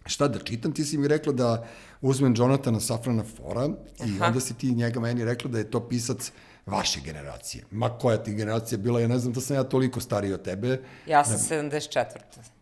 [0.07, 1.67] šta da čitam, ti si mi rekla da
[2.01, 3.69] uzmem Jonathana Safrana Fora
[4.07, 4.27] i Aha.
[4.27, 6.33] onda si ti njega meni rekla da je to pisac
[6.67, 7.65] vaše generacije.
[7.71, 10.81] Ma koja ti generacija bila, ja ne znam da sam ja toliko stariji od tebe.
[11.07, 12.05] Ja sam 74.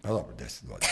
[0.01, 0.91] Pa dobro, 10 godina.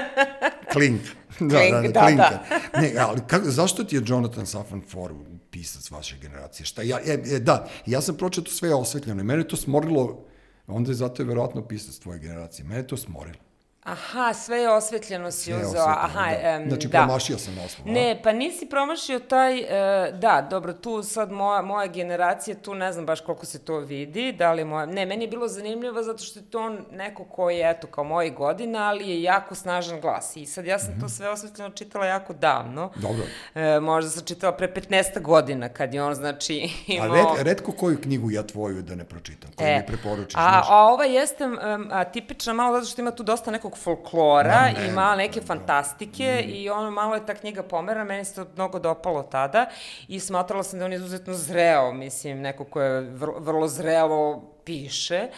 [0.72, 1.00] Klink.
[1.40, 2.40] Da, Klink, da, da, da, klinka.
[2.72, 2.80] da.
[2.80, 5.12] Ne, ali kako, zašto ti je Jonathan Safran Foer
[5.50, 6.66] pisac vaše generacije?
[6.66, 10.24] Šta, ja, e, e, da, ja sam pročito sve osvetljeno i mene to smorilo,
[10.66, 12.64] onda je zato je verovatno pisac tvoje generacije.
[12.64, 13.49] Mene to smorilo.
[13.84, 15.64] Aha, sve je osvetljeno si uzeo.
[15.64, 16.48] osvetljeno, Aha, da.
[16.48, 16.98] em, Znači, da.
[16.98, 17.90] promašio sam naslov, a?
[17.90, 19.66] Ne, pa nisi promašio taj, e,
[20.12, 24.32] da, dobro, tu sad moja, moja generacija, tu ne znam baš koliko se to vidi,
[24.32, 27.56] da li moja, ne, meni je bilo zanimljivo zato što je to on neko koji
[27.56, 30.36] je, eto, kao mojih godina, ali je jako snažan glas.
[30.36, 31.00] I sad ja sam Mhm.
[31.00, 32.90] to sve osvetljeno čitala jako davno.
[32.96, 33.24] Dobro.
[33.54, 37.14] E, možda sam čitala pre 15 godina, kad je on, znači, A imao...
[37.34, 40.34] red, redko koju knjigu ja tvoju da ne pročitam, koju mi preporučiš.
[40.34, 41.56] E, a, a ova jeste um,
[41.90, 45.40] atipična malo zato što ima tu dosta nekog folklora Ma ne, i malo neke da,
[45.40, 45.46] da.
[45.48, 46.04] fantastike
[46.40, 49.66] i ono malo je ta knjiga pomera, meni se to mnogo dopalo tada
[50.08, 54.20] i smatrala sam da on je izuzetno zreo, mislim, neko ko je vrlo, vrlo zrelo
[54.64, 55.28] piše,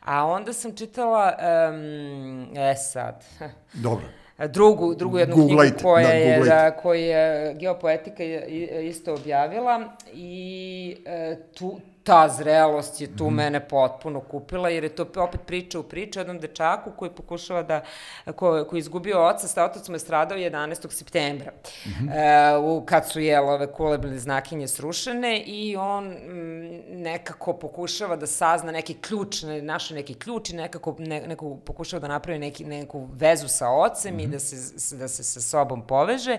[0.00, 1.32] a onda sam čitala,
[1.68, 3.24] um, e sad,
[3.74, 4.04] Dobro.
[4.40, 9.14] drugu, drugu jednu Googlajte, knjigu koja da, je, da, koju je Geopoetika i- i- isto
[9.14, 9.80] objavila
[10.12, 13.16] i e, tu, ta zrelost je Mhm.
[13.16, 17.10] tu mene potpuno kupila, jer je to opet priča u priči o jednom dečaku koji
[17.10, 17.82] pokušava da,
[18.26, 20.90] ko, koji je izgubio oca, sa otac mu je stradao 11.
[20.90, 21.52] septembra,
[21.86, 22.08] Mhm.
[22.08, 22.14] e,
[22.58, 28.72] u, kad su jel, ove kulebne znakinje srušene i on mm, nekako pokušava da sazna
[28.72, 29.32] neki ključ,
[29.62, 34.20] našao neki ključ i nekako ne, neko pokušava da napravi neki, neku vezu sa ocem
[34.20, 34.56] i da se,
[34.96, 36.38] da se sa sobom poveže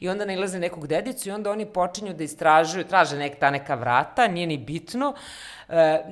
[0.00, 3.74] i onda nailaze nekog dedicu i onda oni počinju da istražuju, traže nek, ta neka
[3.74, 5.63] vrata, nije ni bitno, e,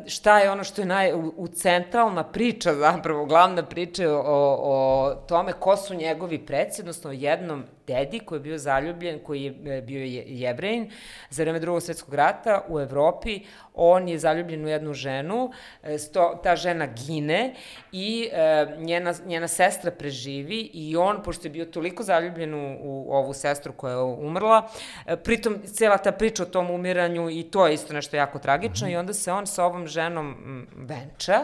[0.06, 5.14] šta je ono što je naj, u, u centralna priča zapravo, glavna priča o, o
[5.28, 9.78] tome ko su njegovi preci, odnosno o jednom dedi koji je bio zaljubljen, koji je
[9.78, 10.90] e, bio je, jevrejin
[11.30, 13.40] za vreme drugog svetskog rata u Evropi,
[13.74, 15.50] on je zaljubljen u jednu ženu,
[15.82, 17.54] e, sto, ta žena gine
[17.92, 23.14] i e, njena, njena sestra preživi i on, pošto je bio toliko zaljubljen u, u
[23.14, 24.68] ovu sestru koja je umrla,
[25.06, 28.88] e, pritom cela ta priča o tom umiranju i to je isto nešto jako tragično
[28.88, 31.40] i onda se on sa ovom ženom m, venča,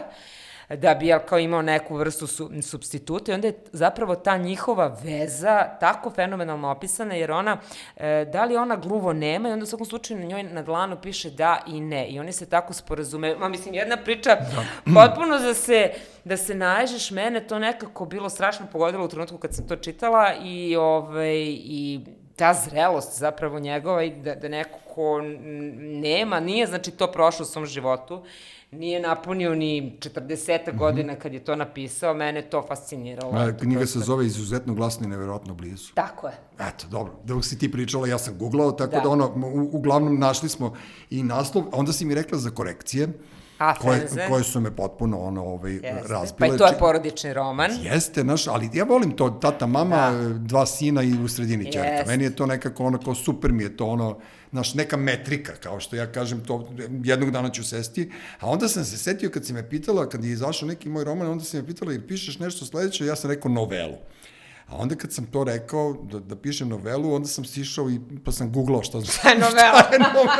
[0.75, 4.97] da bi jel, kao imao neku vrstu su, substituta i onda je zapravo ta njihova
[5.03, 7.57] veza tako fenomenalno opisana jer ona,
[7.97, 10.97] e, da li ona gluvo nema i onda u svakom slučaju na njoj na dlanu
[11.01, 14.37] piše da i ne i oni se tako sporazume, ma mislim jedna priča
[14.95, 15.91] potpuno da se,
[16.23, 20.33] da se naježeš mene to nekako bilo strašno pogodilo u trenutku kad sam to čitala
[20.43, 21.99] i, ovaj, i
[22.39, 25.21] ta zrelost zapravo njegova i da, da neko ko
[26.01, 28.23] nema, nije znači to prošlo u svom životu,
[28.71, 33.31] nije napunio ni 40 godina kad je to napisao, mene to fasciniralo.
[33.35, 33.99] A, knjiga prosto.
[33.99, 35.93] se zove Izuzetno glasno i neverovatno blizu.
[35.93, 36.33] Tako je.
[36.59, 39.03] Eto, dobro, dok si ti pričala, ja sam googlao, tako da, Da.
[39.03, 40.75] da ono, u, uglavnom našli smo
[41.09, 43.07] i naslov, onda si mi rekla za korekcije,
[43.59, 44.27] A, koje, Fenze?
[44.29, 45.89] koje su me potpuno ono, ovaj, Jeste.
[46.03, 46.37] razbile.
[46.39, 47.71] Pa i to je Či- porodični roman.
[47.81, 50.29] Jeste, naš, ali ja volim to, tata, mama, Da.
[50.29, 51.87] dva sina i u sredini čerka.
[51.87, 52.07] Jeste.
[52.07, 54.17] Meni je to nekako onako super mi je to ono,
[54.51, 56.67] naš, neka metrika, kao što ja kažem, to
[57.03, 58.11] jednog dana ću sesti.
[58.39, 61.27] A onda sam se setio kad si me pitala, kad je izašao neki moj roman,
[61.27, 63.95] onda si me pitala, ili pišeš nešto sledeće, ja sam rekao novelu.
[64.69, 68.31] A onda kad sam to rekao, da, da pišem novelu, onda sam sišao i pa
[68.31, 69.79] sam googlao šta, Šta je novela?
[69.87, 70.33] šta je novela.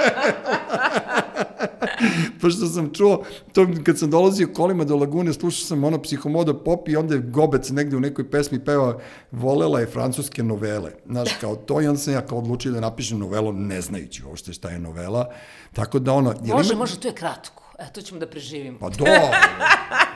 [2.42, 3.24] Pošto sam čuo,
[3.54, 7.22] to kad sam dolazio kolima do Lagune, slušao sam ono psihomoda pop i onda je
[7.22, 9.00] Gobec negde u nekoj pesmi peva
[9.32, 10.92] volela je francuske novele.
[11.06, 14.54] Znaš, kao to i onda sam ja kao odlučio da napišem novelu ne znajući uopšte
[14.54, 15.30] šta je novela.
[15.74, 16.34] Tako da ono...
[16.46, 17.64] Može, ima- može, to je kratko.
[17.80, 18.80] E, to ćemo da preživimo.
[18.80, 19.30] Pa dobro,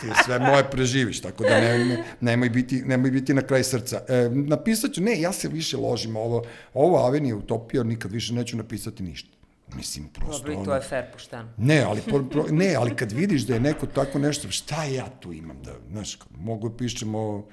[0.02, 4.02] ti sve moje preživiš, tako da ne, ne, nemoj, biti, nemoj biti na kraj srca.
[4.08, 6.44] E, napisat ću, ne, ja se više ložim ovo,
[6.74, 9.30] ovo Avenija Utopija, nikad više neću napisati ništa.
[9.76, 10.48] Mislim, prosto...
[10.48, 11.50] Dobro, i to je fair, pošteno.
[11.58, 15.10] Ne, ali, pro, pro, ne, ali kad vidiš da je neko tako nešto, šta ja
[15.20, 17.46] tu imam da, znaš, mogu da pišem o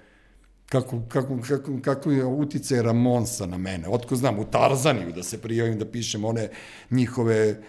[0.71, 3.89] kako, kako, kako, kako je utice Ramonsa na mene.
[3.89, 6.49] Otko znam, u Tarzaniju da se prijavim da pišem one
[6.91, 7.63] njihove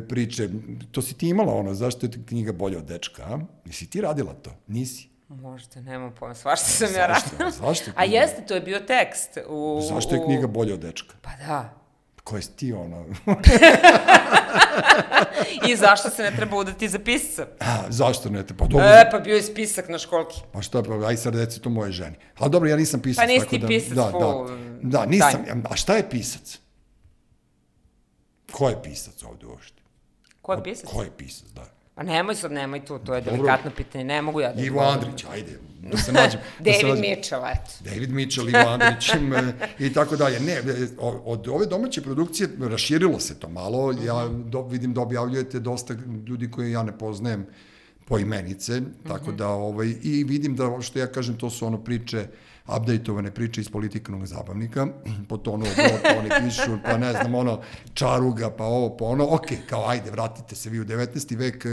[0.00, 0.48] priče.
[0.90, 3.38] To si ti imala ono, zašto je ti knjiga bolja od dečka, a?
[3.64, 4.50] Jesi ti radila to?
[4.66, 5.08] Nisi.
[5.28, 7.30] Možda, nemam pojma, svašta sam ja Zašto?
[7.32, 7.50] radila.
[7.50, 9.38] Zašto je A knjiga- jeste, to je bio tekst.
[9.48, 11.14] U, Zašto je knjiga bolja od dečka?
[11.22, 11.74] Pa da.
[12.24, 13.04] Ko je ti ono?
[15.64, 17.46] I zašto se ne treba udati za pisca?
[17.60, 18.54] A, zašto ne te?
[18.54, 20.36] Pa dobro, E, pa bio je spisak na školki.
[20.52, 22.16] Pa šta, pa aj sad reci to moje ženi.
[22.36, 23.22] Ali dobro, ja nisam pisac.
[23.22, 24.34] Pa nisi ti da, pisac, da, fu, da,
[24.98, 25.42] da, nisam.
[25.44, 25.54] daj.
[25.64, 26.58] A šta je pisac?
[28.52, 29.82] Ko je pisac ovde uopšte?
[30.42, 30.90] Ko je pisac?
[30.90, 31.74] Ko je pisac, da.
[31.94, 33.36] Pa nemoj sad, nemoj tu, to je Dobro.
[33.36, 34.62] delikatno pitanje, ne mogu ja da...
[34.62, 34.80] Ivo.
[34.80, 36.40] Andrić, ajde, da se nađem.
[36.58, 37.10] da se David nađem.
[37.10, 37.70] Mitchell, eto.
[37.80, 39.10] David Mitchell, Ivo Andrić
[39.86, 40.40] i tako dalje.
[40.40, 40.62] Ne, e,
[41.24, 43.92] od ove domaće produkcije raširilo se to malo.
[44.04, 45.94] Ja do, vidim da objavljujete dosta
[46.26, 47.46] ljudi koje ja ne poznajem
[48.04, 52.26] po imenice, tako da ovaj, i vidim da, što ja kažem, to su ono priče,
[52.68, 54.86] updateovane priče iz politikanog zabavnika,
[55.28, 57.60] po tonu oblota, oni pišu, pa ne znam, ono,
[57.94, 61.36] čaruga, pa ovo, pa ono, ok, kao ajde, vratite se vi u 19.
[61.36, 61.66] vek,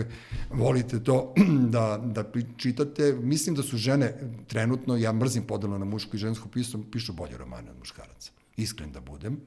[0.50, 1.34] volite to
[1.76, 2.24] da, da
[2.58, 3.14] čitate.
[3.22, 4.14] Mislim da su žene
[4.48, 8.32] trenutno, ja mrzim podelu na mušku i žensku pisu, pišu bolje romane od muškaraca.
[8.58, 9.40] Iskren da budem.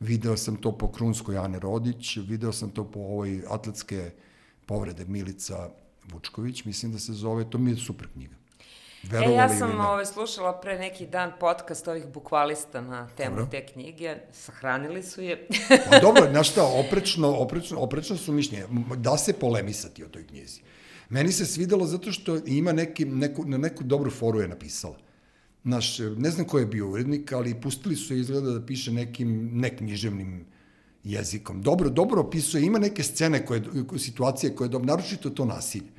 [0.00, 4.10] Video sam to po Krunskoj Ane Rodić, video sam to po ovoj atletske
[4.66, 5.70] povrede Milica
[6.12, 8.36] Vučković, mislim da se zove, to mi je super knjiga.
[9.04, 9.82] E, Verovali ja ili sam ne.
[9.82, 13.50] ovaj, slušala pre neki dan podcast ovih bukvalista na temu Dobro.
[13.50, 15.46] te knjige, sahranili su je.
[15.90, 18.66] Pa dobro, znaš šta, oprečno, oprečno, oprečno su mišljenje.
[18.96, 20.60] Da se polemisati o toj knjizi.
[21.08, 24.96] Meni se svidelo zato što ima neki, neku, na neku dobru foru je napisala.
[25.64, 29.50] Naš, ne znam ko je bio urednik, ali pustili su je izgleda da piše nekim
[29.52, 30.46] neknjiževnim
[31.04, 31.62] jezikom.
[31.62, 33.62] Dobro, dobro opisuje, ima neke scene, koje,
[33.98, 35.97] situacije koje je dobro, naročito to nasilje.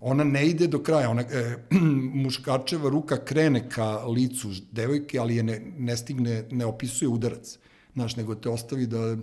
[0.00, 1.56] Ona ne ide do kraja, ona, e,
[2.24, 7.58] muškačeva ruka krene ka licu devojke, ali je ne, ne stigne, ne opisuje udarac.
[7.94, 9.16] Znaš, nego te ostavi da,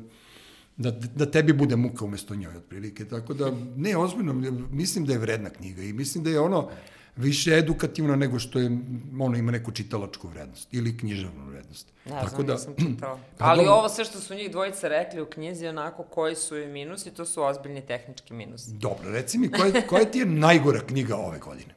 [0.78, 3.06] da, da tebi bude muka umesto njoj, otprilike.
[3.06, 4.34] Tako da, ne, ozbiljno,
[4.72, 6.70] mislim da je vredna knjiga i mislim da je ono
[7.18, 8.80] više edukativno nego što je,
[9.20, 11.92] ono ima neku čitalačku vrednost ili književnu vrednost.
[12.06, 13.20] Ne Tako znam, da, nisam čitala.
[13.38, 13.74] Pa Ali dobro.
[13.74, 17.26] ovo sve što su njih dvojica rekli u knjizi, onako koji su i minusi, to
[17.26, 18.72] su ozbiljni tehnički minusi.
[18.72, 21.76] Dobro, reci mi, koja, koja ti je najgora knjiga ove godine?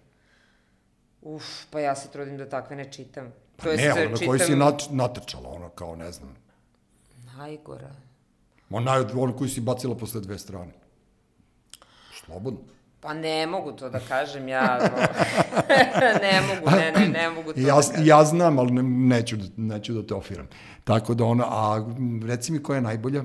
[1.23, 3.33] Uf, pa ja se trudim da takve ne čitam.
[3.57, 6.35] Pa ne, ali na koju si nat, natrčala, ono kao, ne znam,
[7.37, 7.91] Najgora.
[8.71, 10.73] Ona ono koju si bacila posle dve strane.
[12.25, 12.61] Slobodno.
[13.01, 14.79] Pa ne mogu to da kažem, ja...
[16.23, 18.07] ne mogu, ne, ne, ne mogu to Ja, da kažem.
[18.07, 20.49] ja znam, ali ne, neću, da, neću da te ofiram.
[20.85, 21.87] Tako da ono, a
[22.25, 23.23] reci mi koja je najbolja?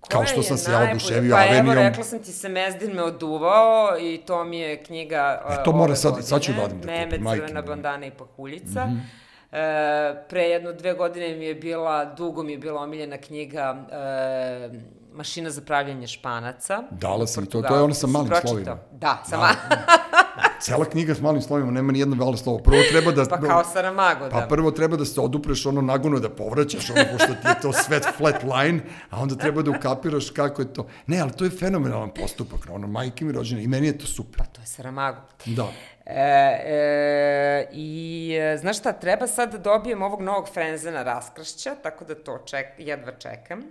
[0.00, 1.76] kao Koja što je sam se ja oduševio Pa evo, Avenijom.
[1.78, 5.84] rekla sam ti se Mezdin me oduvao i to mi je knjiga E, to mora
[5.84, 6.26] ove sad- godine.
[6.26, 8.86] sad ću da odim da Meme, kupim, majke crvena bandana i pahuljica.
[8.86, 9.26] Mm -hmm.
[9.52, 14.68] E, pre jedno dve godine mi je bila, dugo mi je bila omiljena knjiga e,
[15.16, 16.82] Mašina za pravljanje španaca.
[16.90, 18.50] Dala si to, to je ono sa malim Pročitao?
[18.50, 18.78] slovima.
[18.92, 19.42] Da, sa Da.
[19.42, 19.48] ma...
[20.60, 22.58] Cela knjiga s malim slovima, nema ni jedno malo slovo.
[22.58, 23.24] Prvo treba da...
[23.30, 24.46] pa kao Saramago, Pa da.
[24.46, 28.00] prvo treba da se odupreš ono nagonu da povraćaš, ono, pošto ti je to sve
[28.16, 28.80] flat line,
[29.10, 30.86] a onda treba da ukapiraš kako je to.
[31.06, 34.38] Ne, ali to je fenomenalan postupak, ono, majke mi rođene, i meni je to super.
[34.38, 35.20] Pa to je Saramago.
[35.46, 35.66] Da.
[36.06, 36.20] E,
[36.64, 42.14] e, I e, znaš šta, treba sad da dobijem ovog novog Frenzena raskršća, tako da
[42.14, 43.62] to ček, jedva čekam.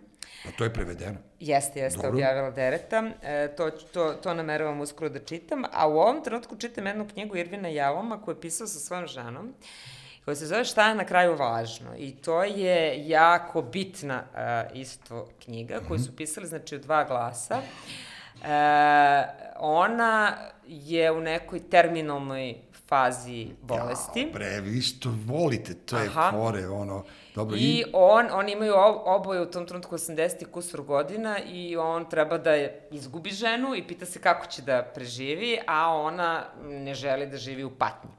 [0.43, 1.17] Pa to je prevedeno.
[1.39, 2.09] Jeste, jeste, Dobro.
[2.09, 3.03] objavila Dereta.
[3.23, 5.63] E, to, to, to nameravam uskoro da čitam.
[5.71, 9.53] A u ovom trenutku čitam jednu knjigu Irvina Jaloma koju je pisao sa svojom ženom
[10.25, 11.95] koja se zove Šta je na kraju važno.
[11.97, 17.61] I to je jako bitna uh, isto knjiga koju su pisali znači u dva glasa.
[18.43, 19.27] E,
[19.59, 20.37] ona
[20.67, 22.55] je u nekoj terminalnoj
[22.87, 24.19] fazi bolesti.
[24.19, 26.31] Ja, bre, vi što volite, to je Aha.
[26.31, 27.03] fore, ono,
[27.35, 31.77] dobro, I on, oni imaju ob- oboje u tom trenutku 80 i kusur godina i
[31.77, 32.51] on treba da
[32.91, 37.63] izgubi ženu i pita se kako će da preživi, a ona ne želi da živi
[37.63, 38.09] u patnji.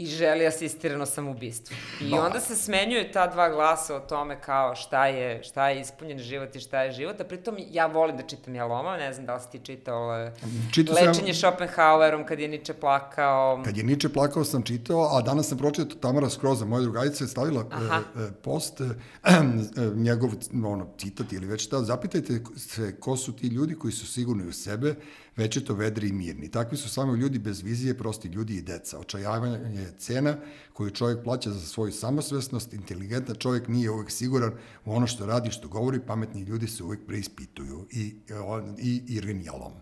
[0.00, 1.76] I želi asistirano samoubistvo.
[2.00, 6.18] I onda se smenjuju ta dva glasa o tome kao šta je, šta je ispunjen
[6.18, 9.34] život i šta je život, a pritom ja volim da čitam Jaloma, ne znam da
[9.34, 10.30] li si ti čitao
[10.72, 13.62] Čitao Lečenje sam- Schopenhauerom kad je Nietzsche plakao.
[13.64, 17.28] Kad je Niče plakao sam čitao, a danas sam pročitao Tamara Skroza, moja drugarica je
[17.28, 18.00] stavila Aha.
[18.16, 18.84] e, e, post, e,
[20.06, 20.30] njegov
[20.64, 24.52] ono, citat ili već šta, zapitajte se ko su ti ljudi koji su sigurni u
[24.52, 24.94] sebe,
[25.36, 26.50] večito vedri i mirni.
[26.50, 28.98] Takvi su samo ljudi bez vizije, prosti ljudi i deca.
[28.98, 30.36] Očajavanje je cena
[30.72, 34.52] koju čovjek plaća za svoju samosvesnost, inteligentan čovjek nije uvek siguran
[34.84, 39.02] u ono što radi, što govori, pametni ljudi se uvek preispituju i, e, on- i,
[39.08, 39.72] i genijalom.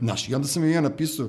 [0.00, 1.28] Znaš, i onda sam i ja napisao,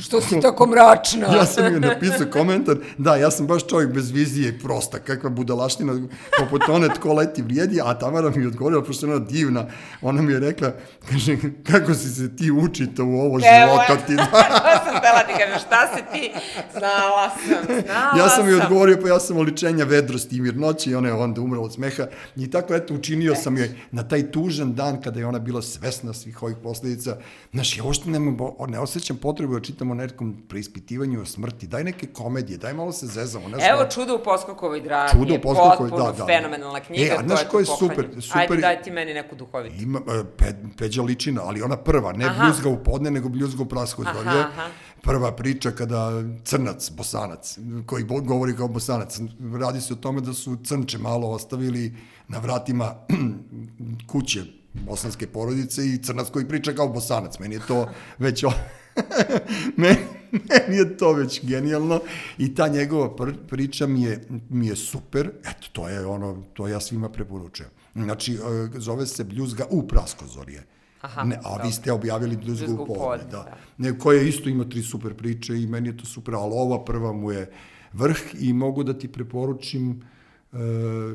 [0.00, 1.26] Što si tako mračna?
[1.36, 5.30] ja sam joj napisao komentar, da, ja sam baš čovjek bez vizije i prosta, kakva
[5.30, 6.08] budalaština,
[6.38, 9.66] poput one tko leti vrijedi, a Tamara mi je odgovorila, pošto je ona divna,
[10.02, 10.72] ona mi je rekla,
[11.10, 11.36] kaže,
[11.70, 14.16] kako si se ti učito u ovo Evo, života ti.
[14.16, 16.32] to sam htela ti kažem, šta si ti?
[16.78, 18.66] Znala sam, znala ja sam joj sam.
[18.66, 22.06] odgovorio, pa ja sam oličenja vedrosti i mirnoći i ona je onda umrla od smeha.
[22.36, 26.12] I tako, eto, učinio sam joj na taj tužan dan kada je ona bila svesna
[26.12, 27.16] svih ovih posledica.
[27.52, 28.18] Znaš, ja uopšte ne,
[28.68, 31.66] ne osjećam potrebu da čitam o nekom preispitivanju o smrti.
[31.66, 33.48] Daj neke komedije, daj malo se zezamo.
[33.48, 35.10] Ne znam, Evo Čudo u Poskokovoj drami.
[35.12, 36.26] Čudo u Poskokovoj, da, da.
[36.26, 37.04] fenomenalna knjiga.
[37.04, 39.82] E, a to znaš je ko je super- super Ajde, daj ti meni neku duhovitu.
[39.82, 42.44] Ima, e, pe, Peđa Ličina, ali ona prva, ne Aha.
[42.44, 44.68] bljuzga u podne, nego bljuzga u prasko Aha, aha.
[45.02, 46.10] Prva priča kada
[46.44, 49.20] crnac, bosanac, koji govori kao bosanac,
[49.60, 51.96] radi se o tome da su crnče malo ostavili
[52.28, 52.94] na vratima
[54.12, 57.38] kuće bosanske porodice i crnac koji priča kao bosanac.
[57.38, 57.88] Meni je to
[58.18, 58.44] već...
[58.44, 58.52] O...
[59.76, 59.96] meni,
[60.32, 62.00] meni je to već genijalno
[62.38, 65.30] i ta njegova pr- priča mi je, mi je super.
[65.44, 67.70] Eto, to je ono, to ja svima preporučujem.
[67.94, 68.38] Znači, e,
[68.74, 70.64] zove se Bljuzga u Praskozorje.
[71.00, 73.30] Aha, ne, a vi ste objavili Bljuzgu u podne, da.
[73.30, 73.56] da.
[73.78, 77.12] Ne, koja isto ima tri super priče i meni je to super, ali ova prva
[77.12, 77.50] mu je
[77.92, 80.02] vrh i mogu da ti preporučim
[80.52, 80.56] e,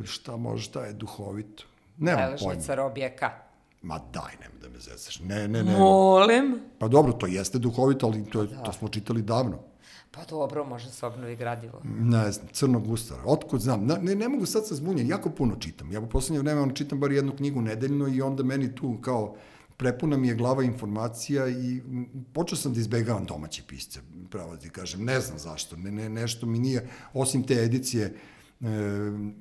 [0.05, 1.63] šta može, šta je duhovito.
[1.97, 2.37] Nemam pojma.
[2.37, 3.46] Beležnica Robijeka.
[3.87, 5.19] Ma daj, nemoj da me zezaš.
[5.19, 5.77] Ne, ne, ne.
[5.77, 6.59] Molim.
[6.79, 9.59] Pa dobro, to jeste duhovito, ali to, je, to smo čitali davno.
[10.11, 11.81] Pa dobro, može se obnovi gradivo.
[11.83, 13.21] Ne znam, Crnog ustara.
[13.25, 13.85] Otkud znam?
[13.85, 15.91] Na, ne, ne mogu sad sa zbunjen, jako puno čitam.
[15.91, 19.35] Ja u poslednje vreme ono, čitam bar jednu knjigu nedeljno i onda meni tu kao
[19.77, 21.81] prepuna mi je glava informacija i
[22.33, 23.99] počeo sam da izbegavam domaće pisce,
[24.29, 25.03] pravo da ti kažem.
[25.03, 28.15] Ne znam zašto, ne, ne, nešto mi nije, osim te edicije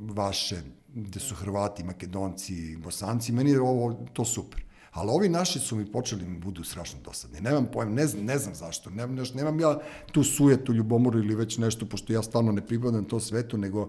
[0.01, 0.63] vaše,
[0.95, 4.67] gde su Hrvati, Makedonci, Bosanci, meni je ovo to super.
[4.91, 7.41] Ali ovi naši su mi počeli da mi budu strašno dosadni.
[7.41, 8.91] Nemam pojem, ne znam, ne znam zašto.
[8.91, 9.79] Ne, ne, nemam ja
[10.13, 13.89] tu sujetu, ljubomoru ili već nešto, pošto ja stvarno ne pripadam to svetu, nego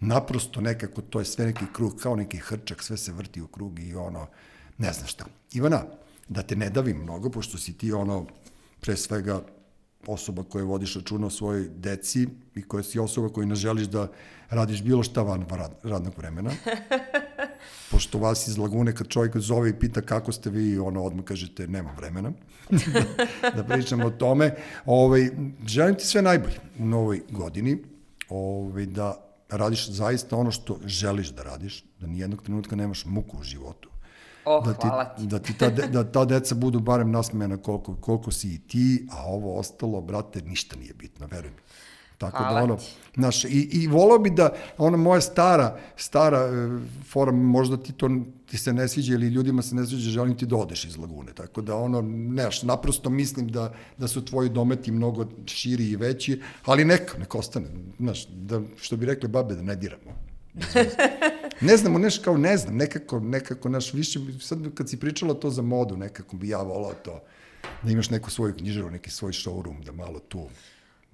[0.00, 3.80] naprosto nekako to je sve neki krug, kao neki hrčak, sve se vrti u krug
[3.80, 4.26] i ono,
[4.78, 5.24] ne znam šta.
[5.52, 5.82] Ivana,
[6.28, 8.26] da te ne davim mnogo, pošto si ti ono,
[8.80, 9.42] pre svega,
[10.06, 14.08] osoba koja vodiš računa o svojoj deci i koja si osoba koja ne želiš da
[14.54, 16.50] radiš bilo šta van rad, radnog vremena.
[17.90, 21.66] Pošto vas iz Lagune, kad čovjek zove i pita kako ste vi, ono, odmah kažete,
[21.66, 22.32] nema vremena
[23.56, 24.54] da pričamo o tome.
[24.86, 25.30] Ovaj,
[25.66, 27.82] želim ti sve najbolje u novoj godini,
[28.28, 33.42] ovaj, da radiš zaista ono što želiš da radiš, da nijednog trenutka nemaš muku u
[33.42, 33.90] životu.
[34.44, 35.26] Oh, da ti, hvala ti.
[35.26, 39.06] da ti ta, de, da ta deca budu barem nasmejana koliko, koliko si i ti,
[39.10, 41.56] a ovo ostalo, brate, ništa nije bitno, veruj mi.
[42.18, 42.78] Tako Hvala da ono,
[43.14, 46.78] znaš, i, i volao bi da ona moja stara, stara e,
[47.10, 48.08] fora, možda ti to
[48.46, 51.32] ti se ne sviđa ili ljudima se ne sviđa, želim ti da odeš iz Lagune.
[51.32, 56.40] Tako da ono, neš, naprosto mislim da, da su tvoji dometi mnogo širi i veći,
[56.64, 57.66] ali neka, neka ostane.
[57.98, 60.14] Znaš, da, što bi rekli babe, da ne diramo.
[61.68, 65.50] ne znamo, neš kao ne znam, nekako, nekako, naš, više, sad kad si pričala to
[65.50, 67.22] za modu, nekako bi ja volao to,
[67.82, 70.48] da imaš neku svoju knjižaru, neki svoj showroom, da malo tu,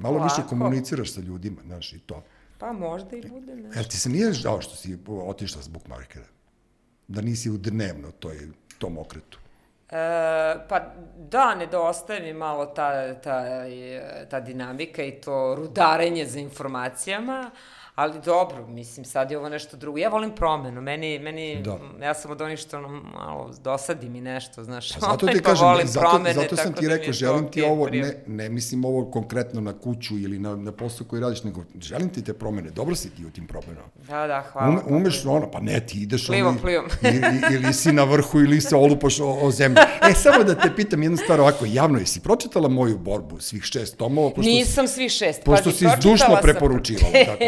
[0.01, 0.49] malo više Polako.
[0.49, 2.23] komuniciraš sa ljudima, znaš, i to.
[2.59, 3.79] Pa možda i bude nešto.
[3.79, 6.27] Jel ti se nije žao što si otišla s bookmarkera?
[7.09, 8.49] Da nisi u dnevno toj,
[8.79, 9.39] tom okretu?
[9.91, 9.95] E,
[10.69, 10.81] pa
[11.17, 13.45] da, nedostaje mi malo ta, ta,
[14.31, 17.51] ta dinamika i to rudarenje za informacijama, ali
[18.25, 19.99] dobro, mislim, sad je ovo nešto drugo.
[19.99, 21.79] Ja volim promenu, meni, meni Da.
[22.03, 25.43] ja sam od onih što ono, malo dosadi mi nešto, znaš, Pa zato ovaj, ti
[25.43, 28.49] pa kažem, volim zato, promene, zato sam ti da rekao, želim ti ovo, ne, ne
[28.49, 32.33] mislim ovo konkretno na kuću ili na, na posao koji radiš, nego želim ti te
[32.33, 33.89] promene, dobro si ti u tim promenama.
[34.09, 34.69] Da, da, hvala.
[34.69, 36.87] Ume, umeš ono, pa ne, ti ideš Plivom, ono, plivom.
[37.03, 39.81] ili, ili si na vrhu ili se olupaš o, o zemlju.
[40.11, 43.97] E, samo da te pitam jednu stvar ovako, javno, jesi pročitala moju borbu svih šest
[43.97, 44.31] tomova?
[44.31, 45.45] Pošto, Nisam svi šest.
[45.45, 47.45] Pošto Pazi, si zdušno preporučivala, tako.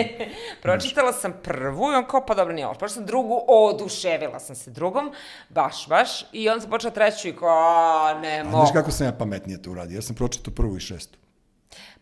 [0.62, 2.74] Pročitala sam prvu i on kao, pa dobro, nije ovo.
[2.74, 5.12] Pročitala sam drugu, oduševila sam se drugom,
[5.48, 6.24] baš, baš.
[6.32, 8.56] I onda sam počela treću i kao, a, ne A mogu.
[8.56, 9.96] znaš kako sam ja pametnije to uradio?
[9.96, 11.18] Ja sam pročitao prvu i šestu.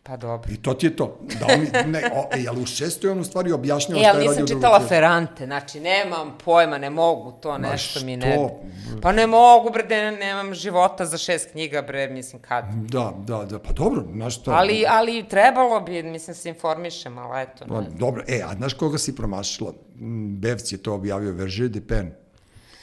[0.02, 0.52] Pa dobro.
[0.52, 1.18] I to ti je to.
[1.40, 4.18] Da oni, ne, o, e, ali u šestoj on u stvari objašnjava E, šta je
[4.18, 4.88] nisam radio čitala drugo.
[4.88, 8.32] Ferrante, znači nemam pojma, ne mogu, to Ma nešto mi ne...
[8.32, 8.60] što?
[9.02, 12.64] Pa ne mogu, bre, da nemam života za šest knjiga, bre, mislim kad.
[12.74, 14.50] Da, da, da, pa dobro, znaš to.
[14.50, 17.64] Ali, ali trebalo bi, mislim, se informišem, ali eto.
[17.68, 17.86] Pa, Ne.
[17.90, 19.72] dobro, e, a znaš koga si promašila?
[19.96, 22.06] Mm, Bevc je to objavio, Verže de Pen.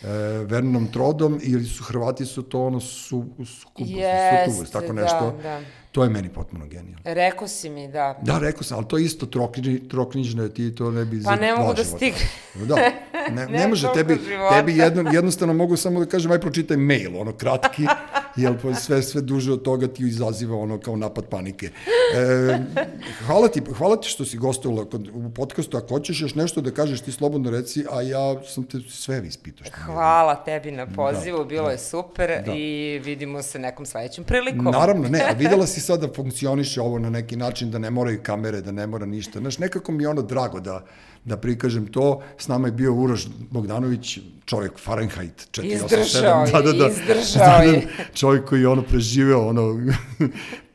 [0.03, 0.07] E,
[0.45, 5.34] Vernom Trodom ili su Hrvati su to ono su, su, Jeste, su tako da, nešto.
[5.44, 5.60] da.
[5.97, 6.97] To je meni potpuno genijalno.
[7.05, 8.17] Rekao si mi, da.
[8.21, 11.23] Da, rekao sam, ali to je isto troknji, troknjižno, ti to ne bi...
[11.23, 11.97] Pa ne mogu da života.
[11.97, 12.27] stignem.
[12.57, 12.91] Da, ne,
[13.37, 14.49] ne, Ne može, tebi, života.
[14.51, 17.85] tebi jedno, jednostavno mogu samo da kažem, aj pročitaj mail, ono kratki,
[18.35, 21.69] jer pa sve, sve duže od toga ti izaziva ono kao napad panike.
[22.15, 22.57] E,
[23.19, 26.71] hvala, ti, hvala ti što si gostovala kod, u podcastu, ako hoćeš još nešto da
[26.71, 29.65] kažeš, ti slobodno reci, a ja sam te sve ispitao.
[29.65, 31.71] Što mi je- Hvala tebi na pozivu, Da, bilo da.
[31.71, 32.53] je super Da.
[32.53, 32.67] i
[32.99, 34.65] vidimo se nekom sledećem prilikom.
[34.65, 38.19] Naravno, ne, a videla si sad da funkcioniše ovo na neki način, da ne moraju
[38.23, 39.39] kamere, da ne mora ništa.
[39.39, 40.84] Znaš, nekako mi je ono drago da,
[41.26, 42.22] da prikažem to.
[42.38, 45.76] S nama je bio Uroš Bogdanović, čovjek Fahrenheit 487.
[45.76, 47.88] Izdržao je, izdržao je.
[48.19, 49.93] čovjek koji je ono preživeo ono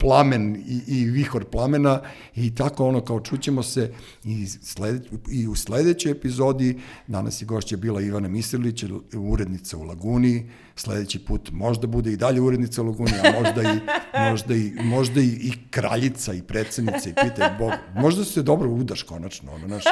[0.02, 2.00] plamen i, i vihor plamena
[2.34, 3.92] i tako ono kao čućemo se
[4.24, 6.80] i, slede, i u sledećoj epizodi.
[7.06, 8.84] Danas je gošća bila Ivana Misrlić,
[9.14, 13.80] urednica u Laguni, sledeći put možda bude i dalje urednica u Laguni, a možda i,
[14.30, 19.02] možda i, možda i, i kraljica i predsednica i pitaj Bog, možda se dobro udaš
[19.02, 19.84] konačno, ono, naš,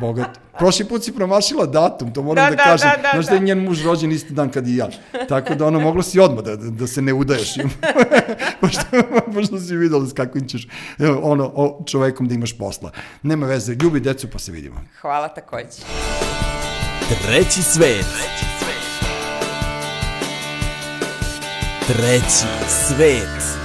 [0.00, 0.40] bogat.
[0.58, 2.90] Prošli put si promašila datum, to moram da, Da, da kažem.
[2.90, 3.44] da, da, Znaš da je da.
[3.44, 4.88] njen muž rođen isti dan kad i ja.
[5.28, 7.54] Tako da ono, moglo si odmah da, da, se ne udaješ.
[8.60, 8.80] pošto,
[9.34, 10.68] pošto si videla s kakvim ćeš
[10.98, 12.90] evo, ono, o, čovekom da imaš posla.
[13.22, 14.80] Nema veze, ljubi decu pa se vidimo.
[15.00, 15.82] Hvala takođe.
[17.26, 18.06] Treći svet.
[21.86, 23.63] Treći svet.